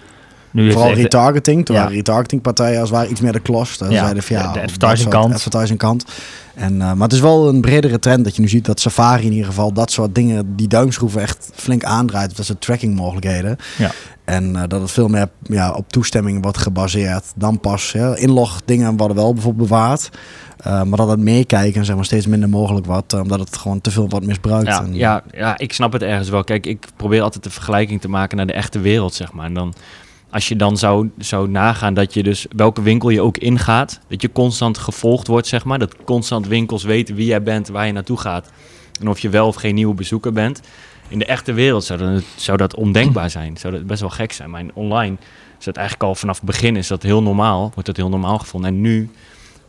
nu 0.51 0.71
Vooral 0.71 0.89
heeft 0.89 1.01
retargeting. 1.01 1.65
Toen 1.65 1.75
ja. 1.75 1.81
waren 1.81 1.97
retargetingpartijen 1.97 2.81
als 2.81 2.89
waar 2.89 3.07
iets 3.07 3.21
meer 3.21 3.31
de 3.31 3.39
klos. 3.39 3.75
Ja, 3.79 3.89
zeiden 3.89 4.23
van, 4.23 4.35
ja, 4.35 4.51
de 4.51 4.61
advertising 4.61 5.09
kant. 5.09 5.33
Advertising 5.33 5.79
kant. 5.79 6.05
En, 6.55 6.73
uh, 6.73 6.79
maar 6.79 7.07
het 7.07 7.13
is 7.13 7.19
wel 7.19 7.47
een 7.47 7.61
bredere 7.61 7.99
trend 7.99 8.23
dat 8.23 8.35
je 8.35 8.41
nu 8.41 8.47
ziet 8.47 8.65
dat 8.65 8.79
Safari 8.79 9.25
in 9.25 9.31
ieder 9.31 9.45
geval 9.45 9.73
dat 9.73 9.91
soort 9.91 10.15
dingen, 10.15 10.55
die 10.55 10.67
duimschroeven 10.67 11.21
echt 11.21 11.49
flink 11.53 11.83
aandraait. 11.83 12.35
Dat 12.35 12.45
zijn 12.45 12.59
tracking 12.59 12.95
mogelijkheden. 12.95 13.57
Ja. 13.77 13.91
En 14.23 14.49
uh, 14.49 14.63
dat 14.67 14.81
het 14.81 14.91
veel 14.91 15.07
meer 15.07 15.29
ja, 15.41 15.71
op 15.71 15.91
toestemming 15.91 16.41
wordt 16.41 16.57
gebaseerd. 16.57 17.23
Dan 17.35 17.59
pas 17.59 17.91
ja, 17.91 18.15
inlog 18.15 18.61
dingen 18.65 18.97
worden 18.97 19.17
wel 19.17 19.33
bijvoorbeeld 19.33 19.69
bewaard. 19.69 20.09
Uh, 20.67 20.83
maar 20.83 20.97
dat 20.97 21.09
het 21.09 21.19
meekijken 21.19 21.85
zeg 21.85 21.95
maar, 21.95 22.05
steeds 22.05 22.27
minder 22.27 22.49
mogelijk 22.49 22.85
wordt. 22.85 23.13
Omdat 23.13 23.39
het 23.39 23.57
gewoon 23.57 23.81
te 23.81 23.91
veel 23.91 24.09
wordt 24.09 24.25
misbruikt. 24.25 24.67
Ja, 24.67 24.81
en, 24.81 24.95
ja, 24.95 25.23
ja, 25.31 25.57
ik 25.57 25.73
snap 25.73 25.93
het 25.93 26.01
ergens 26.01 26.29
wel. 26.29 26.43
Kijk, 26.43 26.65
ik 26.65 26.87
probeer 26.95 27.21
altijd 27.21 27.43
de 27.43 27.49
vergelijking 27.49 28.01
te 28.01 28.09
maken 28.09 28.37
naar 28.37 28.47
de 28.47 28.53
echte 28.53 28.79
wereld, 28.79 29.13
zeg 29.13 29.31
maar. 29.33 29.45
En 29.45 29.53
dan, 29.53 29.73
als 30.35 30.47
je 30.47 30.55
dan 30.55 30.77
zou, 30.77 31.09
zou 31.17 31.49
nagaan 31.49 31.93
dat 31.93 32.13
je 32.13 32.23
dus 32.23 32.45
welke 32.55 32.81
winkel 32.81 33.09
je 33.09 33.21
ook 33.21 33.37
ingaat, 33.37 33.99
dat 34.07 34.21
je 34.21 34.31
constant 34.31 34.77
gevolgd 34.77 35.27
wordt, 35.27 35.47
zeg 35.47 35.65
maar. 35.65 35.79
Dat 35.79 35.95
constant 36.03 36.47
winkels 36.47 36.83
weten 36.83 37.15
wie 37.15 37.25
jij 37.25 37.43
bent, 37.43 37.67
waar 37.67 37.85
je 37.85 37.91
naartoe 37.91 38.17
gaat. 38.17 38.51
En 38.99 39.09
of 39.09 39.19
je 39.19 39.29
wel 39.29 39.47
of 39.47 39.55
geen 39.55 39.75
nieuwe 39.75 39.93
bezoeker 39.93 40.33
bent. 40.33 40.61
In 41.07 41.19
de 41.19 41.25
echte 41.25 41.53
wereld 41.53 41.83
zou 42.35 42.57
dat, 42.57 42.75
ondenkbaar 42.75 43.29
zijn. 43.29 43.57
Zou 43.57 43.73
dat 43.73 43.87
best 43.87 44.01
wel 44.01 44.09
gek 44.09 44.31
zijn. 44.31 44.49
Maar 44.49 44.59
in 44.59 44.71
online 44.73 45.15
is 45.59 45.65
dat 45.65 45.75
eigenlijk 45.75 46.07
al 46.09 46.15
vanaf 46.15 46.35
het 46.35 46.45
begin 46.45 46.75
is 46.75 46.87
dat 46.87 47.03
heel 47.03 47.21
normaal. 47.21 47.71
Wordt 47.73 47.85
dat 47.85 47.97
heel 47.97 48.09
normaal 48.09 48.39
gevonden. 48.39 48.69
En 48.69 48.81
nu, 48.81 49.09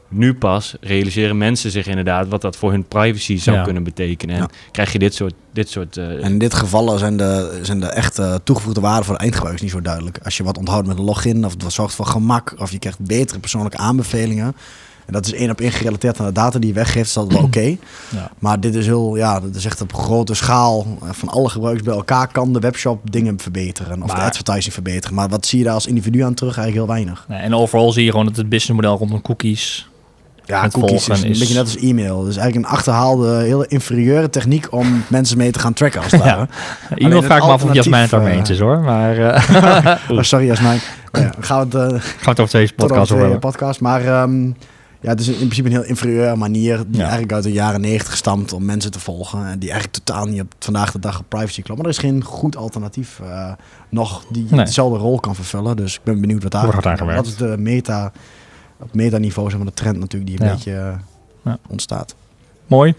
nu 0.09 0.35
pas 0.35 0.75
realiseren 0.81 1.39
mensen 1.39 1.71
zich 1.71 1.87
inderdaad 1.87 2.29
wat 2.29 2.41
dat 2.41 2.57
voor 2.57 2.71
hun 2.71 2.85
privacy 2.85 3.39
zou 3.39 3.57
ja. 3.57 3.63
kunnen 3.63 3.83
betekenen. 3.83 4.35
En 4.35 4.41
ja. 4.41 4.49
krijg 4.71 4.93
je 4.93 4.99
dit 4.99 5.15
soort... 5.15 5.35
Dit 5.53 5.69
soort 5.69 5.97
uh, 5.97 6.05
en 6.05 6.23
in 6.23 6.39
dit 6.39 6.55
geval 6.55 6.99
zijn 6.99 7.17
de, 7.17 7.59
zijn 7.63 7.81
de 7.81 7.87
echte 7.87 8.41
toegevoegde 8.45 8.81
waarden 8.81 9.05
voor 9.05 9.15
de 9.15 9.21
eindgebruikers 9.21 9.63
niet 9.63 9.73
zo 9.73 9.83
duidelijk. 9.83 10.19
Als 10.25 10.37
je 10.37 10.45
wat 10.45 10.59
onthoudt 10.59 10.87
met 10.87 10.99
een 10.99 11.05
login 11.05 11.45
of 11.45 11.53
het 11.53 11.73
zorgt 11.73 11.95
voor 11.95 12.07
gemak 12.07 12.55
of 12.59 12.71
je 12.71 12.79
krijgt 12.79 12.99
betere 12.99 13.39
persoonlijke 13.39 13.77
aanbevelingen. 13.77 14.55
En 15.07 15.13
dat 15.13 15.27
is 15.27 15.33
één 15.33 15.51
op 15.51 15.61
één 15.61 15.73
gerelateerd 15.73 16.21
aan 16.21 16.27
de 16.27 16.33
data 16.33 16.59
die 16.59 16.69
je 16.69 16.75
weggeeft, 16.75 17.07
is 17.07 17.13
dat 17.13 17.33
wel 17.33 17.43
oké. 17.43 17.47
Okay. 17.47 17.79
Ja. 18.17 18.31
Maar 18.39 18.61
dit 18.61 18.75
is 18.75 18.87
heel, 18.87 19.17
ja, 19.17 19.41
dat 19.41 19.55
is 19.55 19.65
echt 19.65 19.81
op 19.81 19.95
grote 19.95 20.35
schaal 20.35 20.87
van 21.03 21.29
alle 21.29 21.49
gebruikers 21.49 21.85
bij 21.85 21.95
elkaar 21.95 22.29
kan 22.33 22.53
de 22.53 22.59
webshop 22.59 23.11
dingen 23.11 23.39
verbeteren 23.39 24.03
of 24.03 24.09
maar, 24.09 24.17
de 24.17 24.23
advertising 24.23 24.75
verbeteren. 24.75 25.15
Maar 25.15 25.29
wat 25.29 25.47
zie 25.47 25.59
je 25.59 25.65
daar 25.65 25.75
als 25.75 25.87
individu 25.87 26.21
aan 26.21 26.35
terug? 26.35 26.57
Eigenlijk 26.59 26.87
heel 26.87 26.97
weinig. 26.97 27.25
Nee, 27.29 27.39
en 27.39 27.55
overal 27.55 27.93
zie 27.93 28.05
je 28.05 28.11
gewoon 28.11 28.27
dat 28.27 28.37
het 28.37 28.49
businessmodel 28.49 28.99
rondom 28.99 29.23
cookies. 29.23 29.89
Ja, 30.47 30.69
cookies 30.69 31.09
is 31.09 31.23
een 31.23 31.29
beetje 31.29 31.55
net 31.55 31.63
als 31.63 31.77
e-mail. 31.77 32.25
Dus 32.25 32.37
eigenlijk 32.37 32.67
een 32.67 32.77
achterhaalde, 32.77 33.37
hele 33.37 33.67
inferieure 33.67 34.31
techniek 34.31 34.73
om 34.73 35.03
mensen 35.09 35.39
mee 35.39 35.51
te 35.51 35.59
gaan 35.59 35.73
tracken 35.73 36.03
als 36.03 36.13
het 36.13 36.21
ware. 36.21 36.49
Ja. 36.89 36.97
E-mail 36.97 37.23
vraag 37.23 37.39
ik 37.39 37.45
me 37.45 37.51
af 37.51 37.65
of 37.65 37.73
Jasmijn 37.73 38.03
het 38.03 38.11
daarmee 38.11 38.37
eens 38.37 38.51
is 38.51 38.59
hoor. 38.59 38.81
Maar, 38.81 39.19
uh... 39.19 39.97
oh, 40.19 40.23
sorry 40.33 40.47
Jasmijn. 40.47 40.81
Ja, 41.13 41.31
gaan 41.41 41.69
we 41.69 41.79
het, 41.79 41.93
uh, 41.93 42.01
gaan 42.01 42.25
we 42.25 42.31
het 42.31 42.41
over 42.41 42.59
deze 42.59 42.75
podcast 42.75 43.13
over 43.13 43.39
podcast. 43.39 43.81
Maar 43.81 44.23
um, 44.23 44.57
ja, 45.01 45.09
het 45.09 45.21
is 45.21 45.29
in 45.29 45.35
principe 45.35 45.69
een 45.69 45.75
heel 45.75 45.85
inferieure 45.85 46.37
manier 46.37 46.77
die 46.77 46.97
ja. 46.97 47.01
eigenlijk 47.01 47.33
uit 47.33 47.43
de 47.43 47.53
jaren 47.53 47.81
negentig 47.81 48.17
stamt 48.17 48.53
om 48.53 48.65
mensen 48.65 48.91
te 48.91 49.01
volgen. 49.01 49.47
En 49.47 49.59
die 49.59 49.71
eigenlijk 49.71 50.05
totaal 50.05 50.27
niet 50.27 50.41
op 50.41 50.55
vandaag 50.59 50.93
de 50.93 50.99
dag 50.99 51.19
op 51.19 51.25
privacy 51.29 51.63
klopt. 51.63 51.81
Maar 51.81 51.91
er 51.91 51.97
is 51.97 52.05
geen 52.05 52.25
goed 52.25 52.57
alternatief 52.57 53.21
uh, 53.23 53.53
nog 53.89 54.25
die 54.31 54.47
nee. 54.51 54.65
dezelfde 54.65 54.99
rol 54.99 55.21
kan 55.21 55.35
vervullen. 55.35 55.77
Dus 55.77 55.95
ik 55.95 56.01
ben 56.03 56.21
benieuwd 56.21 56.43
wat 56.43 56.53
daar 56.53 56.73
gaat. 56.73 57.01
Wat 57.01 57.27
is 57.27 57.37
de 57.37 57.55
meta, 57.59 58.13
op 58.81 58.95
metaniveau, 58.95 59.49
zeg 59.49 59.59
maar 59.59 59.67
de 59.67 59.75
trend 59.75 59.99
natuurlijk 59.99 60.31
die 60.31 60.41
een 60.41 60.47
ja. 60.47 60.53
beetje 60.53 60.71
uh, 60.71 60.93
ja. 61.45 61.59
ontstaat. 61.69 62.15
Mooi. 62.67 62.95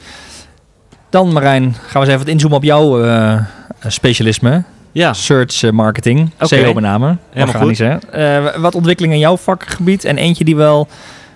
Dan 1.09 1.33
Marijn, 1.33 1.73
gaan 1.73 1.91
we 1.91 1.99
eens 1.99 2.07
even 2.07 2.19
wat 2.19 2.27
inzoomen 2.27 2.57
op 2.57 2.63
jouw 2.63 3.05
uh, 3.05 3.41
specialisme. 3.87 4.63
Ja. 4.91 5.13
Search 5.13 5.61
uh, 5.61 5.71
marketing, 5.71 6.31
okay. 6.33 6.47
SEO 6.47 6.73
met 6.73 6.83
name. 6.83 7.17
Organisch, 7.35 7.79
uh, 7.79 8.55
wat 8.55 8.75
ontwikkelingen 8.75 9.15
in 9.15 9.21
jouw 9.21 9.37
vakgebied 9.37 10.05
en 10.05 10.17
eentje 10.17 10.43
die 10.43 10.55
wel 10.55 10.87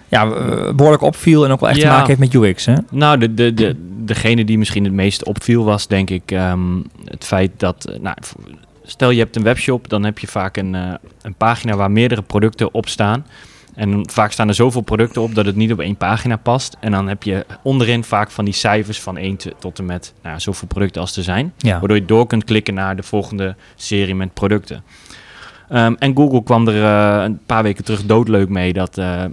ja, 0.07 0.27
behoorlijk 0.73 1.01
opviel 1.01 1.45
en 1.45 1.51
ook 1.51 1.59
wel 1.59 1.69
echt 1.69 1.77
ja. 1.77 1.83
te 1.83 1.89
maken 1.89 2.07
heeft 2.07 2.33
met 2.33 2.33
UX. 2.33 2.65
Hè? 2.65 2.73
Nou, 2.89 3.17
de, 3.17 3.33
de, 3.33 3.53
de, 3.53 3.75
degene 4.05 4.45
die 4.45 4.57
misschien 4.57 4.83
het 4.83 4.93
meest 4.93 5.25
opviel 5.25 5.63
was 5.63 5.87
denk 5.87 6.09
ik 6.09 6.31
um, 6.31 6.83
het 7.05 7.23
feit 7.23 7.51
dat... 7.57 7.97
Nou, 8.01 8.15
stel 8.83 9.09
je 9.09 9.19
hebt 9.19 9.35
een 9.35 9.43
webshop, 9.43 9.89
dan 9.89 10.03
heb 10.03 10.19
je 10.19 10.27
vaak 10.27 10.57
een, 10.57 10.73
uh, 10.73 10.93
een 11.21 11.33
pagina 11.33 11.75
waar 11.75 11.91
meerdere 11.91 12.21
producten 12.21 12.73
op 12.73 12.87
staan. 12.87 13.25
En 13.75 14.09
vaak 14.09 14.31
staan 14.31 14.47
er 14.47 14.53
zoveel 14.53 14.81
producten 14.81 15.21
op 15.21 15.35
dat 15.35 15.45
het 15.45 15.55
niet 15.55 15.71
op 15.71 15.79
één 15.79 15.95
pagina 15.95 16.35
past. 16.35 16.77
En 16.79 16.91
dan 16.91 17.07
heb 17.07 17.23
je 17.23 17.45
onderin 17.63 18.03
vaak 18.03 18.31
van 18.31 18.45
die 18.45 18.53
cijfers 18.53 19.01
van 19.01 19.17
1 19.17 19.37
tot 19.59 19.79
en 19.79 19.85
met 19.85 20.13
nou, 20.23 20.39
zoveel 20.39 20.67
producten 20.67 21.01
als 21.01 21.17
er 21.17 21.23
zijn. 21.23 21.53
Ja. 21.57 21.79
Waardoor 21.79 21.97
je 21.97 22.05
door 22.05 22.27
kunt 22.27 22.43
klikken 22.43 22.73
naar 22.73 22.95
de 22.95 23.03
volgende 23.03 23.55
serie 23.75 24.15
met 24.15 24.33
producten. 24.33 24.83
Ehm, 25.69 25.93
en 25.99 26.15
Google 26.15 26.43
kwam 26.43 26.67
er 26.67 26.83
eh, 26.83 27.23
een 27.23 27.39
paar 27.45 27.63
weken 27.63 27.83
terug 27.83 28.05
doodleuk 28.05 28.49
mee 28.49 28.73
dat 28.73 28.97
eh, 28.97 29.23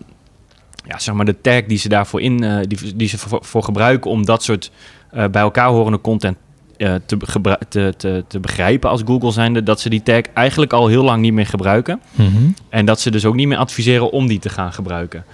ja, 0.87 0.99
zeg 0.99 1.15
maar 1.15 1.25
de 1.25 1.41
tag 1.41 1.65
die 1.65 1.79
ze 1.79 1.89
daarvoor 1.89 2.21
in, 2.21 2.45
eh, 2.45 2.59
die, 2.63 2.97
die 2.97 3.09
ze 3.09 3.19
voor, 3.19 3.45
voor 3.45 3.63
gebruiken 3.63 4.11
om 4.11 4.25
dat 4.25 4.43
soort 4.43 4.71
bij 5.11 5.43
elkaar 5.43 5.69
horende 5.69 6.01
content 6.01 6.37
te, 6.79 7.17
gebru- 7.19 7.57
te, 7.69 7.95
te, 7.97 8.25
te 8.29 8.41
begrijpen 8.41 8.91
als 8.91 9.03
Google 9.05 9.31
zijnde, 9.33 9.63
dat 9.63 9.81
ze 9.81 9.89
die 9.89 10.03
tag 10.03 10.21
eigenlijk 10.35 10.73
al 10.73 10.87
heel 10.87 11.05
lang 11.05 11.23
niet 11.23 11.33
meer 11.33 11.47
gebruiken. 11.47 12.01
Mhm. 12.13 12.51
En 12.69 12.87
dat 12.87 13.01
ze 13.01 13.11
dus 13.11 13.25
ook 13.25 13.35
niet 13.35 13.49
meer 13.49 13.59
adviseren 13.59 14.11
om 14.11 14.27
die 14.27 14.39
te 14.39 14.49
gaan 14.49 14.73
gebruiken. 14.73 15.25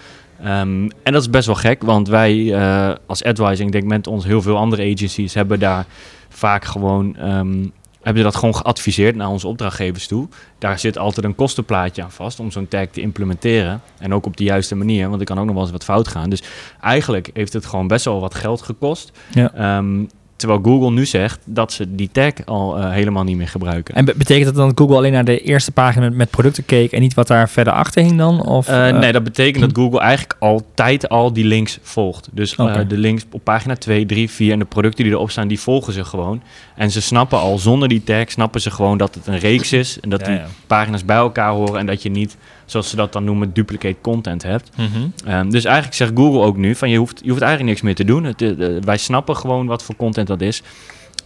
Ehm, 0.43 0.89
en 1.03 1.13
dat 1.13 1.23
is 1.23 1.31
best 1.31 1.47
wel 1.47 1.55
gek, 1.55 1.83
want 1.83 2.09
wij 2.09 2.55
eh, 2.55 2.95
als 3.07 3.25
advising, 3.25 3.67
ik 3.67 3.73
denk 3.73 3.85
met 3.85 4.07
ons 4.07 4.25
heel 4.25 4.43
veel 4.43 4.57
andere 4.57 4.93
agencies, 4.95 5.35
hebben 5.35 5.59
daar 5.61 5.87
vaak 6.29 6.65
gewoon, 6.65 7.17
ehm, 7.17 7.65
hebben 8.03 8.23
dat 8.23 8.37
gewoon 8.37 8.55
geadviseerd 8.57 9.17
naar 9.17 9.29
onze 9.29 9.47
opdrachtgevers 9.47 10.07
toe. 10.07 10.29
Daar 10.59 10.79
zit 10.79 10.99
altijd 10.99 11.27
een 11.27 11.35
kostenplaatje 11.35 12.03
aan 12.03 12.11
vast 12.11 12.41
om 12.41 12.51
zo'n 12.51 12.69
tag 12.69 12.87
te 12.87 13.01
implementeren. 13.01 13.81
En 13.99 14.15
ook 14.15 14.27
op 14.27 14.37
de 14.37 14.45
juiste 14.45 14.75
manier, 14.75 15.09
want 15.09 15.21
er 15.21 15.27
kan 15.27 15.39
ook 15.39 15.45
nog 15.45 15.55
wel 15.55 15.63
eens 15.63 15.73
wat 15.73 15.85
fout 15.85 16.09
gaan. 16.09 16.31
Dus 16.31 16.43
eigenlijk 16.81 17.31
heeft 17.33 17.53
het 17.53 17.67
gewoon 17.67 17.87
best 17.87 18.05
wel 18.05 18.21
wat 18.21 18.35
geld 18.35 18.63
gekost. 18.63 19.13
Ja. 19.33 19.55
Ehm, 19.55 20.05
terwijl 20.45 20.63
Google 20.75 20.91
nu 20.91 21.07
zegt 21.07 21.39
dat 21.45 21.73
ze 21.73 21.95
die 21.95 22.09
tag 22.13 22.33
al 22.45 22.79
eh, 22.79 22.91
helemaal 22.91 23.25
niet 23.25 23.37
meer 23.37 23.49
gebruiken. 23.49 23.95
En 23.95 24.05
be- 24.05 24.15
betekent 24.17 24.45
dat 24.45 24.55
dan 24.55 24.69
dat 24.69 24.79
Google 24.79 24.97
alleen 24.97 25.13
naar 25.13 25.25
de 25.25 25.41
eerste 25.41 25.73
pagina 25.73 26.11
met 26.11 26.31
producten 26.31 26.65
keek 26.65 26.93
en 26.93 27.01
niet 27.01 27.15
wat 27.15 27.27
daar 27.27 27.49
verder 27.49 27.73
achter 27.73 28.03
hing 28.03 28.19
dan? 28.19 28.47
Of, 28.47 28.69
Eh, 28.69 28.89
eh, 28.89 28.97
nee, 28.99 29.13
dat 29.13 29.25
betekent 29.25 29.61
dat 29.65 29.71
Google 29.85 30.01
eigenlijk 30.01 30.37
altijd 30.39 31.09
al 31.09 31.33
die 31.33 31.45
links 31.45 31.79
volgt. 31.83 32.29
Dus 32.33 32.57
de 32.57 32.85
links 32.89 33.25
op 33.31 33.45
pagina 33.45 33.75
2, 33.77 34.07
3, 34.07 34.31
4 34.31 34.53
en 34.53 34.59
de 34.59 34.65
producten 34.65 35.05
die 35.05 35.13
erop 35.13 35.31
staan, 35.31 35.49
die 35.49 35.61
volgen 35.61 35.93
ze 35.93 36.05
gewoon. 36.05 36.43
En 36.77 36.91
ze 36.91 37.01
snappen 37.03 37.39
al 37.39 37.59
zonder 37.59 37.89
die 37.89 38.05
tag, 38.05 38.31
snappen 38.31 38.61
ze 38.61 38.71
gewoon 38.71 38.99
dat 38.99 39.15
het 39.15 39.27
een 39.27 39.39
reeks 39.39 39.73
is. 39.73 40.01
En 40.01 40.09
dat 40.09 40.21
Ja, 40.21 40.27
die 40.27 40.37
ja. 40.37 40.47
pagina's 40.67 41.05
bij 41.05 41.17
elkaar 41.17 41.51
horen 41.53 41.79
en 41.79 41.87
dat 41.87 42.03
je 42.03 42.11
niet, 42.11 42.37
zoals 42.65 42.89
ze 42.91 42.97
dat 42.97 43.13
dan 43.13 43.25
noemen, 43.25 43.53
duplicate 43.53 43.97
content 44.01 44.43
hebt. 44.43 44.71
Mhm. 44.77 44.89
Ehm, 45.27 45.51
dus 45.51 45.65
eigenlijk 45.65 45.97
zegt 45.97 46.13
Google 46.15 46.41
ook 46.41 46.57
nu 46.57 46.75
van 46.75 46.91
je 46.91 46.99
hoeft, 46.99 47.21
je 47.23 47.29
hoeft 47.31 47.43
eigenlijk 47.43 47.71
niks 47.71 47.83
meer 47.85 47.95
te 47.95 48.05
doen. 48.05 48.25
Het, 48.25 48.43
eh, 48.43 48.77
eh, 48.77 48.83
wij 48.83 48.97
snappen 48.97 49.37
gewoon 49.37 49.67
wat 49.67 49.83
voor 49.83 49.97
content 49.97 50.27
dat 50.27 50.41
is. 50.41 50.63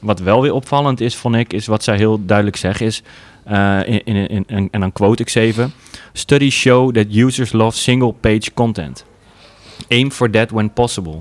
Wat 0.00 0.20
wel 0.20 0.42
weer 0.42 0.52
opvallend 0.52 1.00
is, 1.00 1.16
vond 1.16 1.34
ik, 1.34 1.52
is 1.52 1.66
wat 1.66 1.84
zij 1.84 1.96
heel 1.96 2.24
duidelijk 2.26 2.56
zeggen 2.56 2.86
is... 2.86 3.02
eh, 3.44 3.78
in, 3.86 4.04
in, 4.04 4.44
in- 4.46 4.68
en 4.70 4.80
dan 4.80 4.92
quote 4.92 5.22
ik 5.22 5.28
ze 5.28 5.40
even. 5.40 5.72
Studies 6.12 6.54
show 6.54 6.94
that 6.94 7.06
users 7.14 7.52
love 7.52 7.78
single-page 7.78 8.54
content. 8.54 9.04
Aim 9.88 10.10
for 10.10 10.30
that 10.30 10.50
when 10.50 10.72
possible. 10.72 11.18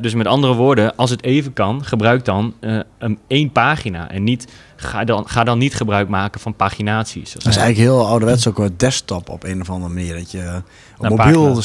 Dus 0.00 0.14
met 0.14 0.26
andere 0.26 0.54
woorden, 0.54 0.96
als 0.96 1.10
het 1.10 1.22
even 1.22 1.52
kan, 1.52 1.84
gebruik 1.84 2.24
dan 2.24 2.54
een 2.98 3.18
één 3.26 3.52
pagina. 3.52 4.10
En 4.10 4.24
niet, 4.24 4.52
ga, 4.80 5.04
dan, 5.04 5.28
ga 5.28 5.44
dan 5.44 5.58
niet 5.58 5.74
gebruik 5.74 6.08
maken 6.08 6.40
van 6.40 6.54
paginaties. 6.54 7.32
Dat 7.32 7.46
is 7.46 7.56
eigenlijk 7.56 7.78
heel 7.88 8.06
ouderwets 8.06 8.48
ook 8.48 8.58
met 8.58 8.80
desktop 8.80 9.28
op 9.28 9.44
een 9.44 9.60
of 9.60 9.70
andere 9.70 9.94
manier. 9.94 10.14
Dat 10.14 10.30
je 10.30 10.62
op 10.96 11.02
Naar 11.02 11.10
mobiel 11.10 11.58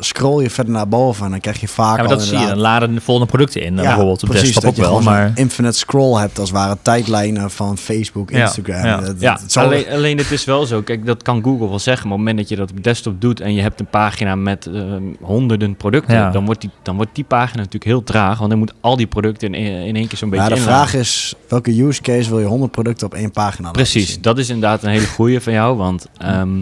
scroll 0.00 0.42
je 0.42 0.50
verder 0.50 0.72
naar 0.72 0.88
boven 0.88 1.24
en 1.24 1.30
dan 1.30 1.40
krijg 1.40 1.60
je 1.60 1.68
vaak 1.68 1.96
Ja, 1.96 2.02
maar 2.02 2.12
al 2.12 2.18
dat 2.18 2.26
zie 2.26 2.38
je. 2.38 2.46
Dan 2.46 2.58
laden 2.58 2.94
de 2.94 3.00
volgende 3.00 3.30
producten 3.30 3.62
in. 3.62 3.74
dan 3.74 3.84
Ja, 3.84 3.88
bijvoorbeeld 3.90 4.22
op 4.22 4.28
precies, 4.28 4.46
desktop 4.54 4.62
dat 4.76 4.84
ook 4.86 4.90
je 4.96 5.02
wel. 5.04 5.12
Maar 5.12 5.32
infinite 5.34 5.78
scroll 5.78 6.20
hebt 6.20 6.38
als 6.38 6.48
het 6.48 6.58
ware 6.58 6.76
tijdlijnen 6.82 7.50
van 7.50 7.78
Facebook, 7.78 8.30
Ja, 8.30 8.40
Instagram. 8.40 8.84
ja. 8.84 9.00
Dat- 9.00 9.56
alleen, 9.56 9.84
alleen 9.92 10.18
het 10.18 10.30
is 10.30 10.44
wel 10.44 10.66
zo. 10.66 10.82
Kijk, 10.82 11.06
dat 11.06 11.22
kan 11.22 11.42
Google 11.42 11.68
wel 11.68 11.78
zeggen. 11.78 12.08
Maar 12.08 12.18
op 12.18 12.24
het 12.24 12.28
moment 12.34 12.36
dat 12.36 12.48
je 12.48 12.56
dat 12.64 12.70
op 12.78 12.84
desktop 12.84 13.20
doet 13.20 13.40
en 13.40 13.54
je 13.54 13.62
hebt 13.62 13.80
een 13.80 13.86
pagina 13.86 14.34
met 14.34 14.66
eh, 14.66 14.82
honderden 15.20 15.76
producten, 15.76 16.14
Ja. 16.14 16.30
dan, 16.30 16.44
wordt 16.44 16.60
die, 16.60 16.70
dan 16.82 16.96
wordt 16.96 17.10
die 17.14 17.24
pagina 17.24 17.56
natuurlijk 17.56 17.84
heel 17.84 18.02
traag. 18.04 18.38
Want 18.38 18.50
dan 18.50 18.58
moet 18.58 18.72
al 18.80 18.96
die 18.96 19.06
producten 19.06 19.54
in, 19.54 19.64
in 19.86 19.96
één 19.96 20.08
keer 20.08 20.18
zo'n 20.18 20.30
beetje 20.30 20.44
maar 20.48 20.54
de 20.54 20.60
inladen. 20.60 20.88
vraag 20.88 21.00
is, 21.00 21.34
welke 21.48 21.82
use 21.82 22.02
case 22.02 22.28
wil 22.28 22.38
je 22.38 22.41
100 22.46 22.70
producten 22.70 23.06
op 23.06 23.14
één 23.14 23.30
pagina 23.30 23.66
laten 23.66 23.82
Precies, 23.82 24.12
zien? 24.12 24.22
dat 24.22 24.38
is 24.38 24.48
inderdaad 24.48 24.82
een 24.82 24.90
hele 24.90 25.06
goeie 25.06 25.40
van 25.40 25.52
jou. 25.52 25.76
Want 25.76 26.06
ehm, 26.18 26.60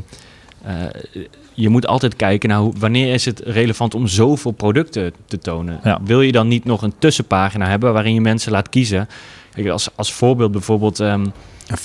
eh, 0.63 0.75
je 1.55 1.69
moet 1.69 1.87
altijd 1.87 2.17
kijken 2.17 2.49
naar 2.49 2.59
hoe, 2.59 2.73
wanneer 2.79 3.13
is 3.15 3.25
het 3.25 3.41
relevant 3.45 3.95
om 3.95 4.07
zoveel 4.07 4.51
producten 4.51 5.13
te 5.27 5.39
tonen. 5.39 5.81
Ja. 5.85 6.01
Wil 6.05 6.21
je 6.21 6.33
dan 6.33 6.49
niet 6.49 6.65
nog 6.65 6.83
een 6.83 6.95
tussenpagina 6.99 7.67
hebben 7.67 7.93
waarin 7.93 8.15
je 8.15 8.21
mensen 8.21 8.53
laat 8.53 8.69
kiezen? 8.69 9.09
Kijk, 9.55 9.69
als, 9.69 9.89
als 9.95 10.13
voorbeeld 10.13 10.53
bijvoorbeeld... 10.53 11.01
ehm. 11.01 11.27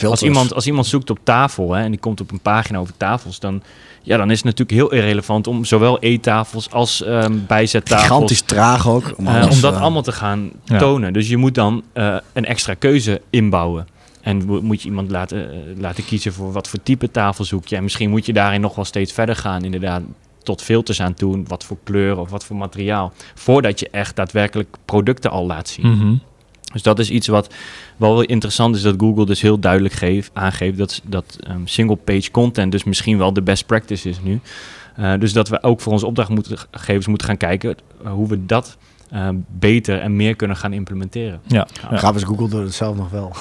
Als 0.04 0.24
iemand, 0.24 0.54
als 0.54 0.68
iemand 0.68 0.88
zoekt 0.88 1.10
op 1.10 1.20
tafel 1.24 1.74
hè, 1.74 1.84
en 1.84 1.92
die 1.92 2.00
komt 2.00 2.22
op 2.22 2.32
een 2.32 2.40
pagina 2.40 2.78
over 2.78 2.94
tafels, 2.98 3.40
dan, 3.40 3.64
ja, 4.06 4.18
dan 4.18 4.32
is 4.32 4.36
het 4.38 4.46
natuurlijk 4.46 4.78
heel 4.78 4.92
irrelevant 5.00 5.48
om 5.48 5.66
zowel 5.66 6.00
eettafels 6.00 6.72
als 6.72 7.04
ehm 7.04 7.34
bijzettafels. 7.48 8.08
Gigantisch 8.08 8.42
traag 8.42 8.88
ook. 8.88 9.14
Om, 9.18 9.28
eh, 9.28 9.48
om 9.52 9.62
dat 9.62 9.74
eh, 9.74 9.82
allemaal 9.82 10.02
te 10.02 10.12
gaan 10.12 10.50
Ja. 10.64 10.78
tonen. 10.78 11.14
Dus 11.14 11.30
je 11.30 11.38
moet 11.38 11.56
dan 11.56 11.84
eh, 11.94 12.16
een 12.34 12.46
extra 12.46 12.74
keuze 12.74 13.22
inbouwen. 13.30 13.88
En 14.22 14.46
mo- 14.46 14.62
moet 14.62 14.82
je 14.82 14.88
iemand 14.88 15.12
laten, 15.12 15.50
laten 15.80 16.06
kiezen 16.06 16.34
voor 16.34 16.52
wat 16.52 16.68
voor 16.68 16.80
type 16.84 17.12
tafel 17.12 17.44
zoek 17.44 17.68
je. 17.68 17.76
En 17.76 17.84
misschien 17.84 18.10
moet 18.10 18.26
je 18.26 18.34
daarin 18.34 18.62
nog 18.62 18.76
wel 18.76 18.86
steeds 18.86 19.14
verder 19.14 19.36
gaan, 19.36 19.64
inderdaad. 19.64 20.02
Tot 20.44 20.62
filters 20.62 21.02
aan 21.02 21.14
toe, 21.14 21.44
wat 21.48 21.64
voor 21.64 21.78
kleur 21.84 22.18
of 22.20 22.30
wat 22.30 22.46
voor 22.46 22.56
materiaal. 22.56 23.14
Voordat 23.36 23.80
je 23.80 23.90
echt 23.92 24.16
daadwerkelijk 24.16 24.76
producten 24.86 25.32
al 25.32 25.46
laat 25.46 25.68
zien. 25.70 25.90
Mhm. 25.90 26.14
Dus 26.76 26.84
dat 26.84 27.00
is 27.00 27.10
iets 27.10 27.28
wat 27.28 27.54
wel 27.98 28.22
interessant 28.22 28.76
is 28.76 28.82
dat 28.82 28.96
Google 28.98 29.26
dus 29.26 29.42
heel 29.42 29.60
duidelijk 29.60 29.94
geeft, 29.94 30.32
aangeeft 30.34 30.78
dat, 30.78 31.02
dat 31.04 31.38
ehm, 31.40 31.60
single-page 31.66 32.32
content 32.32 32.72
dus 32.72 32.84
misschien 32.84 33.18
wel 33.18 33.34
de 33.34 33.42
best 33.42 33.66
practice 33.66 34.10
is 34.10 34.20
nu. 34.22 34.40
Eh, 34.96 35.14
dus 35.20 35.34
dat 35.34 35.50
we 35.50 35.64
ook 35.64 35.82
voor 35.82 35.92
onze 35.92 36.06
opdrachtgevers 36.06 37.08
moeten 37.08 37.28
gaan 37.28 37.38
kijken 37.38 37.76
eh, 38.04 38.12
hoe 38.12 38.28
we 38.28 38.46
dat 38.46 38.78
ehm, 39.12 39.36
beter 39.48 40.00
en 40.00 40.16
meer 40.16 40.36
kunnen 40.36 40.58
gaan 40.58 40.74
implementeren. 40.74 41.40
ja. 41.48 41.68
ja. 41.92 42.14
Is, 42.14 42.24
Google 42.24 42.50
doet 42.50 42.64
het 42.64 42.74
zelf 42.74 42.96
nog 42.98 43.10
wel. 43.10 43.32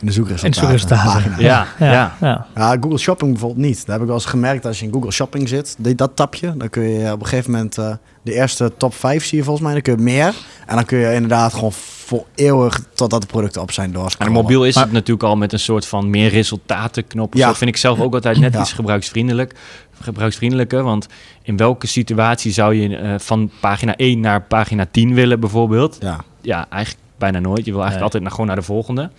In 0.00 0.06
de 0.06 0.12
zoekresultaten. 0.12 0.46
In 0.46 0.50
de 0.50 0.78
zoekresultaten. 0.78 1.30
pagina. 1.30 1.46
Ja, 1.48 1.66
ja. 1.78 2.14
Ja, 2.20 2.46
ja. 2.54 2.76
Google 2.80 2.98
Shopping 2.98 3.30
bijvoorbeeld 3.30 3.66
niet. 3.66 3.76
Daar 3.86 3.92
heb 3.94 4.00
ik 4.00 4.06
wel 4.06 4.16
eens 4.16 4.24
gemerkt 4.26 4.66
als 4.66 4.78
je 4.80 4.86
in 4.86 4.92
Google 4.92 5.10
Shopping 5.10 5.48
zit, 5.48 5.76
dat 5.96 6.10
tapje, 6.16 6.54
dan 6.56 6.70
kun 6.70 6.82
je 6.82 7.12
op 7.12 7.20
een 7.20 7.26
gegeven 7.26 7.50
moment 7.50 7.78
eh, 7.78 7.92
de 8.22 8.32
eerste 8.32 8.72
top 8.76 8.94
5 8.94 9.24
zie 9.24 9.38
je 9.38 9.44
volgens 9.44 9.64
mij, 9.64 9.72
dan 9.74 9.82
kun 9.82 9.96
je 9.96 10.02
meer. 10.02 10.34
En 10.66 10.74
dan 10.74 10.84
kun 10.84 10.98
je 10.98 11.12
inderdaad 11.14 11.54
gewoon 11.54 11.72
voor 11.72 12.24
eeuwig 12.34 12.80
totdat 12.94 13.20
de 13.20 13.26
producten 13.26 13.62
op 13.62 13.72
zijn 13.72 13.86
En 13.86 13.92
doorscrollen. 13.92 14.32
mobiel 14.32 14.64
is 14.64 14.74
Maar- 14.74 14.84
het 14.84 14.92
natuurlijk 14.92 15.22
al 15.22 15.36
met 15.36 15.52
een 15.52 15.58
soort 15.58 15.86
van 15.86 16.10
meer 16.10 16.28
resultatenknop. 16.30 17.34
Ja. 17.34 17.40
Ja. 17.40 17.46
Dat 17.46 17.56
vind 17.58 17.70
ik 17.70 17.76
zelf 17.76 18.00
ook 18.00 18.14
altijd 18.14 18.38
net 18.38 18.52
Ja. 18.52 18.60
iets 18.60 18.72
gebruiksvriendelijk, 18.72 19.54
gebruiksvriendelijker. 20.00 20.82
Want 20.82 21.06
in 21.42 21.56
welke 21.56 21.86
situatie 21.86 22.52
zou 22.52 22.74
je 22.74 22.96
eh, 22.96 23.14
van 23.18 23.50
pagina 23.60 23.94
1 23.96 24.20
naar 24.20 24.42
pagina 24.42 24.86
10 24.90 25.14
willen 25.14 25.40
bijvoorbeeld? 25.40 25.96
Ja, 26.00 26.20
ja, 26.40 26.66
eigenlijk 26.70 27.04
bijna 27.18 27.38
nooit. 27.38 27.64
Je 27.64 27.72
wil 27.72 27.80
eigenlijk 27.82 27.94
Nee. 27.94 28.02
altijd 28.02 28.22
naar, 28.22 28.30
gewoon 28.32 28.46
naar 28.46 28.56
de 28.56 28.62
volgende. 28.62 29.10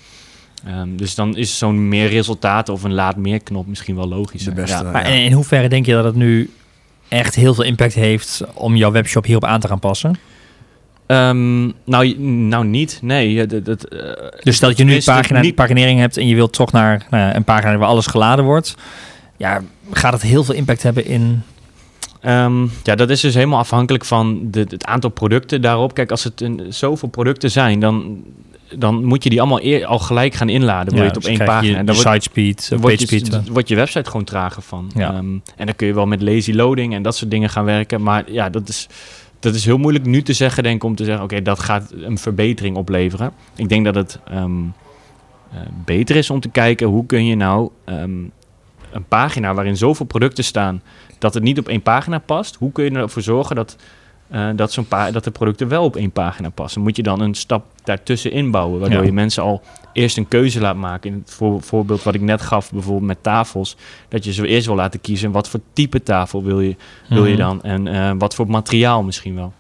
Ehm, 0.66 0.96
dus 0.96 1.16
dan 1.16 1.36
is 1.38 1.58
zo'n 1.58 1.88
meer 1.88 2.10
resultaten 2.10 2.74
of 2.74 2.84
een 2.84 2.94
laat 2.94 3.16
meer 3.16 3.40
knop 3.44 3.68
misschien 3.68 3.96
wel 3.96 4.08
logischer. 4.08 4.56
de 4.56 4.62
beste. 4.62 4.84
Ja. 4.84 4.92
Maar 4.92 5.08
ja. 5.10 5.16
in, 5.16 5.24
in 5.24 5.32
hoeverre 5.32 5.70
denk 5.70 5.86
je 5.86 5.94
dat 5.94 6.04
het 6.04 6.16
nu 6.16 6.50
echt 7.08 7.36
heel 7.36 7.54
veel 7.54 7.64
impact 7.64 7.94
heeft 7.94 8.44
om 8.54 8.76
jouw 8.76 8.92
webshop 8.92 9.26
hierop 9.26 9.46
aan 9.46 9.60
te 9.60 9.68
gaan 9.68 9.80
passen? 9.80 10.16
Ehm, 11.06 11.66
nou, 11.86 12.18
nou 12.20 12.66
niet. 12.66 13.00
Nee. 13.02 13.48
Dat, 13.48 13.66
dat, 13.66 13.84
eh, 13.84 14.00
Dus 14.44 14.56
stel 14.56 14.70
dat 14.70 14.78
je 14.78 14.84
nu 14.84 14.96
een 14.96 15.02
pagina, 15.04 15.42
niet- 15.42 15.56
paginering 15.56 16.00
hebt 16.00 16.18
en 16.18 16.28
je 16.28 16.36
wilt 16.36 16.54
toch 16.54 16.72
naar 16.72 17.06
nou 17.10 17.24
ja, 17.24 17.36
een 17.36 17.44
pagina 17.44 17.78
waar 17.78 17.88
alles 17.88 18.08
geladen 18.08 18.46
wordt. 18.46 18.76
Ja, 19.38 19.62
gaat 19.92 20.14
het 20.14 20.22
heel 20.22 20.44
veel 20.44 20.56
impact 20.56 20.84
hebben 20.84 21.06
in... 21.06 21.42
Ehm, 22.22 22.62
ja, 22.84 22.96
dat 22.96 23.10
is 23.10 23.22
dus 23.22 23.34
helemaal 23.34 23.60
afhankelijk 23.60 24.06
van 24.06 24.40
de, 24.52 24.60
het 24.70 24.86
aantal 24.86 25.10
producten 25.10 25.62
daarop. 25.62 25.94
Kijk, 25.94 26.12
als 26.12 26.24
het 26.24 26.42
een, 26.42 26.66
zoveel 26.70 27.10
producten 27.10 27.52
zijn, 27.52 27.80
dan, 27.80 28.24
dan 28.76 29.06
moet 29.06 29.24
je 29.24 29.30
die 29.30 29.40
allemaal 29.40 29.64
eer, 29.64 29.86
al 29.86 30.00
gelijk 30.00 30.34
gaan 30.34 30.50
inladen. 30.50 30.94
Wil 30.94 31.02
je 31.02 31.08
het 31.08 31.18
op 31.18 31.24
dus 31.24 31.32
één 31.38 31.46
pagina. 31.46 31.78
Je, 31.80 31.84
Dan 31.84 31.96
je 31.96 32.02
wordt- 32.04 32.24
site 32.24 32.30
speed, 32.32 32.70
dan 32.70 32.78
of 32.78 32.84
wordt 32.84 33.00
page 33.00 33.16
je, 33.16 33.26
speed. 33.26 33.34
eh. 33.48 33.52
wordt 33.54 33.68
je 33.70 33.76
website 33.76 34.10
gewoon 34.10 34.26
trager 34.26 34.62
van. 34.62 34.92
Ja. 34.96 35.08
Ehm, 35.14 35.18
en 35.56 35.66
dan 35.66 35.76
kun 35.76 35.88
je 35.88 35.94
wel 35.94 36.06
met 36.08 36.22
lazy 36.22 36.52
loading 36.54 36.94
en 36.94 37.02
dat 37.02 37.16
soort 37.16 37.32
dingen 37.32 37.50
gaan 37.50 37.66
werken. 37.66 38.02
Maar 38.04 38.32
ja, 38.32 38.50
dat 38.50 38.70
is, 38.70 38.88
dat 39.40 39.56
is 39.56 39.66
heel 39.66 39.78
moeilijk 39.78 40.06
nu 40.06 40.22
te 40.22 40.34
zeggen, 40.34 40.64
denk 40.64 40.76
ik, 40.76 40.84
om 40.84 40.96
te 40.96 41.04
zeggen... 41.04 41.24
oké, 41.24 41.42
dat 41.42 41.60
gaat 41.60 41.92
een 41.96 42.18
verbetering 42.18 42.76
opleveren. 42.76 43.32
Ik 43.56 43.70
denk 43.70 43.86
dat 43.86 43.96
het 43.96 44.20
ehm, 44.26 44.62
eh, 45.52 45.60
beter 45.86 46.16
is 46.16 46.30
om 46.30 46.40
te 46.40 46.50
kijken... 46.50 46.88
hoe 46.88 47.06
kun 47.06 47.26
je 47.26 47.36
nou 47.36 47.70
ehm, 47.86 48.24
een 48.92 49.06
pagina 49.08 49.54
waarin 49.54 49.78
zoveel 49.78 50.06
producten 50.06 50.44
staan... 50.44 50.82
dat 51.20 51.34
het 51.34 51.44
niet 51.44 51.60
op 51.60 51.68
één 51.68 51.82
pagina 51.82 52.20
past... 52.20 52.56
hoe 52.56 52.72
kun 52.72 52.84
je 52.84 52.92
ervoor 52.92 53.22
zorgen 53.22 53.56
dat... 53.56 53.76
eh, 54.30 54.50
dat, 54.56 54.72
zo'n 54.72 54.88
pa- 54.88 55.12
dat 55.12 55.24
de 55.24 55.32
producten 55.32 55.68
wel 55.68 55.84
op 55.84 55.96
één 55.96 56.12
pagina 56.12 56.50
passen. 56.50 56.82
Moet 56.82 56.96
je 56.96 57.04
dan 57.04 57.20
een 57.22 57.34
stap 57.36 57.66
daartussen 57.84 58.32
inbouwen, 58.32 58.80
waardoor 58.80 59.00
Ja. 59.00 59.06
je 59.06 59.12
mensen 59.14 59.44
al 59.44 59.62
eerst 59.94 60.18
een 60.18 60.28
keuze 60.28 60.60
laat 60.62 60.76
maken. 60.76 61.12
In 61.12 61.18
het 61.20 61.34
voor, 61.34 61.62
voorbeeld 61.62 62.04
wat 62.04 62.14
ik 62.16 62.22
net 62.22 62.42
gaf, 62.42 62.72
bijvoorbeeld 62.72 63.06
met 63.08 63.24
tafels, 63.24 63.76
dat 64.10 64.24
je 64.24 64.34
ze 64.34 64.48
eerst 64.48 64.66
wil 64.66 64.76
laten 64.76 65.02
kiezen 65.02 65.32
wat 65.32 65.50
voor 65.50 65.60
type 65.74 66.04
tafel 66.04 66.44
wil 66.44 66.60
je, 66.62 66.76
wil 67.10 67.26
je 67.26 67.34
Mhm. 67.34 67.42
dan 67.42 67.62
en 67.64 67.88
eh, 67.88 68.12
wat 68.18 68.36
voor 68.36 68.48
materiaal 68.48 69.04
misschien 69.04 69.36
wel. 69.36 69.54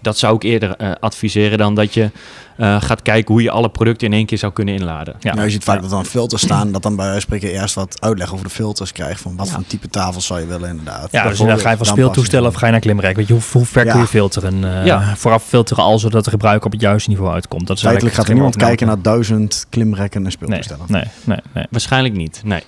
Dat 0.00 0.18
zou 0.18 0.34
ik 0.34 0.42
eerder 0.42 0.76
eh, 0.76 0.90
adviseren 1.00 1.58
dan 1.58 1.74
dat 1.74 1.94
je 1.94 2.10
eh, 2.56 2.82
gaat 2.82 3.02
kijken 3.02 3.34
hoe 3.34 3.42
je 3.42 3.50
alle 3.50 3.68
producten 3.68 4.06
in 4.06 4.12
één 4.12 4.26
keer 4.26 4.38
zou 4.38 4.52
kunnen 4.52 4.74
inladen. 4.74 5.14
Ja. 5.20 5.32
Nou, 5.34 5.44
je 5.44 5.50
ziet 5.52 5.64
vaak 5.64 5.74
Ja. 5.74 5.80
dat 5.80 5.90
er 5.90 5.96
dan 5.96 6.06
filters 6.06 6.42
staan, 6.42 6.72
dat 6.72 6.82
dan 6.82 6.96
bij 6.96 7.04
wijze 7.06 7.26
van 7.26 7.36
spreken 7.36 7.60
eerst 7.60 7.74
wat 7.74 8.00
uitleg 8.02 8.32
over 8.32 8.44
de 8.44 8.50
filters 8.50 8.92
krijgt. 8.92 9.20
Van 9.20 9.36
wat 9.36 9.46
Ja. 9.48 9.52
voor 9.54 9.64
type 9.66 9.88
tafels 9.88 10.26
zou 10.26 10.40
je 10.40 10.46
willen 10.46 10.68
inderdaad. 10.68 11.08
Ja, 11.10 11.28
dus 11.28 11.38
dan 11.38 11.58
ga 11.58 11.70
je 11.70 11.76
van 11.76 11.86
speeltoestellen 11.86 12.48
of 12.48 12.54
ga 12.54 12.66
je 12.66 12.72
naar 12.72 12.80
klimrek. 12.80 13.16
Weet 13.16 13.26
je, 13.26 13.32
hoe, 13.32 13.42
hoe 13.52 13.64
ver 13.66 13.86
kun 13.86 14.00
je 14.00 14.06
filteren? 14.06 14.64
Eh, 14.64 14.86
Ja. 14.86 15.16
Vooraf 15.16 15.44
filteren 15.44 15.84
al 15.84 15.98
zodat 15.98 16.24
de 16.24 16.30
gebruiker 16.30 16.66
op 16.66 16.72
het 16.72 16.80
juiste 16.80 17.10
niveau 17.10 17.32
uitkomt. 17.32 17.66
Dat 17.66 17.76
is 17.76 17.82
Feitelijk 17.82 18.14
gaat 18.14 18.24
er 18.24 18.30
eigenlijk 18.30 18.56
niemand 18.58 18.78
kijken 18.78 19.04
naar 19.04 19.14
duizend 19.14 19.66
klimrekken 19.70 20.24
en 20.24 20.30
speeltoestellen. 20.30 20.84
nee, 20.88 21.04
nee, 21.24 21.38
nee. 21.52 21.66
Waarschijnlijk 21.70 22.14
niet, 22.14 22.40
nee. 22.44 22.62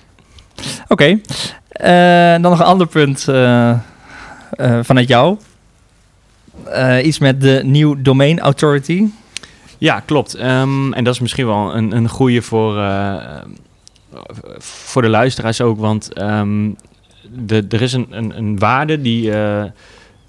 Oké. 0.87 1.19
Eh, 1.69 2.31
dan 2.31 2.41
nog 2.41 2.59
een 2.59 2.65
ander 2.65 2.87
punt 2.87 3.27
eh, 3.27 3.69
eh, 3.69 3.77
vanuit 4.81 5.07
jou. 5.07 5.37
Eh, 6.65 7.05
iets 7.05 7.19
met 7.19 7.41
de 7.41 7.61
New 7.65 7.95
Domain 7.99 8.39
Authority. 8.39 9.05
Ja, 9.77 9.99
klopt. 9.99 10.33
Ehm, 10.33 10.93
en 10.93 11.03
dat 11.03 11.13
is 11.13 11.19
misschien 11.19 11.45
wel 11.45 11.75
een, 11.75 11.95
een 11.95 12.09
goede 12.09 12.41
voor, 12.41 12.77
eh, 12.77 13.41
voor 14.57 15.01
de 15.01 15.09
luisteraars 15.09 15.61
ook. 15.61 15.79
Want 15.79 16.13
ehm, 16.13 16.69
de, 17.29 17.65
er 17.69 17.81
is 17.81 17.93
een, 17.93 18.07
een, 18.09 18.37
een 18.37 18.59
waarde 18.59 19.01
die, 19.01 19.31
eh, 19.31 19.63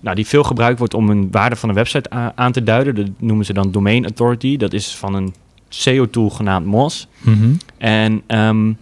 nou, 0.01 0.17
die 0.17 0.27
veel 0.27 0.43
gebruikt 0.43 0.79
wordt 0.79 0.95
om 0.95 1.11
een 1.11 1.29
waarde 1.31 1.57
van 1.57 1.69
een 1.69 1.75
website 1.75 2.11
aan 2.35 2.53
te 2.53 2.63
duiden. 2.63 2.95
Dat 2.95 3.07
noemen 3.19 3.45
ze 3.45 3.53
dan 3.53 3.71
Domain 3.71 4.05
Authority. 4.05 4.57
Dat 4.57 4.73
is 4.73 4.95
van 4.95 5.15
een 5.15 5.35
SEO-tool 5.69 6.31
genaamd 6.31 6.67
Moz. 6.67 7.07
En 7.79 8.23
ehm, 8.27 8.73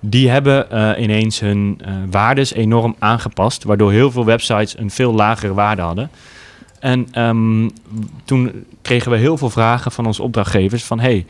die 0.00 0.28
hebben 0.28 0.70
eh, 0.70 1.02
ineens 1.02 1.40
hun 1.40 1.80
eh 1.84 1.92
waardes 2.10 2.52
enorm 2.52 2.96
aangepast, 2.98 3.64
waardoor 3.64 3.92
heel 3.92 4.10
veel 4.10 4.24
websites 4.24 4.78
een 4.78 4.90
veel 4.90 5.12
lagere 5.14 5.54
waarde 5.54 5.82
hadden. 5.82 6.10
En 6.80 7.06
ehm, 7.12 7.68
toen 8.24 8.64
kregen 8.82 9.10
we 9.10 9.16
heel 9.16 9.36
veel 9.36 9.50
vragen 9.50 9.92
van 9.92 10.06
onze 10.06 10.22
opdrachtgevers 10.22 10.84
van 10.84 11.00
hey, 11.00 11.26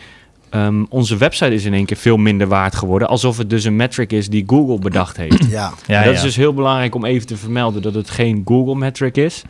ehm, 0.51 0.85
onze 0.89 1.17
website 1.17 1.55
is 1.55 1.65
in 1.65 1.75
één 1.75 1.85
keer 1.85 1.97
veel 1.97 2.17
minder 2.17 2.47
waard 2.47 2.75
geworden, 2.75 3.09
alsof 3.09 3.39
het 3.39 3.51
dus 3.51 3.65
een 3.65 3.77
metric 3.77 4.13
is 4.13 4.29
die 4.29 4.45
Google 4.47 4.79
bedacht 4.79 5.17
heeft. 5.17 5.51
Ja, 5.51 5.73
Ja, 5.87 5.99
En 5.99 6.05
dat 6.05 6.05
ja. 6.05 6.11
is 6.11 6.23
dus 6.23 6.37
heel 6.37 6.55
belangrijk 6.55 6.95
om 6.95 7.05
even 7.05 7.27
te 7.27 7.37
vermelden 7.37 7.83
dat 7.83 7.95
het 7.95 8.11
geen 8.11 8.43
Google 8.45 8.75
metric 8.75 9.17
is. 9.17 9.43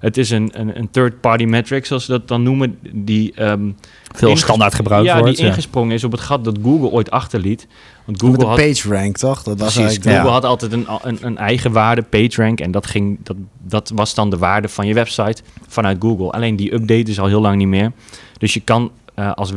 Het 0.00 0.16
is 0.16 0.30
een, 0.30 0.50
een, 0.52 0.78
een 0.78 0.90
third-party 0.90 1.44
metric, 1.44 1.86
zoals 1.86 2.04
ze 2.04 2.10
dat 2.10 2.28
dan 2.28 2.42
noemen, 2.42 2.78
die 2.92 3.32
ehm, 3.34 3.70
Veel 4.14 4.36
standaard 4.36 4.74
gebruikt 4.74 5.06
ja, 5.06 5.18
wordt. 5.18 5.36
die 5.36 5.46
ingesprongen 5.46 5.94
is 5.94 6.04
op 6.04 6.12
het 6.12 6.20
gat 6.20 6.44
dat 6.44 6.58
Google 6.62 6.88
ooit 6.88 7.10
achterliet. 7.10 7.66
Want 8.04 8.20
Google 8.20 8.36
met 8.36 8.46
had, 8.46 8.56
de 8.56 8.62
page 8.62 8.88
rank 8.88 9.16
toch? 9.16 9.42
Dat 9.42 9.58
was 9.58 9.74
precies, 9.74 9.78
eigenlijk 9.78 10.04
Google 10.04 10.28
ja. 10.28 10.32
had 10.32 10.44
altijd 10.44 10.72
een, 10.72 10.86
een, 11.02 11.18
een 11.20 11.38
eigen 11.38 11.72
waarde, 11.72 12.02
PageRank, 12.02 12.60
en 12.60 12.70
dat, 12.70 12.86
ging, 12.86 13.18
dat, 13.22 13.36
dat 13.62 13.92
was 13.94 14.14
dan 14.14 14.30
de 14.30 14.38
waarde 14.38 14.68
van 14.68 14.86
je 14.86 14.94
website 14.94 15.42
vanuit 15.68 15.96
Google. 16.00 16.30
Alleen 16.30 16.56
die 16.56 16.74
update 16.74 17.10
is 17.10 17.20
al 17.20 17.26
heel 17.26 17.40
lang 17.40 17.56
niet 17.56 17.68
meer. 17.68 17.92
Dus 18.38 18.54
je 18.54 18.60
kan 18.60 18.90
eh, 19.14 19.32
als 19.32 19.50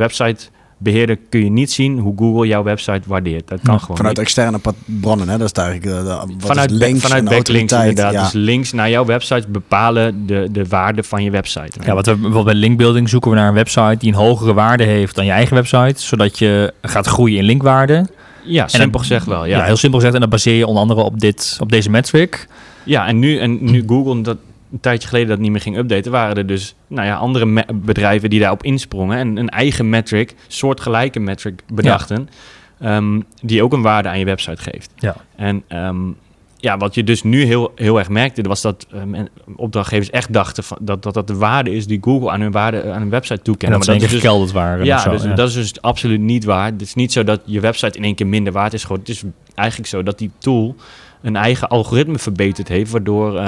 websitebeheerder 0.84 1.18
kun 1.30 1.44
je 1.44 1.50
niet 1.50 1.72
zien 1.72 2.00
hoe 2.00 2.14
Google 2.18 2.48
jouw 2.48 2.64
website 2.64 3.02
waardeert. 3.06 3.48
Dat 3.48 3.60
kan 3.64 3.74
Ja, 3.74 3.80
gewoon 3.80 3.98
Vanuit 3.98 4.16
niet. 4.18 4.26
externe 4.26 4.60
bronnen, 4.86 5.30
hè? 5.30 5.38
Dat 5.38 5.58
is 5.58 5.64
eigenlijk 5.64 5.98
de, 5.98 6.04
de, 6.04 6.16
wat 6.16 6.28
Vanuit, 6.38 6.72
is 6.72 6.78
links 6.78 7.02
vanuit 7.02 7.24
en 7.24 7.30
backlinks 7.30 7.74
inderdaad. 7.74 8.14
Ja. 8.14 8.22
Dus 8.24 8.32
links 8.32 8.72
naar 8.72 8.90
jouw 8.90 9.06
website 9.06 9.48
bepalen 9.48 10.28
de, 10.28 10.48
de 10.52 10.66
waarde 10.66 11.04
van 11.04 11.24
je 11.24 11.32
website. 11.32 11.80
Ja, 11.86 11.94
wat 11.94 12.06
we 12.06 12.14
bijvoorbeeld 12.14 12.46
bij 12.46 12.56
linkbuilding 12.56 13.10
zoeken 13.10 13.32
we 13.32 13.38
naar 13.38 13.48
een 13.48 13.54
website 13.54 13.96
die 13.98 14.10
een 14.10 14.18
hogere 14.18 14.54
waarde 14.54 14.84
heeft 14.84 15.16
dan 15.16 15.26
je 15.26 15.32
eigen 15.32 15.56
website, 15.56 16.02
zodat 16.02 16.40
je 16.40 16.74
gaat 16.82 17.08
groeien 17.08 17.38
in 17.38 17.44
linkwaarde. 17.44 18.08
ja, 18.44 18.64
En 18.64 18.70
simpel 18.70 19.00
gezegd 19.00 19.26
wel. 19.26 19.46
Ja. 19.46 19.58
Ja, 19.58 19.64
heel 19.64 19.78
simpel 19.78 19.98
gezegd. 20.00 20.16
En 20.16 20.22
dat 20.22 20.30
baseer 20.30 20.56
je 20.58 20.68
onder 20.68 20.82
andere 20.82 21.02
op, 21.02 21.20
dit, 21.20 21.58
op 21.62 21.72
deze 21.72 21.90
metric. 21.90 22.48
Ja, 22.84 23.08
en 23.08 23.20
nu, 23.20 23.40
en 23.40 23.72
nu 23.72 23.84
Google 23.88 24.22
dat 24.22 24.38
een 24.72 24.80
tijdje 24.80 25.08
geleden 25.08 25.30
dat 25.30 25.40
niet 25.40 25.52
meer 25.52 25.62
ging 25.62 25.78
updaten, 25.78 26.12
waren 26.12 26.36
er 26.36 26.46
dus 26.46 26.76
nou 26.88 27.08
ja, 27.08 27.16
andere 27.16 27.66
bedrijven 27.74 28.30
die 28.30 28.40
daarop 28.40 28.64
insprongen 28.64 29.18
en 29.18 29.38
een 29.38 29.50
eigen 29.50 29.90
metric, 29.90 30.36
soortgelijke 30.48 31.20
metric 31.20 31.62
bedachten, 31.74 32.30
ehm, 32.80 33.20
die 33.42 33.64
ook 33.64 33.74
een 33.74 33.82
waarde 33.82 34.10
aan 34.10 34.20
je 34.20 34.26
website 34.26 34.62
geeft. 34.62 34.92
Ja. 34.96 35.16
En 35.36 35.64
ehm, 35.68 35.98
ja, 36.58 36.78
wat 36.78 36.96
je 36.96 37.04
dus 37.04 37.24
nu 37.24 37.44
heel, 37.44 37.72
heel 37.76 38.00
erg 38.00 38.10
merkte, 38.10 38.42
was 38.42 38.62
dat 38.62 38.88
ehm, 38.92 39.26
opdrachtgevers 39.56 40.10
echt 40.10 40.34
dachten 40.34 40.64
van, 40.64 40.78
dat, 40.82 41.04
dat 41.04 41.14
dat 41.14 41.28
de 41.28 41.36
waarde 41.36 41.76
is 41.76 41.88
die 41.88 42.00
Google 42.02 42.32
aan 42.32 42.42
hun, 42.42 42.52
waarde, 42.52 42.92
aan 42.92 43.02
hun 43.02 43.10
website 43.10 43.34
En 43.34 43.44
toekennen. 43.44 43.80
dat 43.80 43.88
één 43.88 43.98
keer 43.98 44.14
is 44.14 44.22
dus 44.22 44.52
waren. 44.52 44.86
ja, 44.86 45.00
zo, 45.00 45.12
dus 45.12 45.24
ja. 45.24 45.34
dat 45.34 45.48
is 45.48 45.54
dus 45.54 45.82
absoluut 45.82 46.20
niet 46.20 46.44
waar. 46.44 46.66
Het 46.66 46.82
is 46.82 46.94
niet 46.94 47.12
zo 47.12 47.24
dat 47.24 47.42
je 47.46 47.60
website 47.60 47.98
in 47.98 48.04
één 48.04 48.16
keer 48.16 48.28
minder 48.28 48.54
waard 48.54 48.74
is 48.74 48.82
geworden. 48.82 49.06
Het 49.08 49.16
is 49.16 49.30
eigenlijk 49.56 49.90
zo 49.90 50.04
dat 50.04 50.18
die 50.18 50.32
tool 50.38 50.76
een 51.22 51.36
eigen 51.36 51.68
algoritme 51.68 52.18
verbeterd 52.20 52.68
heeft, 52.68 52.92
waardoor 52.92 53.40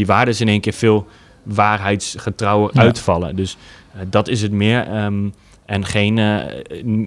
die 0.00 0.08
waarden 0.08 0.38
in 0.40 0.48
één 0.48 0.60
keer 0.60 0.72
veel 0.72 1.06
waarheidsgetrouwer 1.42 2.70
Ja. 2.72 2.80
uitvallen. 2.80 3.36
Dus 3.36 3.56
eh, 3.94 4.00
dat 4.10 4.28
is 4.28 4.42
het 4.42 4.52
meer. 4.52 4.86
ehm, 4.86 5.28
en 5.66 5.84
geen, 5.84 6.18
eh, 6.18 6.34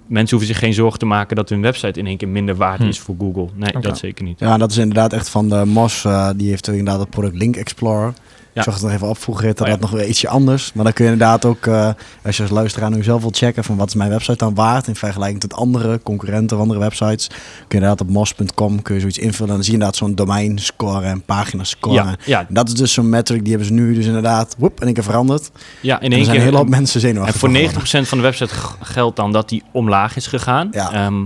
mensen 0.07 0.29
hoeven 0.37 0.47
zich 0.47 0.59
geen 0.59 0.73
zorgen 0.73 0.99
te 0.99 1.05
maken 1.05 1.35
dat 1.35 1.49
hun 1.49 1.61
website 1.61 1.99
in 1.99 2.07
één 2.07 2.17
keer 2.17 2.27
minder 2.27 2.55
waard 2.55 2.79
Hm. 2.81 2.87
is 2.87 2.99
voor 2.99 3.15
Google. 3.19 3.47
Nee, 3.55 3.81
dat 3.81 3.97
zeker 3.97 4.23
niet. 4.23 4.39
Ja, 4.39 4.57
dat 4.57 4.71
is 4.71 4.77
inderdaad 4.77 5.13
echt 5.13 5.29
van 5.29 5.49
de 5.49 5.65
MOS. 5.65 6.05
eh, 6.05 6.29
die 6.35 6.49
heeft 6.49 6.67
inderdaad 6.67 6.99
het 6.99 7.09
product 7.09 7.35
Link 7.35 7.55
Explorer. 7.55 8.13
Ik 8.53 8.63
zag 8.63 8.73
het 8.73 8.83
nog 8.83 8.91
even 8.91 9.07
op. 9.07 9.17
Vroeger 9.17 9.45
heette 9.45 9.63
Oh, 9.63 9.69
dat 9.69 9.79
nog 9.79 9.91
weer 9.91 10.07
ietsje 10.07 10.27
anders. 10.27 10.73
Maar 10.73 10.83
dan 10.83 10.93
kun 10.93 11.05
je 11.05 11.11
inderdaad 11.11 11.45
ook, 11.45 11.65
eh, 11.65 11.89
als 12.23 12.37
je 12.37 12.43
als 12.43 12.51
luisteraar 12.51 12.89
nu 12.91 13.03
zelf 13.03 13.21
wil 13.21 13.31
checken 13.33 13.63
van 13.63 13.77
wat 13.77 13.87
is 13.87 13.95
mijn 13.95 14.09
website 14.09 14.37
dan 14.37 14.55
waard 14.55 14.87
in 14.87 14.95
vergelijking 14.95 15.39
tot 15.39 15.53
andere 15.53 15.99
concurrenten 16.03 16.57
of 16.57 16.63
andere 16.63 16.79
websites, 16.79 17.27
kun 17.27 17.37
je 17.67 17.75
inderdaad 17.75 18.01
op 18.01 18.09
mos.com 18.09 18.81
kun 18.81 18.93
je 18.93 18.99
zoiets 18.99 19.17
invullen 19.17 19.49
en 19.49 19.55
dan 19.55 19.63
zie 19.63 19.73
je 19.73 19.79
inderdaad 19.79 19.97
zo'n 19.97 20.15
domein 20.15 20.59
score 20.59 21.05
en 21.05 21.21
pagina 21.21 21.63
score. 21.63 21.93
Ja, 21.93 22.15
ja, 22.25 22.39
En 22.47 22.53
Dat 22.53 22.67
is 22.67 22.73
dus 22.73 22.93
zo'n 22.93 23.09
metric, 23.09 23.39
die 23.41 23.49
hebben 23.49 23.67
ze 23.67 23.73
nu 23.73 23.93
dus 23.93 24.05
inderdaad 24.05 24.55
woep, 24.57 24.79
in 24.79 24.85
één 24.85 24.93
keer 24.93 25.03
veranderd. 25.03 25.51
ja, 25.81 25.95
in 25.95 26.05
En 26.05 26.11
er 26.11 26.17
één 26.17 26.25
zijn 26.25 26.37
keer. 26.37 26.45
een 26.45 26.51
hele 26.51 26.57
hoop 26.57 26.69
mensen 26.69 27.01
En 27.01 27.07
zenuwachtig 27.07 27.39
voor 27.39 27.51
van 27.51 28.03
90% 28.03 28.07
van 28.07 28.17
de 28.17 28.23
website 28.23 28.53
geldt 28.81 29.15
dan 29.15 29.31
dat 29.31 29.49
die 29.49 29.63
omlaag 29.71 30.15
is 30.15 30.27
gegaan. 30.27 30.67
Ja. 30.71 30.91
Ehm, 30.91 31.25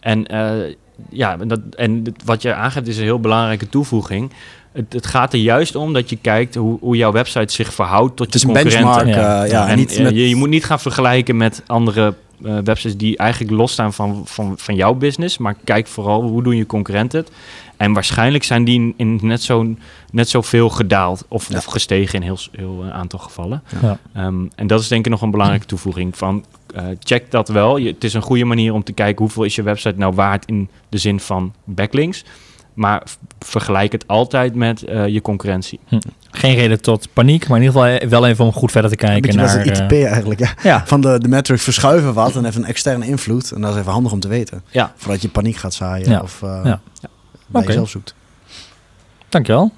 en 0.00 0.26
eh, 0.26 0.74
ja, 1.10 1.36
dat, 1.36 1.60
en 1.76 2.14
wat 2.24 2.42
je 2.42 2.54
aangeeft 2.54 2.86
is 2.86 2.96
een 2.96 3.02
heel 3.02 3.20
belangrijke 3.20 3.68
toevoeging. 3.68 4.32
Het, 4.74 4.92
het 4.92 5.06
gaat 5.06 5.32
er 5.32 5.38
juist 5.38 5.74
om 5.76 5.92
dat 5.92 6.10
je 6.10 6.16
kijkt 6.16 6.54
hoe, 6.54 6.78
hoe 6.80 6.96
jouw 6.96 7.12
website 7.12 7.52
zich 7.52 7.74
verhoudt 7.74 8.16
tot 8.16 8.26
Het 8.26 8.34
is 8.34 8.42
je 8.42 8.48
een 8.48 8.54
concurrenten. 8.54 9.04
benchmark. 9.04 9.26
Ja. 9.26 9.44
eh, 9.44 9.50
ja, 9.50 9.68
en 9.68 9.76
niet 9.76 9.96
eh, 9.96 10.02
met, 10.02 10.14
je, 10.14 10.28
je 10.28 10.36
moet 10.36 10.48
niet 10.48 10.64
gaan 10.64 10.80
vergelijken 10.80 11.36
met 11.36 11.62
andere 11.66 12.14
eh, 12.44 12.58
websites 12.64 12.96
die 12.96 13.16
eigenlijk 13.16 13.52
losstaan 13.52 13.92
van, 13.92 14.22
van, 14.24 14.54
van 14.56 14.74
jouw 14.74 14.94
business. 14.94 15.38
Maar 15.38 15.54
kijk 15.64 15.86
vooral 15.86 16.22
hoe 16.22 16.42
doen 16.42 16.56
je 16.56 16.66
concurrenten 16.66 17.20
het. 17.20 17.30
En 17.76 17.92
waarschijnlijk 17.92 18.44
zijn 18.44 18.64
die 18.64 18.94
in 18.96 19.18
net, 19.22 19.42
zo, 19.42 19.74
net 20.10 20.28
zoveel 20.28 20.68
gedaald 20.68 21.24
of, 21.28 21.48
Ja. 21.48 21.56
of 21.56 21.64
gestegen 21.64 22.14
in 22.14 22.22
heel, 22.22 22.38
heel 22.56 22.82
eh, 22.84 22.90
aantal 22.92 23.18
gevallen. 23.18 23.62
Ja. 23.82 23.98
Ehm, 24.14 24.34
en 24.54 24.66
dat 24.66 24.80
is 24.80 24.88
denk 24.88 25.04
ik 25.04 25.10
nog 25.10 25.22
een 25.22 25.30
belangrijke 25.30 25.66
toevoeging. 25.66 26.16
Van, 26.16 26.44
eh, 26.74 26.84
check 27.00 27.30
dat 27.30 27.48
wel. 27.48 27.76
Je, 27.76 27.88
het 27.88 28.04
is 28.04 28.14
een 28.14 28.22
goede 28.22 28.44
manier 28.44 28.72
om 28.72 28.84
te 28.84 28.92
kijken 28.92 29.18
hoeveel 29.22 29.44
is 29.44 29.54
je 29.54 29.62
website 29.62 29.94
nou 29.98 30.14
waard 30.14 30.44
in 30.46 30.68
de 30.88 30.98
zin 30.98 31.20
van 31.20 31.52
backlinks. 31.64 32.24
Maar 32.74 33.02
vergelijk 33.40 33.92
het 33.92 34.08
altijd 34.08 34.54
met 34.54 34.82
eh, 34.82 35.06
je 35.08 35.20
concurrentie. 35.22 35.80
Geen 36.30 36.54
reden 36.54 36.82
tot 36.82 37.08
paniek, 37.12 37.48
maar 37.48 37.58
in 37.60 37.64
ieder 37.64 37.82
geval 37.82 38.08
wel 38.08 38.26
even 38.26 38.44
om 38.44 38.52
goed 38.52 38.70
verder 38.70 38.90
te 38.90 39.02
een 39.02 39.08
kijken 39.08 39.22
beetje 39.36 39.56
naar... 39.56 39.66
het 39.66 39.78
eh, 39.78 39.82
ITP 39.84 39.92
eigenlijk. 40.12 40.40
Ja. 40.40 40.54
ja, 40.62 40.82
Van 40.86 41.00
de, 41.00 41.18
de 41.20 41.28
metrics 41.28 41.62
verschuiven 41.62 42.14
wat 42.14 42.36
en 42.36 42.44
even 42.44 42.62
een 42.62 42.68
externe 42.68 43.06
invloed. 43.06 43.50
En 43.50 43.60
dat 43.60 43.72
is 43.74 43.80
even 43.80 43.92
handig 43.92 44.12
om 44.12 44.20
te 44.20 44.28
weten. 44.28 44.62
Ja. 44.70 44.92
Voordat 44.96 45.22
je 45.22 45.28
paniek 45.28 45.56
gaat 45.56 45.74
zaaien 45.74 46.10
Ja. 46.10 46.20
of 46.20 46.40
uh, 46.44 46.60
Ja. 46.64 46.80
bij 47.46 47.60
Oké. 47.60 47.66
jezelf 47.70 47.88
zoekt. 47.88 48.14
dankjewel. 49.28 49.72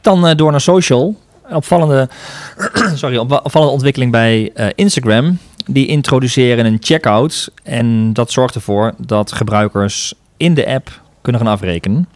Dan 0.00 0.26
eh, 0.26 0.36
door 0.36 0.50
naar 0.50 0.60
social. 0.60 1.16
Een 1.48 1.56
Opvallende, 1.56 2.08
sorry, 2.94 3.16
op- 3.16 3.40
opvallende 3.44 3.72
ontwikkeling 3.72 4.12
bij 4.12 4.50
eh, 4.54 4.66
Instagram. 4.74 5.38
Die 5.66 5.86
introduceren 5.86 6.66
een 6.66 6.76
checkout. 6.80 7.52
En 7.62 8.12
dat 8.12 8.30
zorgt 8.30 8.54
ervoor 8.54 8.94
dat 8.98 9.32
gebruikers 9.32 10.14
in 10.36 10.54
de 10.54 10.66
app 10.66 11.00
kunnen 11.22 11.40
gaan 11.40 11.50
afrekenen. 11.52 12.08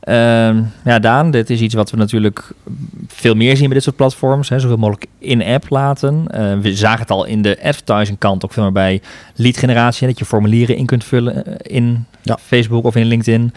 Ehm, 0.00 0.62
ja, 0.84 0.98
Daan, 0.98 1.30
dit 1.30 1.50
is 1.50 1.60
iets 1.60 1.74
wat 1.74 1.90
we 1.90 1.96
natuurlijk 1.96 2.52
veel 3.06 3.34
meer 3.34 3.56
zien 3.56 3.64
bij 3.64 3.74
dit 3.74 3.82
soort 3.82 3.96
platforms. 3.96 4.48
Hè, 4.48 4.58
zoveel 4.58 4.76
mogelijk 4.76 5.06
in-app 5.18 5.70
laten. 5.70 6.24
Eh, 6.30 6.58
we 6.58 6.74
zagen 6.74 7.00
het 7.00 7.10
al 7.10 7.24
in 7.24 7.42
de 7.42 7.58
advertising 7.62 8.18
kant 8.18 8.44
ook 8.44 8.52
veel 8.52 8.62
meer 8.62 8.72
bij 8.72 9.00
lead 9.34 9.56
generatie. 9.56 10.00
hè, 10.00 10.06
Dat 10.12 10.18
je 10.18 10.24
formulieren 10.24 10.76
in 10.76 10.86
kunt 10.86 11.04
vullen 11.04 11.44
eh, 11.46 11.76
in 11.76 12.04
Ja. 12.22 12.38
Facebook 12.42 12.84
of 12.84 12.96
in 12.96 13.06
LinkedIn. 13.06 13.52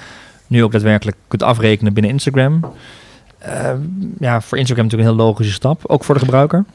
Nu 0.48 0.64
ook 0.64 0.72
daadwerkelijk 0.72 1.18
kunt 1.28 1.44
afrekenen 1.44 1.94
binnen 1.94 2.12
Instagram. 2.12 2.60
Ehm, 3.39 3.78
ja, 4.20 4.42
voor 4.42 4.58
Instagram 4.58 4.86
natuurlijk 4.86 5.12
een 5.12 5.18
heel 5.18 5.26
logische 5.28 5.54
stap. 5.54 5.82
Ook 5.86 6.04
voor 6.04 6.16
de 6.16 6.22
gebruiker. 6.22 6.66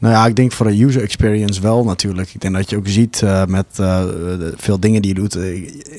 Nou 0.00 0.14
ja, 0.14 0.26
ik 0.26 0.36
denk 0.36 0.52
voor 0.52 0.66
de 0.66 0.84
user 0.84 1.02
experience 1.02 1.60
wel 1.60 1.84
natuurlijk. 1.84 2.34
Ik 2.34 2.40
denk 2.40 2.54
dat 2.54 2.70
je 2.70 2.76
ook 2.76 2.88
ziet 2.88 3.20
uh, 3.24 3.44
met 3.44 3.66
uh, 3.80 4.02
veel 4.56 4.80
dingen 4.80 5.02
die 5.02 5.14
je 5.14 5.20
doet. 5.20 5.38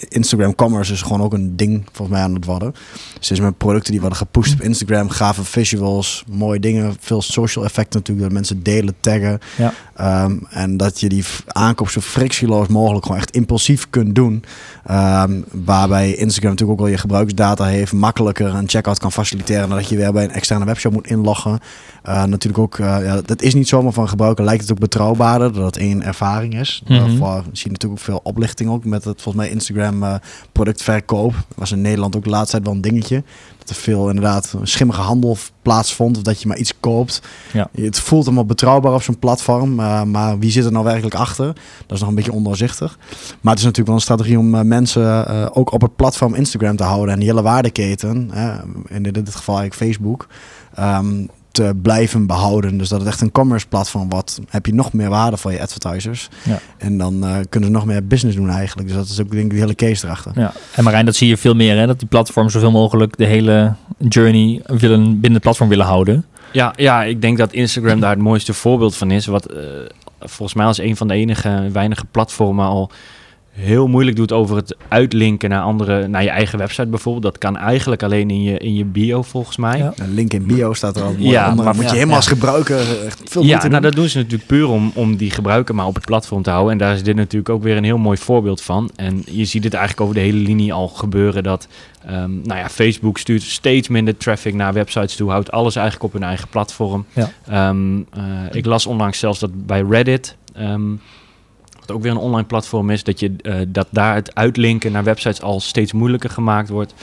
Instagram 0.09 0.55
commerce 0.55 0.93
is 0.93 1.01
gewoon 1.01 1.21
ook 1.21 1.33
een 1.33 1.55
ding 1.55 1.83
volgens 1.91 2.17
mij 2.17 2.25
aan 2.25 2.33
het 2.33 2.45
worden. 2.45 2.73
Dus 3.19 3.39
met 3.39 3.57
producten 3.57 3.91
die 3.91 3.99
worden 4.01 4.17
gepusht 4.17 4.53
op 4.53 4.61
Instagram, 4.61 5.09
gave 5.09 5.43
visuals, 5.43 6.23
mooie 6.29 6.59
dingen, 6.59 6.95
veel 6.99 7.21
social 7.21 7.65
effect 7.65 7.93
natuurlijk, 7.93 8.27
dat 8.27 8.35
mensen 8.35 8.63
delen, 8.63 8.95
taggen. 8.99 9.39
Ja. 9.57 9.73
Um, 10.23 10.45
en 10.49 10.77
dat 10.77 10.99
je 10.99 11.09
die 11.09 11.23
aankoop 11.47 11.89
zo 11.89 11.99
frictieloos 11.99 12.67
mogelijk 12.67 13.05
gewoon 13.05 13.21
echt 13.21 13.31
impulsief 13.31 13.89
kunt 13.89 14.15
doen. 14.15 14.43
Um, 14.91 15.45
waarbij 15.51 16.15
Instagram 16.15 16.49
natuurlijk 16.49 16.79
ook 16.79 16.85
wel 16.85 16.95
je 16.95 17.01
gebruiksdata 17.01 17.65
heeft, 17.65 17.93
makkelijker 17.93 18.55
een 18.55 18.69
checkout 18.69 18.99
kan 18.99 19.11
faciliteren 19.11 19.67
dan 19.67 19.77
dat 19.77 19.89
je 19.89 19.95
weer 19.95 20.13
bij 20.13 20.23
een 20.23 20.31
externe 20.31 20.65
webshop 20.65 20.93
moet 20.93 21.07
inloggen. 21.07 21.59
Uh, 22.07 22.23
natuurlijk 22.23 22.57
ook, 22.57 22.77
ja, 22.77 23.21
dat 23.21 23.41
is 23.41 23.53
niet 23.53 23.67
zomaar 23.67 23.88
van 23.91 24.09
gebruiken, 24.09 24.43
lijkt 24.43 24.61
het 24.61 24.71
ook 24.71 24.79
betrouwbaarder, 24.79 25.53
dat 25.53 25.65
het 25.65 25.77
één 25.77 26.03
ervaring 26.03 26.59
is. 26.59 26.83
Mm 26.87 26.97
-hmm. 26.97 27.07
Daarvoor 27.07 27.43
zie 27.51 27.65
je 27.65 27.71
natuurlijk 27.71 28.01
ook 28.01 28.05
veel 28.05 28.19
oplichting 28.23 28.69
ook 28.69 28.85
met 28.85 29.03
het 29.03 29.21
volgens 29.21 29.43
mij 29.43 29.53
Instagram 29.53 30.03
uh, 30.03 30.15
productverkoop. 30.51 31.33
Dat 31.33 31.57
was 31.57 31.71
in 31.71 31.81
Nederland 31.81 32.15
ook 32.15 32.23
de 32.23 32.29
laatste 32.29 32.51
tijd 32.51 32.63
wel 32.63 32.73
een 32.73 32.81
dingetje. 32.81 33.23
Dat 33.57 33.69
er 33.69 33.75
veel 33.75 34.07
inderdaad 34.07 34.55
schimmige 34.63 35.01
handel 35.01 35.37
plaatsvond 35.61 36.17
of 36.17 36.23
dat 36.23 36.41
je 36.41 36.47
maar 36.47 36.57
iets 36.57 36.73
koopt. 36.79 37.21
Ja. 37.53 37.69
Het 37.71 37.99
voelt 37.99 38.25
allemaal 38.25 38.45
betrouwbaar 38.45 38.93
op 38.93 39.01
zo'n 39.01 39.19
platform, 39.19 39.75
maar 40.11 40.39
wie 40.39 40.51
zit 40.51 40.65
er 40.65 40.71
nou 40.71 40.85
werkelijk 40.85 41.15
achter? 41.15 41.45
Dat 41.45 41.91
is 41.95 41.99
nog 41.99 42.09
een 42.09 42.15
beetje 42.15 42.31
ondoorzichtig. 42.31 42.97
Maar 43.41 43.53
het 43.53 43.59
is 43.59 43.65
natuurlijk 43.65 43.87
wel 43.87 43.95
een 43.95 44.01
strategie 44.01 44.39
om 44.39 44.67
mensen 44.67 45.27
ook 45.55 45.71
op 45.71 45.81
het 45.81 45.95
platform 45.95 46.33
Instagram 46.33 46.75
te 46.75 46.83
houden 46.83 47.13
en 47.13 47.19
die 47.19 47.29
hele 47.29 47.41
waardeketen, 47.41 48.31
in 48.87 49.03
dit, 49.03 49.35
geval 49.35 49.57
eigenlijk 49.57 49.91
Facebook. 49.91 50.27
Um, 50.79 51.29
te 51.51 51.73
blijven 51.81 52.27
behouden. 52.27 52.77
Dus 52.77 52.89
dat 52.89 52.99
het 52.99 53.07
echt 53.07 53.21
een 53.21 53.31
commerce 53.31 53.67
platform 53.67 54.09
wordt, 54.09 54.39
heb 54.49 54.65
je 54.65 54.73
nog 54.73 54.93
meer 54.93 55.09
waarde 55.09 55.37
voor 55.37 55.51
je 55.51 55.61
advertisers. 55.61 56.29
Ja. 56.43 56.59
En 56.77 56.97
dan 56.97 57.23
uh, 57.23 57.35
kunnen 57.49 57.69
ze 57.69 57.75
nog 57.75 57.85
meer 57.85 58.07
business 58.07 58.37
doen 58.37 58.49
eigenlijk. 58.49 58.87
Dus 58.87 58.97
dat 58.97 59.07
is 59.07 59.19
ook 59.21 59.31
denk 59.31 59.43
ik 59.43 59.49
de 59.49 59.57
hele 59.57 59.75
case 59.75 60.05
erachter. 60.05 60.31
Ja. 60.35 60.53
En 60.75 60.83
Marijn, 60.83 61.05
dat 61.05 61.15
zie 61.15 61.27
je 61.27 61.37
veel 61.37 61.55
meer, 61.55 61.77
hè? 61.77 61.87
dat 61.87 61.99
die 61.99 62.07
platforms 62.07 62.53
zoveel 62.53 62.71
mogelijk 62.71 63.17
de 63.17 63.25
hele 63.25 63.73
journey 63.97 64.61
willen 64.65 65.03
binnen 65.03 65.33
het 65.33 65.41
platform 65.41 65.69
willen 65.69 65.85
houden. 65.85 66.25
Ja, 66.51 66.73
ja, 66.75 67.03
ik 67.03 67.21
denk 67.21 67.37
dat 67.37 67.53
Instagram 67.53 67.99
daar 67.99 68.09
het 68.09 68.19
mooiste 68.19 68.53
voorbeeld 68.53 68.95
van 68.95 69.11
is. 69.11 69.25
Wat 69.25 69.51
uh, 69.51 69.57
volgens 70.19 70.53
mij 70.53 70.65
als 70.65 70.77
een 70.77 70.95
van 70.95 71.07
de 71.07 71.13
enige 71.13 71.69
weinige 71.71 72.05
platformen 72.11 72.65
al 72.65 72.91
heel 73.59 73.87
moeilijk 73.87 74.15
doet 74.15 74.31
over 74.31 74.55
het 74.55 74.75
uitlinken 74.87 75.49
naar 75.49 75.61
andere, 75.61 76.07
naar 76.07 76.23
je 76.23 76.29
eigen 76.29 76.57
website 76.57 76.87
bijvoorbeeld. 76.87 77.23
Dat 77.23 77.37
kan 77.37 77.57
eigenlijk 77.57 78.03
alleen 78.03 78.29
in 78.29 78.43
je, 78.43 78.57
in 78.57 78.75
je 78.75 78.85
bio 78.85 79.21
volgens 79.21 79.57
mij. 79.57 79.77
Ja. 79.77 79.93
Een 79.95 80.13
link 80.13 80.33
in 80.33 80.45
bio 80.45 80.73
staat 80.73 80.95
er 80.95 81.03
al 81.03 81.15
ja, 81.17 81.49
onder. 81.49 81.65
Maar 81.65 81.75
moet 81.75 81.89
je 81.89 81.93
helemaal 81.93 82.15
als 82.15 82.27
gebruiker 82.27 83.05
echt 83.05 83.21
veel 83.25 83.43
Ja, 83.43 83.67
nou 83.67 83.81
dat 83.81 83.93
doen 83.93 84.09
ze 84.09 84.17
natuurlijk 84.17 84.45
puur 84.45 84.67
om, 84.67 84.91
om 84.95 85.15
die 85.15 85.31
gebruiker 85.31 85.75
maar 85.75 85.85
op 85.85 85.95
het 85.95 86.05
platform 86.05 86.41
te 86.41 86.49
houden. 86.49 86.71
En 86.71 86.77
daar 86.77 86.93
is 86.93 87.03
dit 87.03 87.15
natuurlijk 87.15 87.49
ook 87.49 87.63
weer 87.63 87.77
een 87.77 87.83
heel 87.83 87.97
mooi 87.97 88.17
voorbeeld 88.17 88.61
van. 88.61 88.89
En 88.95 89.23
je 89.25 89.45
ziet 89.45 89.63
het 89.63 89.73
eigenlijk 89.73 90.03
over 90.03 90.15
de 90.15 90.21
hele 90.21 90.37
linie 90.37 90.73
al 90.73 90.87
gebeuren 90.87 91.43
dat, 91.43 91.67
um, 92.05 92.41
nou 92.43 92.59
ja, 92.59 92.69
Facebook 92.69 93.17
stuurt 93.17 93.41
steeds 93.41 93.87
minder 93.87 94.17
traffic 94.17 94.53
naar 94.53 94.73
websites 94.73 95.15
toe, 95.15 95.29
houdt 95.29 95.51
alles 95.51 95.75
eigenlijk 95.75 96.05
op 96.05 96.13
hun 96.13 96.27
eigen 96.27 96.47
platform. 96.47 97.05
Ja. 97.13 97.69
Um, 97.69 97.97
uh, 97.97 98.23
ik 98.51 98.65
las 98.65 98.85
onlangs 98.85 99.19
zelfs 99.19 99.39
dat 99.39 99.65
bij 99.65 99.85
Reddit 99.89 100.35
um, 100.59 101.01
ook 101.91 102.01
weer 102.01 102.11
een 102.11 102.17
online 102.17 102.47
platform 102.47 102.89
is, 102.89 103.03
dat, 103.03 103.19
je, 103.19 103.33
uh, 103.41 103.55
dat 103.67 103.87
daar 103.89 104.15
het 104.15 104.35
uitlinken 104.35 104.91
naar 104.91 105.03
websites 105.03 105.41
al 105.41 105.59
steeds 105.59 105.93
moeilijker 105.93 106.29
gemaakt 106.29 106.69
wordt. 106.69 106.93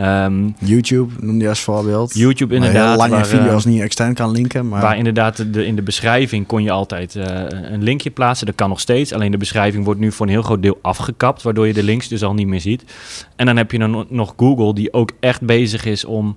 Um, 0.00 0.54
YouTube 0.58 1.12
noem 1.20 1.40
je 1.40 1.48
als 1.48 1.60
voorbeeld. 1.60 2.14
YouTube 2.14 2.54
inderdaad. 2.54 2.96
lange 2.96 3.10
waar, 3.10 3.26
video's 3.26 3.64
uh, 3.64 3.72
niet 3.72 3.82
extern 3.82 4.14
kan 4.14 4.30
linken. 4.30 4.68
Maar... 4.68 4.80
Waar 4.80 4.96
inderdaad 4.96 5.52
de, 5.52 5.66
in 5.66 5.76
de 5.76 5.82
beschrijving 5.82 6.46
kon 6.46 6.62
je 6.62 6.70
altijd 6.70 7.14
uh, 7.14 7.24
een 7.48 7.82
linkje 7.82 8.10
plaatsen. 8.10 8.46
Dat 8.46 8.54
kan 8.54 8.68
nog 8.68 8.80
steeds. 8.80 9.12
Alleen 9.12 9.30
de 9.30 9.36
beschrijving 9.36 9.84
wordt 9.84 10.00
nu 10.00 10.12
voor 10.12 10.26
een 10.26 10.32
heel 10.32 10.42
groot 10.42 10.62
deel 10.62 10.78
afgekapt. 10.82 11.42
Waardoor 11.42 11.66
je 11.66 11.72
de 11.72 11.82
links 11.82 12.08
dus 12.08 12.22
al 12.22 12.34
niet 12.34 12.46
meer 12.46 12.60
ziet. 12.60 12.84
En 13.36 13.46
dan 13.46 13.56
heb 13.56 13.72
je 13.72 13.78
dan 13.78 14.06
nog 14.08 14.34
Google 14.36 14.74
die 14.74 14.92
ook 14.92 15.10
echt 15.20 15.40
bezig 15.40 15.84
is 15.84 16.04
om 16.04 16.36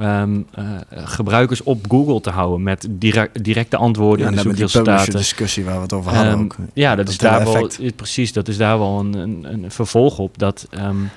um, 0.00 0.46
uh, 0.58 0.64
gebruikers 0.90 1.62
op 1.62 1.84
Google 1.88 2.20
te 2.20 2.30
houden 2.30 2.62
met 2.62 2.88
direct, 2.90 3.44
directe 3.44 3.76
antwoorden 3.76 4.24
ja, 4.24 4.30
in 4.30 4.36
de 4.36 4.42
zoekresultaten. 4.42 5.12
De 5.12 5.18
discussie 5.18 5.64
waar 5.64 5.76
we 5.76 5.82
het 5.82 5.92
over 5.92 6.14
hadden 6.14 6.32
um, 6.32 6.44
ook. 6.44 6.56
Ja, 6.72 6.88
dat, 6.88 7.04
dat 7.04 7.08
is 7.08 7.18
daar 7.18 7.44
wel 7.44 7.70
precies. 7.96 8.32
Dat 8.32 8.48
is 8.48 8.56
daar 8.56 8.78
wel 8.78 8.98
een, 8.98 9.14
een, 9.14 9.44
een 9.52 9.70
vervolg 9.70 10.18
op. 10.18 10.38
Dat 10.38 10.68
um, 10.70 11.10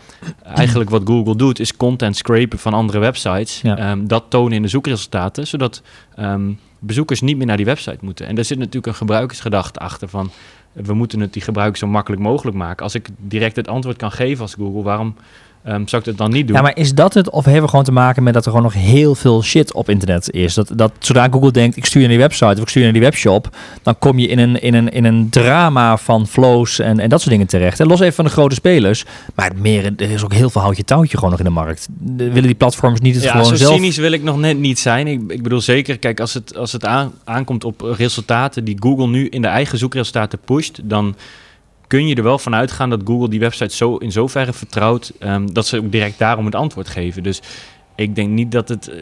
eigenlijk 0.44 0.90
wat 0.90 1.02
Google 1.06 1.36
doet 1.36 1.60
is 1.60 1.78
content 1.78 2.18
scrapen 2.18 2.60
van 2.60 2.74
andere 2.74 3.00
websites. 3.00 3.62
Ja. 3.62 3.96
dat 3.96 4.24
tonen 4.30 4.54
in 4.54 4.62
de 4.62 4.68
zoekresultaten, 4.68 5.48
zodat 5.48 5.82
bezoekers 6.80 7.22
niet 7.22 7.38
meer 7.38 7.46
naar 7.46 7.58
die 7.58 7.66
website 7.66 7.98
moeten. 8.02 8.28
En 8.28 8.36
daar 8.36 8.46
zit 8.46 8.58
natuurlijk 8.58 8.86
een 8.86 8.96
gebruikersgedachte 8.96 9.80
achter 9.80 10.08
van 10.08 10.32
we 10.72 10.94
moeten 10.94 11.20
het 11.20 11.34
die 11.34 11.42
gebruikers 11.42 11.80
zo 11.80 11.88
makkelijk 11.88 12.22
mogelijk 12.22 12.58
maken. 12.58 12.84
Als 12.84 12.96
ik 12.96 13.10
direct 13.18 13.56
het 13.56 13.68
antwoord 13.68 13.98
kan 13.98 14.12
geven 14.12 14.42
als 14.42 14.54
Google, 14.54 14.82
waarom 14.82 15.16
Um, 15.68 15.88
zou 15.88 16.02
ik 16.02 16.08
het 16.08 16.18
dan 16.18 16.32
niet 16.32 16.48
doen? 16.48 16.56
Ja, 16.56 16.62
maar 16.62 16.78
is 16.78 16.94
dat 16.94 17.14
het? 17.14 17.30
Of 17.30 17.44
hebben 17.46 17.64
we 17.64 17.70
gewoon 17.70 17.86
te 17.86 17.92
maken 17.92 18.24
met 18.24 18.34
dat 18.34 18.46
er 18.46 18.52
gewoon 18.52 18.66
nog 18.66 18.74
heel 18.74 19.16
veel 19.16 19.44
shit 19.44 19.74
op 19.74 19.90
internet 19.90 20.32
is? 20.32 20.54
Dat, 20.54 20.72
dat 20.76 20.92
zodra 21.00 21.28
Google 21.32 21.52
denkt, 21.52 21.78
ik 21.78 21.86
stuur 21.86 22.02
naar 22.02 22.10
die 22.10 22.18
website 22.18 22.54
of 22.54 22.62
ik 22.62 22.70
stuur 22.70 22.84
naar 22.84 22.92
die 22.92 23.02
webshop, 23.02 23.58
dan 23.84 24.00
kom 24.00 24.20
je 24.20 24.28
in 24.28 24.40
een, 24.40 24.62
in 24.62 24.74
een, 24.74 24.90
in 24.90 25.04
een 25.04 25.30
drama 25.30 25.98
van 25.98 26.28
flows 26.28 26.80
en, 26.80 27.00
en 27.00 27.10
dat 27.10 27.20
soort 27.20 27.32
dingen 27.32 27.48
terecht. 27.48 27.80
En 27.80 27.88
los 27.88 28.00
even 28.00 28.14
van 28.14 28.26
de 28.26 28.32
grote 28.32 28.56
spelers, 28.56 29.06
maar 29.36 29.52
meer, 29.56 29.94
er 29.98 30.12
is 30.12 30.24
ook 30.24 30.34
heel 30.34 30.50
veel 30.50 30.62
houtje 30.62 30.84
touwtje 30.84 31.16
gewoon 31.16 31.30
nog 31.30 31.40
in 31.40 31.46
de 31.46 31.52
markt. 31.52 31.88
De, 32.00 32.28
willen 32.28 32.42
die 32.42 32.56
platforms 32.56 33.00
niet 33.00 33.16
het 33.16 33.24
ja, 33.24 33.32
gewoon 33.32 33.46
zo 33.46 33.56
zelf... 33.56 33.74
cynisch 33.74 33.98
wil 33.98 34.12
ik 34.12 34.24
nog 34.24 34.38
net 34.38 34.58
niet 34.58 34.80
zijn. 34.80 35.08
Ik, 35.08 35.22
ik 35.28 35.44
bedoel 35.44 35.62
zeker, 35.62 35.98
kijk, 35.98 36.20
als 36.20 36.34
het, 36.34 36.58
als 36.58 36.72
het 36.72 36.86
aan, 36.86 37.14
aankomt 37.24 37.64
op 37.64 37.82
resultaten 37.82 38.64
die 38.64 38.78
Google 38.80 39.08
nu 39.08 39.28
in 39.28 39.42
de 39.42 39.48
eigen 39.48 39.78
zoekresultaten 39.78 40.40
pusht, 40.46 40.80
dan 40.84 41.16
kun 41.92 42.08
je 42.08 42.16
er 42.16 42.24
wel 42.24 42.40
van 42.40 42.56
uitgaan 42.56 42.90
dat 42.90 43.02
Google 43.06 43.30
die 43.30 43.40
website 43.40 43.76
zo 43.76 43.96
in 43.96 44.12
zoverre 44.12 44.54
vertrouwt 44.54 45.12
um, 45.20 45.54
dat 45.54 45.68
ze 45.68 45.78
ook 45.78 45.92
direct 45.92 46.20
daarom 46.20 46.46
het 46.46 46.56
antwoord 46.56 46.88
geven. 46.88 47.24
Dus 47.24 47.42
ik 47.96 48.16
denk 48.16 48.30
niet 48.30 48.52
dat 48.52 48.70
het. 48.70 48.90
Uh, 48.90 48.96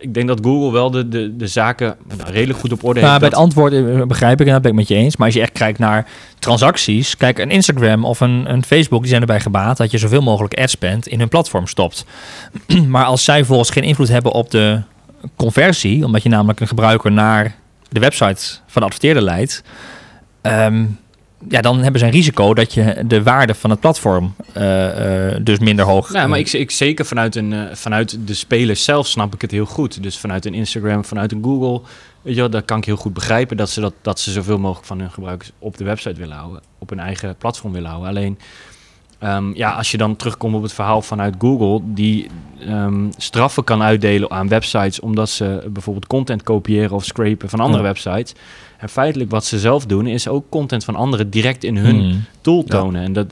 ik 0.00 0.14
denk 0.14 0.28
dat 0.28 0.38
Google 0.42 0.72
wel 0.72 0.90
de, 0.90 1.08
de, 1.08 1.36
de 1.36 1.46
zaken 1.46 1.96
nou, 2.16 2.30
redelijk 2.30 2.58
goed 2.58 2.72
op 2.72 2.84
orde 2.84 3.00
nou, 3.00 3.10
heeft. 3.10 3.20
Bij 3.20 3.30
het 3.30 3.38
antwoord 3.38 3.72
eh, 3.72 4.02
begrijp 4.02 4.40
ik 4.40 4.46
en 4.46 4.52
dat 4.52 4.62
ben 4.62 4.70
ik 4.70 4.76
met 4.76 4.88
je 4.88 4.94
eens. 4.94 5.16
Maar 5.16 5.26
als 5.26 5.36
je 5.36 5.40
echt 5.40 5.52
kijkt 5.52 5.78
naar 5.78 6.06
transacties, 6.38 7.16
kijk, 7.16 7.38
een 7.38 7.50
Instagram 7.50 8.04
of 8.04 8.20
een, 8.20 8.52
een 8.52 8.64
Facebook, 8.64 9.00
die 9.00 9.08
zijn 9.08 9.20
erbij 9.20 9.40
gebaat 9.40 9.76
dat 9.76 9.90
je 9.90 9.98
zoveel 9.98 10.22
mogelijk 10.22 10.54
adspend 10.54 11.06
in 11.06 11.18
hun 11.18 11.28
platform 11.28 11.66
stopt. 11.66 12.04
maar 12.88 13.04
als 13.04 13.24
zij 13.24 13.44
volgens 13.44 13.70
geen 13.70 13.84
invloed 13.84 14.08
hebben 14.08 14.32
op 14.32 14.50
de 14.50 14.82
conversie, 15.36 16.04
omdat 16.04 16.22
je 16.22 16.28
namelijk 16.28 16.60
een 16.60 16.68
gebruiker 16.68 17.12
naar 17.12 17.54
de 17.88 18.00
website 18.00 18.44
van 18.66 18.82
de 18.82 18.88
adverteerder 18.88 19.22
leidt. 19.22 19.62
Um, 20.42 20.98
ja, 21.48 21.60
dan 21.60 21.78
hebben 21.78 22.00
ze 22.00 22.06
een 22.06 22.12
risico 22.12 22.54
dat 22.54 22.74
je 22.74 23.02
de 23.06 23.22
waarde 23.22 23.54
van 23.54 23.70
het 23.70 23.80
platform 23.80 24.34
uh, 24.56 25.32
uh, 25.32 25.36
dus 25.42 25.58
minder 25.58 25.84
hoog... 25.84 26.12
Ja, 26.12 26.26
maar 26.26 26.38
ik, 26.38 26.52
ik 26.52 26.70
zeker 26.70 27.04
vanuit, 27.04 27.36
een, 27.36 27.52
uh, 27.52 27.62
vanuit 27.72 28.18
de 28.26 28.34
spelers 28.34 28.84
zelf 28.84 29.06
snap 29.06 29.34
ik 29.34 29.40
het 29.40 29.50
heel 29.50 29.64
goed. 29.64 30.02
Dus 30.02 30.18
vanuit 30.18 30.46
een 30.46 30.54
Instagram, 30.54 31.04
vanuit 31.04 31.32
een 31.32 31.42
Google, 31.42 31.80
weet 32.22 32.34
je 32.34 32.40
wel, 32.40 32.50
dat 32.50 32.64
kan 32.64 32.78
ik 32.78 32.84
heel 32.84 32.96
goed 32.96 33.12
begrijpen... 33.12 33.56
dat 33.56 33.70
ze, 33.70 33.80
dat, 33.80 33.94
dat 34.02 34.20
ze 34.20 34.30
zoveel 34.30 34.58
mogelijk 34.58 34.86
van 34.86 35.00
hun 35.00 35.10
gebruikers 35.10 35.52
op 35.58 35.76
de 35.76 35.84
website 35.84 36.20
willen 36.20 36.36
houden. 36.36 36.62
Op 36.78 36.88
hun 36.88 37.00
eigen 37.00 37.36
platform 37.36 37.72
willen 37.72 37.90
houden. 37.90 38.08
Alleen, 38.08 38.38
um, 39.22 39.56
ja, 39.56 39.72
als 39.72 39.90
je 39.90 39.96
dan 39.96 40.16
terugkomt 40.16 40.54
op 40.54 40.62
het 40.62 40.72
verhaal 40.72 41.02
vanuit 41.02 41.34
Google... 41.38 41.80
die 41.84 42.30
um, 42.68 43.10
straffen 43.16 43.64
kan 43.64 43.82
uitdelen 43.82 44.30
aan 44.30 44.48
websites... 44.48 45.00
omdat 45.00 45.28
ze 45.28 45.68
bijvoorbeeld 45.68 46.06
content 46.06 46.42
kopiëren 46.42 46.92
of 46.92 47.04
scrapen 47.04 47.48
van 47.48 47.60
andere 47.60 47.82
ja. 47.82 47.88
websites... 47.88 48.34
En 48.80 48.88
feitelijk 48.88 49.30
wat 49.30 49.44
ze 49.44 49.58
zelf 49.58 49.86
doen, 49.86 50.06
is 50.06 50.28
ook 50.28 50.44
content 50.48 50.84
van 50.84 50.94
anderen 50.94 51.30
direct 51.30 51.64
in 51.64 51.76
hun 51.76 51.96
mm. 51.96 52.24
tool 52.40 52.64
tonen. 52.64 53.00
Ja. 53.00 53.06
En, 53.06 53.12
dat, 53.12 53.26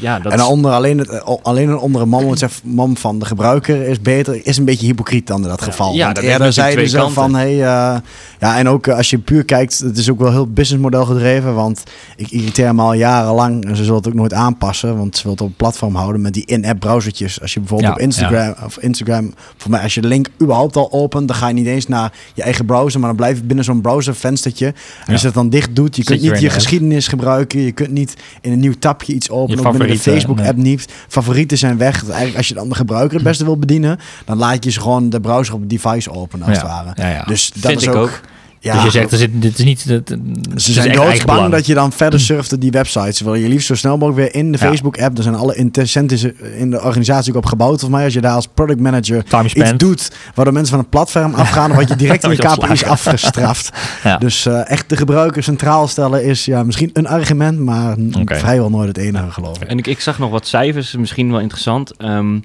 ja, 0.00 0.20
dat 0.20 0.32
en 0.32 0.42
onder, 0.42 0.72
alleen, 0.72 0.98
het, 0.98 1.24
alleen 1.42 1.68
een 1.68 1.78
onder 1.78 2.00
een 2.00 2.08
man, 2.08 2.36
man 2.64 2.96
van 2.96 3.18
de 3.18 3.24
gebruiker 3.24 3.82
is 3.82 4.00
beter, 4.00 4.46
is 4.46 4.56
een 4.56 4.64
beetje 4.64 4.86
hypocriet 4.86 5.26
dan 5.26 5.42
in 5.42 5.48
dat 5.48 5.62
geval. 5.62 5.94
Ja, 5.94 6.04
Want 6.04 6.16
dat 6.16 6.24
eerder 6.24 6.52
zeiden 6.52 6.88
ze 6.88 7.10
van, 7.10 7.34
hey, 7.34 7.52
uh, 7.52 7.96
ja, 8.40 8.58
en 8.58 8.68
ook 8.68 8.88
als 8.88 9.10
je 9.10 9.18
puur 9.18 9.44
kijkt, 9.44 9.78
het 9.78 9.98
is 9.98 10.10
ook 10.10 10.18
wel 10.18 10.30
heel 10.30 10.46
businessmodel 10.46 11.04
gedreven, 11.04 11.54
want 11.54 11.82
ik 12.16 12.30
irriteer 12.30 12.74
me 12.74 12.82
al 12.82 12.92
jarenlang 12.92 13.64
en 13.64 13.76
ze 13.76 13.82
zullen 13.84 13.98
het 13.98 14.08
ook 14.08 14.14
nooit 14.14 14.32
aanpassen, 14.32 14.96
want 14.96 15.16
ze 15.16 15.22
willen 15.22 15.38
het 15.38 15.46
op 15.46 15.48
een 15.48 15.56
platform 15.56 15.94
houden 15.94 16.20
met 16.20 16.34
die 16.34 16.46
in-app 16.46 16.80
browsertjes. 16.80 17.40
Als 17.40 17.54
je 17.54 17.60
bijvoorbeeld 17.60 17.90
ja, 17.90 17.96
op 17.96 18.02
Instagram, 18.02 18.54
of 18.64 18.78
Instagram, 18.78 19.34
voor 19.56 19.70
mij 19.70 19.82
als 19.82 19.94
je 19.94 20.00
de 20.00 20.08
link 20.08 20.28
überhaupt 20.42 20.76
al 20.76 20.92
opent, 20.92 21.28
dan 21.28 21.36
ga 21.36 21.48
je 21.48 21.54
niet 21.54 21.66
eens 21.66 21.86
naar 21.86 22.12
je 22.34 22.42
eigen 22.42 22.66
browser, 22.66 23.00
maar 23.00 23.08
dan 23.08 23.18
blijf 23.18 23.36
je 23.36 23.44
binnen 23.44 23.64
zo'n 23.64 23.80
browser 23.80 24.14
venstertje 24.14 24.74
en 25.06 25.12
als 25.12 25.20
je 25.20 25.26
dat 25.26 25.34
dan 25.34 25.48
dicht 25.48 25.76
doet, 25.76 25.96
je 25.96 26.04
kunt 26.04 26.22
niet 26.22 26.40
je 26.40 26.50
geschiedenis 26.50 27.08
gebruiken. 27.08 27.60
Je 27.60 27.72
kunt 27.72 27.90
niet 27.90 28.14
in 28.40 28.52
een 28.52 28.60
nieuw 28.60 28.74
tapje 28.78 29.12
iets 29.12 29.30
openen. 29.30 29.66
Ook 29.66 29.70
binnen 29.70 29.96
de 29.96 29.98
Facebook-app 29.98 30.56
niet. 30.56 30.88
Favorieten 31.08 31.58
zijn 31.58 31.78
weg. 31.78 32.02
Eigenlijk 32.02 32.36
als 32.36 32.48
je 32.48 32.54
dan 32.54 32.68
de 32.68 32.74
gebruiker 32.74 33.14
het 33.14 33.24
beste 33.24 33.44
wil 33.44 33.58
bedienen, 33.58 33.98
dan 34.24 34.38
laat 34.38 34.64
je 34.64 34.70
ze 34.70 34.80
gewoon 34.80 35.10
de 35.10 35.20
browser 35.20 35.54
op 35.54 35.60
het 35.60 35.70
device 35.70 36.10
openen 36.10 36.46
als 36.46 36.56
het 36.56 36.66
ware. 36.66 37.24
Dus 37.26 37.50
dat 37.54 37.70
Vind 37.70 37.80
is 37.80 37.88
ook, 37.88 37.96
ook 37.96 38.20
Ja, 38.66 38.74
dus 38.74 38.82
je 38.84 38.90
zegt, 38.90 39.12
er 39.12 39.18
zit, 39.18 39.30
dit 39.32 39.58
is 39.58 39.64
niet... 39.64 39.84
Het, 39.84 40.08
het 40.08 40.20
Ze 40.62 40.72
zijn 40.72 40.92
doodsbang 40.92 41.50
dat 41.50 41.66
je 41.66 41.74
dan 41.74 41.92
verder 41.92 42.20
surft 42.20 42.52
op 42.52 42.60
die 42.60 42.70
websites. 42.70 43.20
Wil 43.20 43.34
je 43.34 43.48
liefst 43.48 43.66
zo 43.66 43.74
snel 43.74 43.96
mogelijk 43.98 44.32
weer 44.32 44.42
in 44.42 44.52
de 44.52 44.58
Ja. 44.60 44.66
Facebook-app. 44.66 45.16
Er 45.16 45.22
zijn 45.22 45.34
alle 45.34 45.54
incentives 45.54 46.24
in 46.56 46.70
de 46.70 46.82
organisatie 46.82 47.32
ook 47.32 47.38
op 47.38 47.46
gebouwd. 47.46 47.70
Volgens 47.70 47.90
mij 47.90 48.04
als 48.04 48.14
je 48.14 48.20
daar 48.20 48.34
als 48.34 48.46
product 48.54 48.80
manager 48.80 49.24
iets 49.54 49.76
doet... 49.76 50.12
waardoor 50.34 50.54
mensen 50.54 50.70
van 50.70 50.80
het 50.80 50.90
platform 50.90 51.34
afgaan... 51.34 51.72
word 51.72 51.88
je 51.88 51.96
direct 52.06 52.24
in 52.24 52.30
je 52.30 52.36
KPI's 52.36 52.82
afgestraft. 52.84 53.70
Ja. 54.04 54.16
Dus 54.16 54.46
eh, 54.46 54.70
echt 54.70 54.88
de 54.88 54.96
gebruiker 54.96 55.42
centraal 55.42 55.88
stellen 55.88 56.24
is 56.24 56.44
ja, 56.44 56.62
misschien 56.62 56.90
een 56.92 57.06
argument... 57.06 57.58
maar 57.58 57.96
vrijwel 58.24 58.70
nooit 58.70 58.88
het 58.88 58.96
enige 58.96 59.30
geloof 59.30 59.62
ik. 59.62 59.68
En 59.68 59.78
ik, 59.78 59.86
ik 59.86 60.00
zag 60.00 60.18
nog 60.18 60.30
wat 60.30 60.46
cijfers, 60.46 60.96
misschien 60.96 61.30
wel 61.30 61.40
interessant. 61.40 61.96
Ehm, 61.96 62.38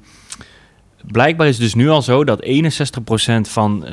blijkbaar 1.11 1.47
is 1.47 1.53
het 1.53 1.63
dus 1.63 1.73
nu 1.75 1.89
al 1.89 2.01
zo 2.01 2.23
dat 2.23 2.45
61% 2.45 2.51
van 3.41 3.85
eh, 3.85 3.91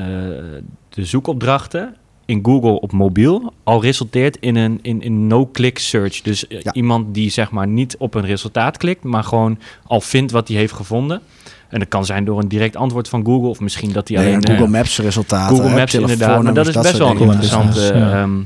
de 0.88 1.04
zoekopdrachten 1.04 1.94
in 2.28 2.40
Google 2.44 2.80
op 2.80 2.92
mobiel 2.92 3.52
al 3.64 3.82
resulteert 3.82 4.36
in 4.40 4.56
een 4.56 4.78
in, 4.82 5.02
in 5.02 5.26
no-click 5.26 5.78
search. 5.78 6.20
Dus 6.20 6.46
eh, 6.46 6.60
Ja. 6.62 6.72
iemand 6.72 7.14
die 7.14 7.30
zeg 7.30 7.50
maar 7.50 7.66
niet 7.66 7.96
op 7.98 8.14
een 8.14 8.24
resultaat 8.24 8.76
klikt, 8.76 9.04
maar 9.04 9.24
gewoon 9.24 9.58
al 9.86 10.00
vindt 10.00 10.32
wat 10.32 10.48
hij 10.48 10.56
heeft 10.56 10.72
gevonden. 10.72 11.20
En 11.68 11.78
dat 11.78 11.88
kan 11.88 12.04
zijn 12.04 12.24
door 12.24 12.38
een 12.38 12.48
direct 12.48 12.76
antwoord 12.76 13.08
van 13.08 13.24
Google 13.24 13.48
of 13.48 13.60
misschien 13.60 13.92
dat 13.92 14.08
hij 14.08 14.16
Nee, 14.16 14.26
alleen... 14.26 14.40
en 14.40 14.48
Google 14.50 14.64
eh, 14.64 14.70
Maps 14.70 14.98
resultaten. 14.98 15.56
Google 15.56 15.74
Maps 15.76 15.94
inderdaad. 15.94 16.42
Maar 16.42 16.54
dat 16.54 16.66
is 16.66 16.74
best 16.74 16.98
wel 16.98 17.10
een 17.10 17.18
interessante 17.20 17.80
ja. 17.80 18.12
ehm, 18.22 18.40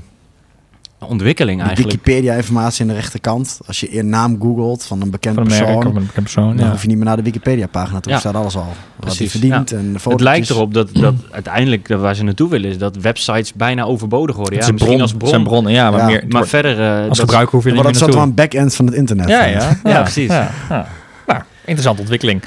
ontwikkeling 1.07 1.62
eigenlijk. 1.62 1.90
Wikipedia-informatie 1.92 2.82
aan 2.82 2.88
de 2.88 2.94
rechterkant. 2.94 3.61
Als 3.66 3.80
je 3.80 3.88
je 3.94 4.03
naam 4.03 4.36
googelt 4.40 4.84
van 4.84 5.00
een 5.03 5.11
bekend 5.11 5.34
Van 5.34 5.42
een 5.42 5.48
persoon... 5.48 5.76
of 5.76 5.84
een 5.84 5.92
bekend 6.07 6.22
persoon. 6.22 6.57
dan 6.57 6.64
Ja. 6.66 6.70
hoef 6.72 6.82
je 6.82 6.88
niet 6.88 6.96
meer 6.96 7.07
naar 7.07 7.16
de 7.16 7.22
Wikipedia-pagina 7.22 8.00
toe. 8.00 8.12
Ja. 8.12 8.18
staat 8.18 8.34
alles 8.34 8.57
al. 8.57 8.72
Wat 8.96 9.18
hij 9.18 9.28
verdient 9.28 9.72
en 9.72 9.92
de 9.92 9.98
foto's. 9.98 10.12
Het 10.12 10.20
lijkt 10.28 10.50
erop 10.50 10.74
dat, 10.74 10.88
dat 10.94 11.14
uiteindelijk 11.30 11.88
dat 11.88 12.00
waar 12.00 12.14
ze 12.14 12.24
naartoe 12.24 12.48
willen 12.48 12.70
is 12.70 12.78
dat 12.78 12.96
websites 12.96 13.53
bijna 13.53 13.82
overbodig 13.84 14.36
worden. 14.36 14.55
Ja, 14.55 14.61
zijn 14.62 14.72
misschien 14.74 14.96
bron, 14.96 15.07
als 15.09 15.16
bron. 15.18 15.28
zijn 15.30 15.42
bronnen, 15.44 15.72
ja, 15.72 15.90
maar 15.90 16.00
Ja. 16.00 16.07
meer... 16.07 16.24
Maar 16.28 16.46
verder... 16.46 16.80
eh, 17.03 17.09
als 17.09 17.18
gebruiker 17.18 17.55
hoef 17.55 17.64
je 17.64 17.70
er 17.70 17.76
Maar 17.76 17.84
niet 17.84 17.94
dat 18.00 18.09
meer 18.09 18.11
is 18.11 18.14
naartoe. 18.16 18.20
van 18.20 18.34
back-end 18.34 18.74
van 18.74 18.86
het 18.86 18.94
internet. 18.94 19.28
Ja, 19.28 19.44
ja, 19.44 19.78
Ja, 19.92 20.03
precies. 20.03 20.28
Ja, 20.30 20.50
ja. 20.68 20.86
Nou, 21.26 21.40
interessante 21.61 22.00
ontwikkeling. 22.00 22.42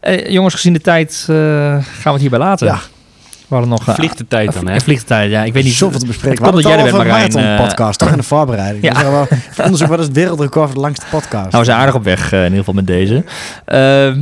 Eh, 0.00 0.30
jongens, 0.30 0.54
gezien 0.54 0.72
de 0.72 0.80
tijd 0.80 1.26
eh, 1.28 1.36
gaan 1.36 1.82
we 2.02 2.10
het 2.10 2.20
hierbij 2.20 2.38
laten. 2.38 2.66
Ja. 2.66 2.78
We 3.52 3.58
hadden 3.58 3.78
nog... 3.78 3.88
eh, 3.88 3.94
Vliegt 3.94 4.18
de 4.18 4.28
tijd 4.28 4.52
dan, 4.52 4.68
hè? 4.68 4.80
Vliegt 4.80 5.00
de 5.00 5.06
tijd, 5.06 5.30
ja. 5.30 5.42
Ik 5.44 5.52
weet 5.52 5.64
niet... 5.64 5.72
Zoveel 5.72 5.98
te 5.98 6.06
bespreken. 6.06 6.44
Het 6.44 6.52
komt 6.52 6.62
We 6.64 6.68
dat 6.68 6.72
jij 6.72 6.86
er 6.86 6.92
bent, 6.92 7.08
Marijn. 7.08 7.38
een 7.38 7.58
eh, 7.58 7.66
podcast, 7.66 7.98
toch? 7.98 8.10
In 8.10 8.16
de 8.16 8.22
voorbereiding. 8.22 8.84
Ja. 8.92 9.10
We, 9.10 9.36
voor 9.50 9.64
onderzoek, 9.64 9.88
wat 9.88 9.98
is 9.98 10.04
het 10.06 10.14
wereldrecord 10.14 10.66
voor 10.66 10.74
de 10.74 10.80
langste 10.80 11.06
podcast? 11.10 11.32
Nou, 11.50 11.58
we 11.58 11.64
zijn 11.64 11.78
aardig 11.78 11.94
op 11.94 12.04
weg, 12.04 12.32
eh, 12.32 12.38
in 12.38 12.44
ieder 12.44 12.58
geval 12.58 12.74
met 12.74 12.86
deze. 12.86 13.24
Ehm, 13.64 14.18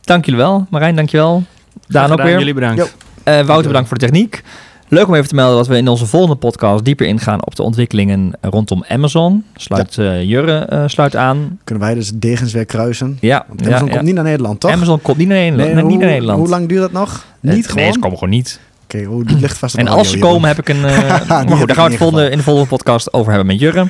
dank 0.00 0.24
jullie 0.24 0.40
wel. 0.40 0.66
Marijn, 0.70 0.96
dank 0.96 1.08
je 1.10 1.16
wel. 1.16 1.42
Daan 1.88 2.12
ook 2.12 2.22
weer. 2.22 2.38
Jullie 2.38 2.54
bedankt. 2.54 2.96
Eh, 3.24 3.40
Wouter, 3.40 3.66
bedankt 3.66 3.88
voor 3.88 3.98
de 3.98 4.04
techniek. 4.04 4.42
Leuk 4.88 5.08
om 5.08 5.14
even 5.14 5.28
te 5.28 5.34
melden 5.34 5.56
dat 5.56 5.66
we 5.66 5.76
in 5.76 5.88
onze 5.88 6.06
volgende 6.06 6.36
podcast 6.36 6.84
dieper 6.84 7.06
ingaan 7.06 7.46
op 7.46 7.54
de 7.56 7.62
ontwikkelingen 7.62 8.32
rondom 8.40 8.84
Amazon. 8.88 9.44
Sluit 9.56 9.98
eh, 9.98 10.22
Jurre 10.22 10.58
eh, 10.58 10.82
sluit 10.86 11.16
aan. 11.16 11.58
Kunnen 11.64 11.84
wij 11.84 11.94
dus 11.94 12.10
degens 12.14 12.52
weer 12.52 12.64
kruisen? 12.64 13.18
Ja, 13.20 13.44
Want 13.48 13.66
Amazon 13.66 13.86
ja. 13.86 13.92
komt 13.92 14.04
niet 14.04 14.14
naar 14.14 14.24
Nederland, 14.24 14.60
toch? 14.60 14.70
Amazon 14.70 15.02
komt 15.02 15.16
niet 15.16 15.28
naar 15.28 15.36
Nederland. 15.38 15.64
Nee, 15.66 15.74
Nee, 15.74 15.82
niet 15.84 15.92
hoe, 15.92 16.02
naar 16.02 16.10
Nederland. 16.12 16.38
Hoe 16.38 16.48
lang 16.48 16.68
duurt 16.68 16.80
dat 16.80 16.92
nog? 16.92 17.24
Niet 17.40 17.66
gewoon? 17.68 17.82
Nee, 17.82 17.92
ze 17.92 17.98
komen 17.98 18.18
gewoon 18.18 18.34
niet. 18.34 18.60
Oké, 18.86 19.04
hoe 19.04 19.20
het 19.26 19.40
ligt 19.40 19.58
vast 19.58 19.74
op 19.74 19.80
En 19.80 19.88
als 19.88 20.10
ze 20.10 20.18
komen, 20.18 20.48
heb 20.48 20.58
ik 20.58 20.68
een. 20.68 20.84
eh, 20.84 21.28
maar 21.28 21.56
goed, 21.56 21.66
daar 21.66 21.76
gaan 21.76 21.90
we 21.90 22.04
het 22.20 22.30
in 22.30 22.36
de 22.36 22.42
volgende 22.42 22.68
podcast 22.68 23.12
over 23.12 23.28
hebben 23.32 23.46
met 23.46 23.60
Jurre. 23.60 23.86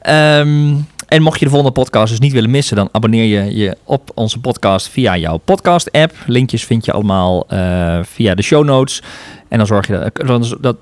Ehm, 0.00 0.74
en 1.08 1.22
mocht 1.22 1.38
je 1.38 1.44
de 1.44 1.50
volgende 1.50 1.80
podcast 1.80 2.10
dus 2.10 2.20
niet 2.20 2.32
willen 2.32 2.50
missen, 2.50 2.76
dan 2.76 2.88
abonneer 2.92 3.24
je 3.24 3.56
je 3.56 3.76
op 3.84 4.10
onze 4.14 4.40
podcast 4.40 4.88
via 4.88 5.16
jouw 5.16 5.36
podcast-app. 5.36 6.12
Linkjes 6.26 6.64
vind 6.64 6.84
je 6.84 6.92
allemaal 6.92 7.46
eh, 7.48 7.98
via 8.02 8.34
de 8.34 8.42
show 8.42 8.64
notes. 8.64 9.02
En 9.48 9.58
dan 9.58 9.66
zorg 9.66 9.86
je 9.86 9.92
dat, 9.92 10.26
dan- 10.26 10.58
dat 10.60 10.76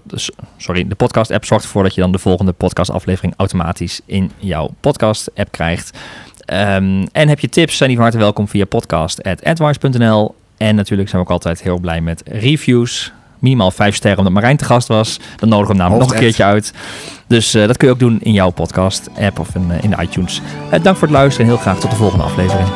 sorry, 0.57 0.89
de 0.89 0.95
podcast-app 0.95 1.45
zorgt 1.45 1.65
ervoor 1.65 1.83
dat 1.83 1.95
je 1.95 2.01
dan 2.01 2.13
de 2.13 2.19
volgende 2.19 2.53
podcast-aflevering 2.53 3.35
automatisch 3.37 4.01
in 4.07 4.31
jouw 4.39 4.71
podcast-app 4.81 5.51
krijgt. 5.53 5.99
Ehm, 6.45 7.07
en 7.13 7.29
heb 7.29 7.41
je 7.41 7.49
tips, 7.49 7.77
zijn 7.77 7.89
die 7.89 7.99
van 7.99 8.07
harte 8.07 8.23
welkom 8.23 8.49
via 8.49 8.65
podcast.advice.nl. 8.65 10.35
En 10.57 10.75
natuurlijk 10.75 11.09
zijn 11.09 11.23
we 11.23 11.29
ook 11.29 11.35
altijd 11.35 11.63
heel 11.63 11.79
blij 11.79 12.01
met 12.01 12.23
reviews. 12.25 13.13
Minimaal 13.41 13.71
vijf 13.71 13.95
sterren 13.95 14.19
omdat 14.19 14.35
Marijn 14.35 14.57
te 14.57 14.65
gast 14.65 14.89
was. 14.89 15.19
Dan 15.37 15.49
nodigen 15.49 15.77
we 15.77 15.83
hem 15.83 15.83
namelijk 15.83 16.05
nog 16.05 16.13
een 16.13 16.25
keertje 16.25 16.45
uit. 16.45 16.73
Dus 17.27 17.55
eh, 17.55 17.67
dat 17.67 17.77
kun 17.77 17.89
je 17.89 17.95
ook 17.95 18.01
doen 18.01 18.19
in 18.21 18.33
jouw 18.33 18.51
podcast-app 18.51 19.39
of 19.39 19.55
in, 19.55 19.71
eh, 19.71 19.83
in 19.83 19.91
de 19.91 19.97
iTunes. 20.03 20.41
Eh, 20.71 20.83
dank 20.83 20.97
voor 20.97 21.09
het 21.09 21.17
luisteren 21.17 21.47
en 21.47 21.53
heel 21.53 21.63
graag 21.63 21.81
tot 21.81 21.91
de 21.91 21.97
volgende 21.97 22.25
aflevering. 22.25 22.69